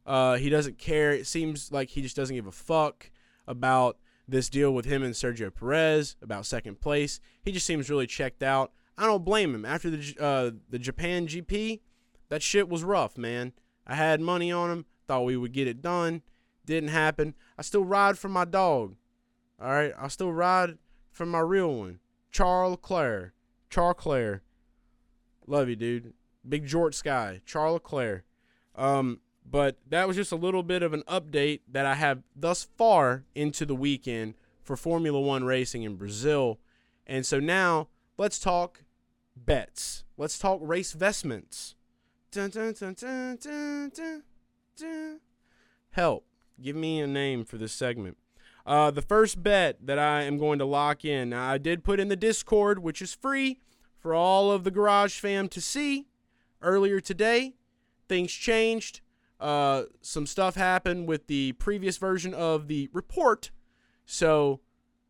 Uh, 0.04 0.36
he 0.36 0.48
doesn't 0.48 0.78
care. 0.78 1.12
It 1.12 1.26
seems 1.26 1.70
like 1.70 1.90
he 1.90 2.02
just 2.02 2.16
doesn't 2.16 2.34
give 2.34 2.46
a 2.46 2.52
fuck 2.52 3.10
about 3.46 3.98
this 4.28 4.48
deal 4.48 4.72
with 4.72 4.84
him 4.84 5.02
and 5.02 5.14
Sergio 5.14 5.52
Perez 5.52 6.16
about 6.20 6.46
second 6.46 6.80
place. 6.80 7.18
He 7.42 7.50
just 7.50 7.66
seems 7.66 7.88
really 7.88 8.06
checked 8.06 8.42
out. 8.42 8.72
I 8.96 9.06
don't 9.06 9.24
blame 9.24 9.54
him. 9.54 9.64
After 9.64 9.90
the 9.90 10.14
uh, 10.20 10.50
the 10.68 10.78
Japan 10.78 11.26
GP, 11.26 11.80
that 12.28 12.42
shit 12.42 12.68
was 12.68 12.84
rough, 12.84 13.16
man. 13.16 13.52
I 13.86 13.94
had 13.94 14.20
money 14.20 14.52
on 14.52 14.70
him. 14.70 14.86
Thought 15.06 15.24
we 15.24 15.36
would 15.36 15.52
get 15.52 15.66
it 15.66 15.80
done. 15.80 16.22
Didn't 16.66 16.90
happen. 16.90 17.34
I 17.56 17.62
still 17.62 17.84
ride 17.84 18.18
for 18.18 18.28
my 18.28 18.44
dog. 18.44 18.96
All 19.60 19.70
right, 19.70 19.92
I 19.98 20.08
still 20.08 20.32
ride 20.32 20.78
for 21.10 21.24
my 21.26 21.40
real 21.40 21.74
one, 21.74 22.00
Charles 22.30 22.72
Leclerc. 22.72 23.32
Charles 23.70 23.96
Leclerc. 23.96 24.42
Love 25.46 25.68
you, 25.68 25.76
dude. 25.76 26.12
Big 26.46 26.66
Jort 26.66 26.94
Sky. 26.94 27.40
Charles 27.46 27.74
Leclerc. 27.74 28.24
Um, 28.76 29.20
but 29.50 29.76
that 29.88 30.06
was 30.06 30.16
just 30.16 30.32
a 30.32 30.36
little 30.36 30.62
bit 30.62 30.82
of 30.82 30.92
an 30.92 31.02
update 31.08 31.60
that 31.70 31.86
I 31.86 31.94
have 31.94 32.22
thus 32.36 32.68
far 32.76 33.24
into 33.34 33.64
the 33.64 33.74
weekend 33.74 34.34
for 34.62 34.76
Formula 34.76 35.20
One 35.20 35.44
racing 35.44 35.82
in 35.82 35.96
Brazil. 35.96 36.58
And 37.06 37.24
so 37.24 37.40
now 37.40 37.88
let's 38.18 38.38
talk 38.38 38.84
bets. 39.36 40.04
Let's 40.16 40.38
talk 40.38 40.60
race 40.62 40.92
vestments. 40.92 41.74
Dun, 42.30 42.50
dun, 42.50 42.74
dun, 42.74 44.22
Help. 45.90 46.26
Give 46.60 46.76
me 46.76 47.00
a 47.00 47.06
name 47.06 47.44
for 47.44 47.56
this 47.56 47.72
segment. 47.72 48.18
Uh, 48.66 48.90
the 48.90 49.00
first 49.00 49.42
bet 49.42 49.78
that 49.86 49.98
I 49.98 50.24
am 50.24 50.36
going 50.36 50.58
to 50.58 50.66
lock 50.66 51.04
in, 51.04 51.30
now, 51.30 51.48
I 51.48 51.56
did 51.56 51.82
put 51.82 51.98
in 51.98 52.08
the 52.08 52.16
Discord, 52.16 52.80
which 52.80 53.00
is 53.00 53.14
free 53.14 53.60
for 53.98 54.12
all 54.12 54.52
of 54.52 54.64
the 54.64 54.70
Garage 54.70 55.18
fam 55.18 55.48
to 55.48 55.60
see 55.60 56.06
earlier 56.60 57.00
today. 57.00 57.54
Things 58.08 58.30
changed. 58.30 59.00
Uh, 59.40 59.84
some 60.00 60.26
stuff 60.26 60.56
happened 60.56 61.06
with 61.06 61.26
the 61.26 61.52
previous 61.52 61.96
version 61.96 62.34
of 62.34 62.68
the 62.68 62.88
report. 62.92 63.50
So 64.04 64.60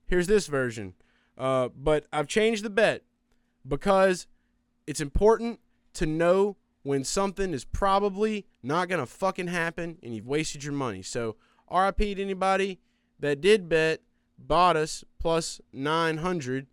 here's 0.07 0.26
this 0.26 0.47
version. 0.47 0.95
Uh, 1.37 1.68
but 1.74 2.07
I've 2.12 2.26
changed 2.26 2.64
the 2.64 2.70
bet 2.70 3.05
because 3.66 4.26
it's 4.87 5.01
important 5.01 5.61
to 5.95 6.07
know 6.07 6.57
when 6.83 7.05
something 7.05 7.53
is 7.53 7.64
probably 7.64 8.47
not 8.62 8.89
going 8.89 9.01
to 9.01 9.07
fucking 9.07 9.49
happen 9.49 9.99
and 10.03 10.14
you've 10.14 10.26
wasted 10.26 10.64
your 10.64 10.72
money. 10.72 11.03
So 11.03 11.37
RIP 11.70 11.99
to 11.99 12.22
anybody 12.22 12.81
that 13.20 13.41
did 13.41 13.68
bet 13.68 14.01
Bottas 14.45 15.05
plus 15.18 15.61
900 15.72 16.66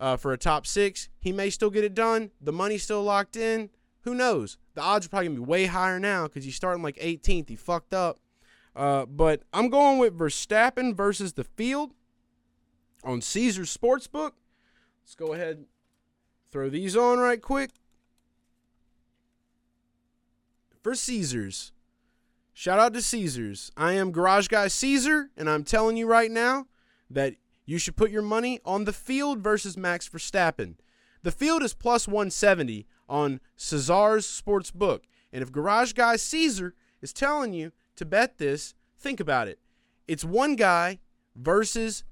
uh, 0.00 0.16
for 0.16 0.32
a 0.32 0.38
top 0.38 0.66
six. 0.66 1.08
He 1.20 1.32
may 1.32 1.50
still 1.50 1.70
get 1.70 1.84
it 1.84 1.94
done. 1.94 2.30
The 2.40 2.52
money's 2.52 2.82
still 2.82 3.02
locked 3.02 3.36
in. 3.36 3.70
Who 4.02 4.14
knows? 4.14 4.58
The 4.74 4.80
odds 4.80 5.06
are 5.06 5.08
probably 5.08 5.28
gonna 5.28 5.40
be 5.40 5.46
way 5.46 5.66
higher 5.66 6.00
now 6.00 6.24
because 6.24 6.44
he's 6.44 6.56
starting 6.56 6.82
like 6.82 6.96
18th. 6.96 7.48
He 7.48 7.56
fucked 7.56 7.94
up. 7.94 8.18
Uh, 8.74 9.04
but 9.04 9.42
I'm 9.52 9.68
going 9.68 9.98
with 9.98 10.18
Verstappen 10.18 10.96
versus 10.96 11.34
the 11.34 11.44
field 11.44 11.92
on 13.04 13.20
Caesar 13.20 13.62
Sportsbook. 13.62 14.32
Let's 15.02 15.14
go 15.14 15.34
ahead 15.34 15.66
throw 16.52 16.68
these 16.68 16.96
on 16.96 17.18
right 17.18 17.40
quick. 17.40 17.70
For 20.82 20.94
Caesars. 20.94 21.72
Shout 22.52 22.78
out 22.78 22.92
to 22.92 23.00
Caesars. 23.00 23.72
I 23.76 23.92
am 23.94 24.12
Garage 24.12 24.48
Guy 24.48 24.68
Caesar, 24.68 25.30
and 25.36 25.48
I'm 25.48 25.64
telling 25.64 25.96
you 25.96 26.06
right 26.06 26.30
now 26.30 26.66
that 27.08 27.36
you 27.64 27.78
should 27.78 27.96
put 27.96 28.10
your 28.10 28.22
money 28.22 28.60
on 28.64 28.84
the 28.84 28.92
field 28.92 29.40
versus 29.40 29.76
Max 29.76 30.08
Verstappen. 30.08 30.74
The 31.22 31.30
field 31.30 31.62
is 31.62 31.72
plus 31.72 32.06
170 32.06 32.86
on 33.12 33.40
Caesar's 33.56 34.26
sports 34.26 34.70
book. 34.70 35.04
And 35.34 35.42
if 35.42 35.52
Garage 35.52 35.92
Guy 35.92 36.16
Caesar 36.16 36.74
is 37.02 37.12
telling 37.12 37.52
you 37.52 37.72
to 37.96 38.06
bet 38.06 38.38
this, 38.38 38.74
think 38.98 39.20
about 39.20 39.48
it. 39.48 39.58
It's 40.08 40.24
one 40.24 40.56
guy 40.56 40.98
versus 41.36 42.04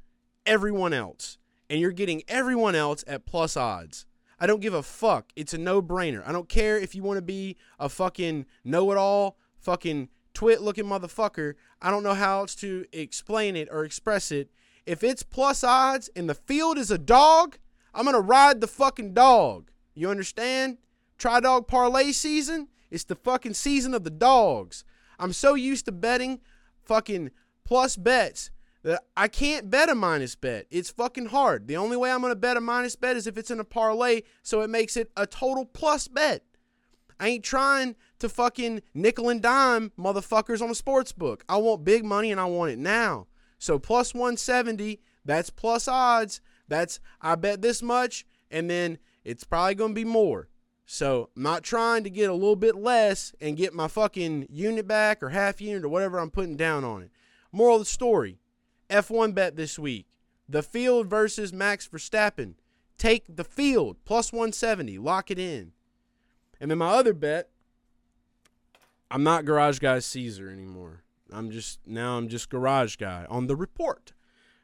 everyone 0.44 0.92
else. 0.92 1.38
And 1.70 1.80
you're 1.80 1.90
getting 1.90 2.22
everyone 2.28 2.74
else 2.74 3.02
at 3.06 3.24
plus 3.24 3.56
odds. 3.56 4.04
I 4.38 4.46
don't 4.46 4.60
give 4.60 4.74
a 4.74 4.82
fuck. 4.82 5.32
It's 5.36 5.54
a 5.54 5.58
no 5.58 5.80
brainer. 5.80 6.22
I 6.26 6.32
don't 6.32 6.48
care 6.48 6.78
if 6.78 6.94
you 6.94 7.02
want 7.02 7.16
to 7.16 7.22
be 7.22 7.56
a 7.78 7.88
fucking 7.88 8.44
know 8.62 8.92
it 8.92 8.98
all, 8.98 9.38
fucking 9.58 10.08
twit 10.34 10.60
looking 10.60 10.84
motherfucker. 10.84 11.54
I 11.80 11.90
don't 11.90 12.02
know 12.02 12.14
how 12.14 12.40
else 12.40 12.54
to 12.56 12.84
explain 12.92 13.56
it 13.56 13.68
or 13.70 13.84
express 13.84 14.30
it. 14.30 14.50
If 14.84 15.02
it's 15.02 15.22
plus 15.22 15.64
odds 15.64 16.10
and 16.14 16.28
the 16.28 16.34
field 16.34 16.76
is 16.76 16.90
a 16.90 16.98
dog, 16.98 17.58
I'm 17.94 18.04
going 18.04 18.14
to 18.14 18.20
ride 18.20 18.60
the 18.60 18.66
fucking 18.66 19.14
dog. 19.14 19.70
You 19.94 20.10
understand? 20.10 20.78
Try 21.20 21.38
dog 21.40 21.68
parlay 21.68 22.12
season. 22.12 22.68
It's 22.90 23.04
the 23.04 23.14
fucking 23.14 23.52
season 23.52 23.92
of 23.92 24.04
the 24.04 24.10
dogs. 24.10 24.84
I'm 25.18 25.34
so 25.34 25.52
used 25.52 25.84
to 25.84 25.92
betting 25.92 26.40
fucking 26.82 27.30
plus 27.62 27.94
bets 27.94 28.50
that 28.84 29.02
I 29.18 29.28
can't 29.28 29.68
bet 29.68 29.90
a 29.90 29.94
minus 29.94 30.34
bet. 30.34 30.66
It's 30.70 30.88
fucking 30.88 31.26
hard. 31.26 31.68
The 31.68 31.76
only 31.76 31.98
way 31.98 32.10
I'm 32.10 32.22
going 32.22 32.30
to 32.30 32.36
bet 32.36 32.56
a 32.56 32.60
minus 32.62 32.96
bet 32.96 33.18
is 33.18 33.26
if 33.26 33.36
it's 33.36 33.50
in 33.50 33.60
a 33.60 33.64
parlay, 33.64 34.22
so 34.42 34.62
it 34.62 34.70
makes 34.70 34.96
it 34.96 35.12
a 35.14 35.26
total 35.26 35.66
plus 35.66 36.08
bet. 36.08 36.42
I 37.20 37.28
ain't 37.28 37.44
trying 37.44 37.96
to 38.20 38.30
fucking 38.30 38.80
nickel 38.94 39.28
and 39.28 39.42
dime 39.42 39.92
motherfuckers 39.98 40.62
on 40.62 40.70
a 40.70 40.74
sports 40.74 41.12
book. 41.12 41.44
I 41.50 41.58
want 41.58 41.84
big 41.84 42.02
money 42.02 42.32
and 42.32 42.40
I 42.40 42.46
want 42.46 42.70
it 42.70 42.78
now. 42.78 43.26
So 43.58 43.78
plus 43.78 44.14
170, 44.14 44.98
that's 45.26 45.50
plus 45.50 45.86
odds. 45.86 46.40
That's 46.66 46.98
I 47.20 47.34
bet 47.34 47.60
this 47.60 47.82
much 47.82 48.24
and 48.50 48.70
then 48.70 48.96
it's 49.22 49.44
probably 49.44 49.74
going 49.74 49.90
to 49.90 49.94
be 49.94 50.06
more. 50.06 50.48
So 50.92 51.30
I'm 51.36 51.44
not 51.44 51.62
trying 51.62 52.02
to 52.02 52.10
get 52.10 52.30
a 52.30 52.34
little 52.34 52.56
bit 52.56 52.74
less 52.74 53.32
and 53.40 53.56
get 53.56 53.72
my 53.72 53.86
fucking 53.86 54.48
unit 54.50 54.88
back 54.88 55.22
or 55.22 55.28
half 55.28 55.60
unit 55.60 55.84
or 55.84 55.88
whatever 55.88 56.18
I'm 56.18 56.32
putting 56.32 56.56
down 56.56 56.82
on 56.82 57.02
it. 57.02 57.12
Moral 57.52 57.76
of 57.76 57.82
the 57.82 57.84
story 57.84 58.40
F1 58.90 59.32
bet 59.32 59.54
this 59.54 59.78
week. 59.78 60.08
The 60.48 60.64
field 60.64 61.06
versus 61.06 61.52
Max 61.52 61.86
Verstappen. 61.86 62.54
Take 62.98 63.36
the 63.36 63.44
field 63.44 63.98
plus 64.04 64.32
170. 64.32 64.98
Lock 64.98 65.30
it 65.30 65.38
in. 65.38 65.70
And 66.60 66.72
then 66.72 66.78
my 66.78 66.88
other 66.88 67.14
bet, 67.14 67.50
I'm 69.12 69.22
not 69.22 69.44
Garage 69.44 69.78
Guy 69.78 70.00
Caesar 70.00 70.50
anymore. 70.50 71.04
I'm 71.32 71.52
just 71.52 71.78
now 71.86 72.18
I'm 72.18 72.26
just 72.26 72.50
Garage 72.50 72.96
Guy 72.96 73.26
on 73.30 73.46
the 73.46 73.54
report. 73.54 74.12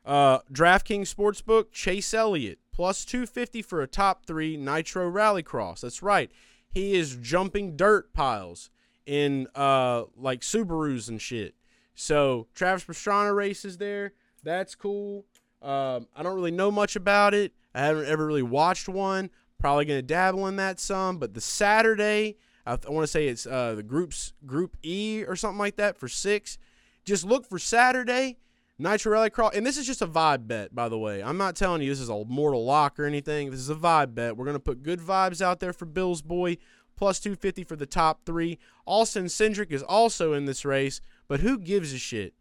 Uh, 0.04 0.40
DraftKings 0.52 1.14
Sportsbook, 1.14 1.70
Chase 1.70 2.12
Elliott 2.12 2.58
plus 2.76 3.06
250 3.06 3.62
for 3.62 3.80
a 3.80 3.86
top 3.86 4.26
three 4.26 4.54
Nitro 4.54 5.10
Rallycross. 5.10 5.80
That's 5.80 6.02
right. 6.02 6.30
He 6.68 6.94
is 6.94 7.16
jumping 7.16 7.74
dirt 7.74 8.12
piles 8.12 8.68
in 9.06 9.46
uh 9.54 10.04
like 10.14 10.42
Subarus 10.42 11.08
and 11.08 11.20
shit. 11.20 11.54
So 11.94 12.48
Travis 12.54 12.84
Pastrana 12.84 13.34
races 13.34 13.78
there. 13.78 14.12
That's 14.42 14.74
cool. 14.74 15.24
Um, 15.62 16.06
I 16.14 16.22
don't 16.22 16.36
really 16.36 16.50
know 16.50 16.70
much 16.70 16.96
about 16.96 17.32
it. 17.32 17.54
I 17.74 17.80
haven't 17.80 18.06
ever 18.08 18.26
really 18.26 18.42
watched 18.42 18.90
one. 18.90 19.30
Probably 19.58 19.86
gonna 19.86 20.02
dabble 20.02 20.46
in 20.46 20.56
that 20.56 20.78
some. 20.78 21.16
But 21.16 21.32
the 21.32 21.40
Saturday, 21.40 22.36
I, 22.66 22.72
I 22.72 22.90
want 22.90 23.04
to 23.04 23.10
say 23.10 23.28
it's 23.28 23.46
uh, 23.46 23.74
the 23.74 23.82
groups 23.82 24.34
Group 24.44 24.76
E 24.82 25.24
or 25.26 25.34
something 25.34 25.58
like 25.58 25.76
that 25.76 25.96
for 25.96 26.08
six. 26.08 26.58
Just 27.06 27.24
look 27.24 27.46
for 27.46 27.58
Saturday 27.58 28.36
Nitro 28.78 29.12
Rallycross, 29.12 29.56
and 29.56 29.64
this 29.64 29.78
is 29.78 29.86
just 29.86 30.02
a 30.02 30.06
vibe 30.06 30.46
bet, 30.46 30.74
by 30.74 30.88
the 30.88 30.98
way. 30.98 31.22
I'm 31.22 31.38
not 31.38 31.56
telling 31.56 31.80
you 31.80 31.88
this 31.88 32.00
is 32.00 32.10
a 32.10 32.24
mortal 32.26 32.64
lock 32.64 33.00
or 33.00 33.04
anything. 33.04 33.50
This 33.50 33.60
is 33.60 33.70
a 33.70 33.74
vibe 33.74 34.14
bet. 34.14 34.36
We're 34.36 34.44
gonna 34.44 34.58
put 34.58 34.82
good 34.82 35.00
vibes 35.00 35.40
out 35.40 35.60
there 35.60 35.72
for 35.72 35.86
Bill's 35.86 36.20
boy, 36.20 36.58
plus 36.94 37.18
250 37.20 37.64
for 37.64 37.76
the 37.76 37.86
top 37.86 38.26
three. 38.26 38.58
Austin 38.84 39.26
Cindric 39.26 39.70
is 39.72 39.82
also 39.82 40.34
in 40.34 40.44
this 40.44 40.64
race, 40.64 41.00
but 41.26 41.40
who 41.40 41.58
gives 41.58 41.94
a 41.94 41.98
shit? 41.98 42.34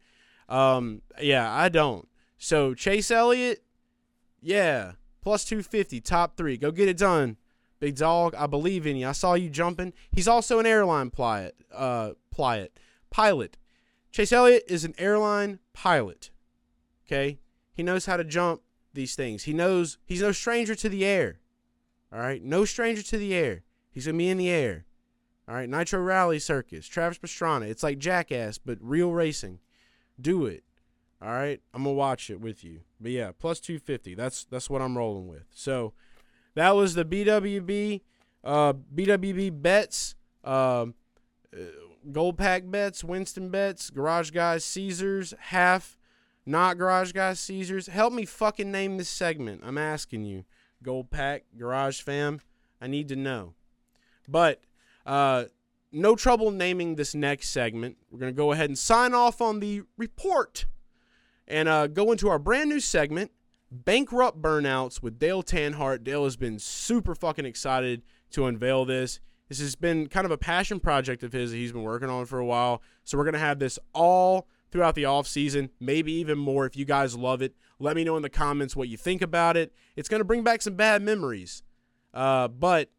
Um, 0.49 1.01
yeah, 1.21 1.51
I 1.51 1.69
don't. 1.69 2.07
So 2.37 2.73
Chase 2.73 3.11
Elliott, 3.11 3.63
yeah, 4.41 4.93
plus 5.21 5.45
250, 5.45 6.01
top 6.01 6.35
three. 6.35 6.57
Go 6.57 6.69
get 6.69 6.89
it 6.89 6.97
done, 6.97 7.37
big 7.79 7.95
dog. 7.95 8.35
I 8.35 8.45
believe 8.45 8.85
in 8.85 8.97
you. 8.97 9.07
I 9.07 9.13
saw 9.13 9.35
you 9.35 9.49
jumping. 9.49 9.93
He's 10.11 10.27
also 10.27 10.59
an 10.59 10.65
airline 10.65 11.11
pilot. 11.11 11.55
Uh, 11.73 12.11
pilot. 12.29 12.77
Pilot. 13.09 13.57
Chase 14.11 14.33
Elliott 14.33 14.63
is 14.67 14.83
an 14.83 14.93
airline 14.97 15.59
pilot. 15.75 16.31
Okay? 17.05 17.39
He 17.73 17.83
knows 17.83 18.05
how 18.05 18.17
to 18.17 18.23
jump 18.23 18.61
these 18.93 19.15
things. 19.15 19.43
He 19.43 19.53
knows 19.53 19.97
he's 20.05 20.21
no 20.21 20.31
stranger 20.31 20.73
to 20.75 20.89
the 20.89 21.05
air. 21.05 21.39
All 22.11 22.19
right? 22.19 22.41
No 22.41 22.65
stranger 22.65 23.03
to 23.03 23.17
the 23.17 23.35
air. 23.35 23.63
He's 23.91 24.05
going 24.05 24.15
to 24.15 24.17
be 24.17 24.29
in 24.29 24.37
the 24.37 24.49
air. 24.49 24.85
All 25.47 25.55
right? 25.55 25.69
Nitro 25.69 25.99
Rally 25.99 26.39
Circus, 26.39 26.87
Travis 26.87 27.19
Pastrana. 27.19 27.67
It's 27.67 27.83
like 27.83 27.99
Jackass, 27.99 28.57
but 28.57 28.77
real 28.81 29.11
racing. 29.11 29.59
Do 30.19 30.45
it. 30.45 30.63
All 31.21 31.29
right? 31.29 31.61
I'm 31.73 31.83
going 31.83 31.95
to 31.95 31.99
watch 31.99 32.29
it 32.29 32.39
with 32.39 32.63
you. 32.63 32.81
But 32.99 33.11
yeah, 33.11 33.31
plus 33.37 33.59
250. 33.59 34.15
That's 34.15 34.45
that's 34.45 34.69
what 34.69 34.81
I'm 34.81 34.97
rolling 34.97 35.27
with. 35.27 35.45
So 35.51 35.93
that 36.55 36.75
was 36.75 36.95
the 36.95 37.05
BWB 37.05 38.01
uh 38.43 38.73
BWB 38.73 39.61
bets. 39.61 40.15
Um 40.43 40.95
Gold 42.11 42.37
Pack 42.37 42.63
bets, 42.69 43.03
Winston 43.03 43.49
bets, 43.49 43.89
Garage 43.89 44.31
Guys, 44.31 44.63
Caesars, 44.65 45.33
half, 45.39 45.97
not 46.45 46.77
Garage 46.77 47.11
Guys, 47.11 47.39
Caesars. 47.39 47.87
Help 47.87 48.13
me 48.13 48.25
fucking 48.25 48.71
name 48.71 48.97
this 48.97 49.09
segment. 49.09 49.61
I'm 49.63 49.77
asking 49.77 50.25
you. 50.25 50.45
Gold 50.83 51.09
Pack, 51.09 51.45
Garage 51.57 52.01
Fam. 52.01 52.41
I 52.79 52.87
need 52.87 53.07
to 53.09 53.15
know. 53.15 53.53
But 54.27 54.61
uh, 55.05 55.45
no 55.91 56.15
trouble 56.15 56.51
naming 56.51 56.95
this 56.95 57.15
next 57.15 57.49
segment. 57.49 57.97
We're 58.11 58.19
going 58.19 58.33
to 58.33 58.37
go 58.37 58.51
ahead 58.51 58.69
and 58.69 58.77
sign 58.77 59.13
off 59.13 59.41
on 59.41 59.59
the 59.59 59.83
report 59.97 60.65
and 61.47 61.69
uh, 61.69 61.87
go 61.87 62.11
into 62.11 62.29
our 62.29 62.39
brand 62.39 62.69
new 62.69 62.79
segment, 62.79 63.31
Bankrupt 63.71 64.41
Burnouts 64.41 65.01
with 65.01 65.17
Dale 65.17 65.43
Tanhart. 65.43 66.03
Dale 66.03 66.23
has 66.23 66.35
been 66.35 66.59
super 66.59 67.15
fucking 67.15 67.45
excited 67.45 68.03
to 68.31 68.45
unveil 68.45 68.85
this. 68.85 69.19
This 69.49 69.59
has 69.59 69.75
been 69.75 70.07
kind 70.07 70.25
of 70.25 70.31
a 70.31 70.37
passion 70.37 70.79
project 70.79 71.23
of 71.23 71.31
his 71.31 71.51
that 71.51 71.57
he's 71.57 71.71
been 71.71 71.83
working 71.83 72.09
on 72.09 72.25
for 72.25 72.39
a 72.39 72.45
while. 72.45 72.81
So 73.03 73.17
we're 73.17 73.25
going 73.25 73.33
to 73.33 73.39
have 73.39 73.59
this 73.59 73.77
all 73.93 74.47
throughout 74.71 74.95
the 74.95 75.05
off 75.05 75.27
season, 75.27 75.69
maybe 75.79 76.11
even 76.13 76.37
more 76.37 76.65
if 76.65 76.75
you 76.75 76.85
guys 76.85 77.15
love 77.15 77.41
it. 77.41 77.55
Let 77.79 77.95
me 77.95 78.03
know 78.03 78.15
in 78.17 78.23
the 78.23 78.29
comments 78.29 78.75
what 78.75 78.89
you 78.89 78.97
think 78.97 79.21
about 79.21 79.55
it. 79.55 79.73
It's 79.95 80.09
going 80.09 80.19
to 80.19 80.25
bring 80.25 80.43
back 80.43 80.61
some 80.61 80.75
bad 80.75 81.01
memories. 81.01 81.63
Uh, 82.13 82.47
but 82.47 82.89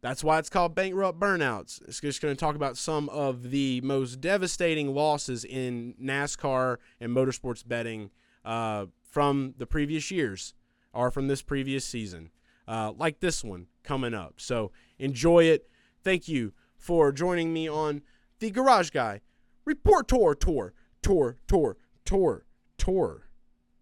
that's 0.00 0.22
why 0.24 0.38
it's 0.38 0.50
called 0.50 0.74
Bankrupt 0.74 1.18
Burnouts. 1.18 1.80
It's 1.88 2.00
just 2.00 2.20
going 2.20 2.34
to 2.34 2.38
talk 2.38 2.56
about 2.56 2.76
some 2.76 3.08
of 3.08 3.50
the 3.50 3.80
most 3.82 4.20
devastating 4.20 4.94
losses 4.94 5.44
in 5.44 5.94
NASCAR 6.02 6.76
and 7.00 7.16
motorsports 7.16 7.66
betting 7.66 8.10
uh, 8.44 8.86
from 9.02 9.54
the 9.56 9.66
previous 9.66 10.10
years 10.10 10.52
or 10.92 11.10
from 11.10 11.28
this 11.28 11.40
previous 11.40 11.84
season, 11.84 12.30
uh, 12.68 12.92
like 12.96 13.20
this 13.20 13.42
one 13.42 13.66
coming 13.82 14.12
up. 14.12 14.34
So 14.36 14.72
enjoy 14.98 15.44
it. 15.44 15.68
Thank 16.04 16.28
you 16.28 16.52
for 16.76 17.12
joining 17.12 17.54
me 17.54 17.66
on 17.66 18.02
the 18.38 18.50
Garage 18.50 18.90
Guy 18.90 19.22
Report 19.64 20.06
Tour 20.06 20.34
Tour 20.34 20.74
Tour 21.00 21.38
Tour 21.48 21.78
Tour 22.04 22.46
Tour 22.76 23.28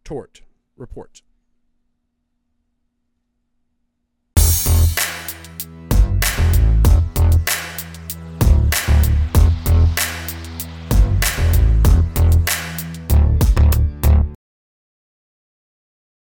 Tort 0.05 0.43
Report. 0.77 1.23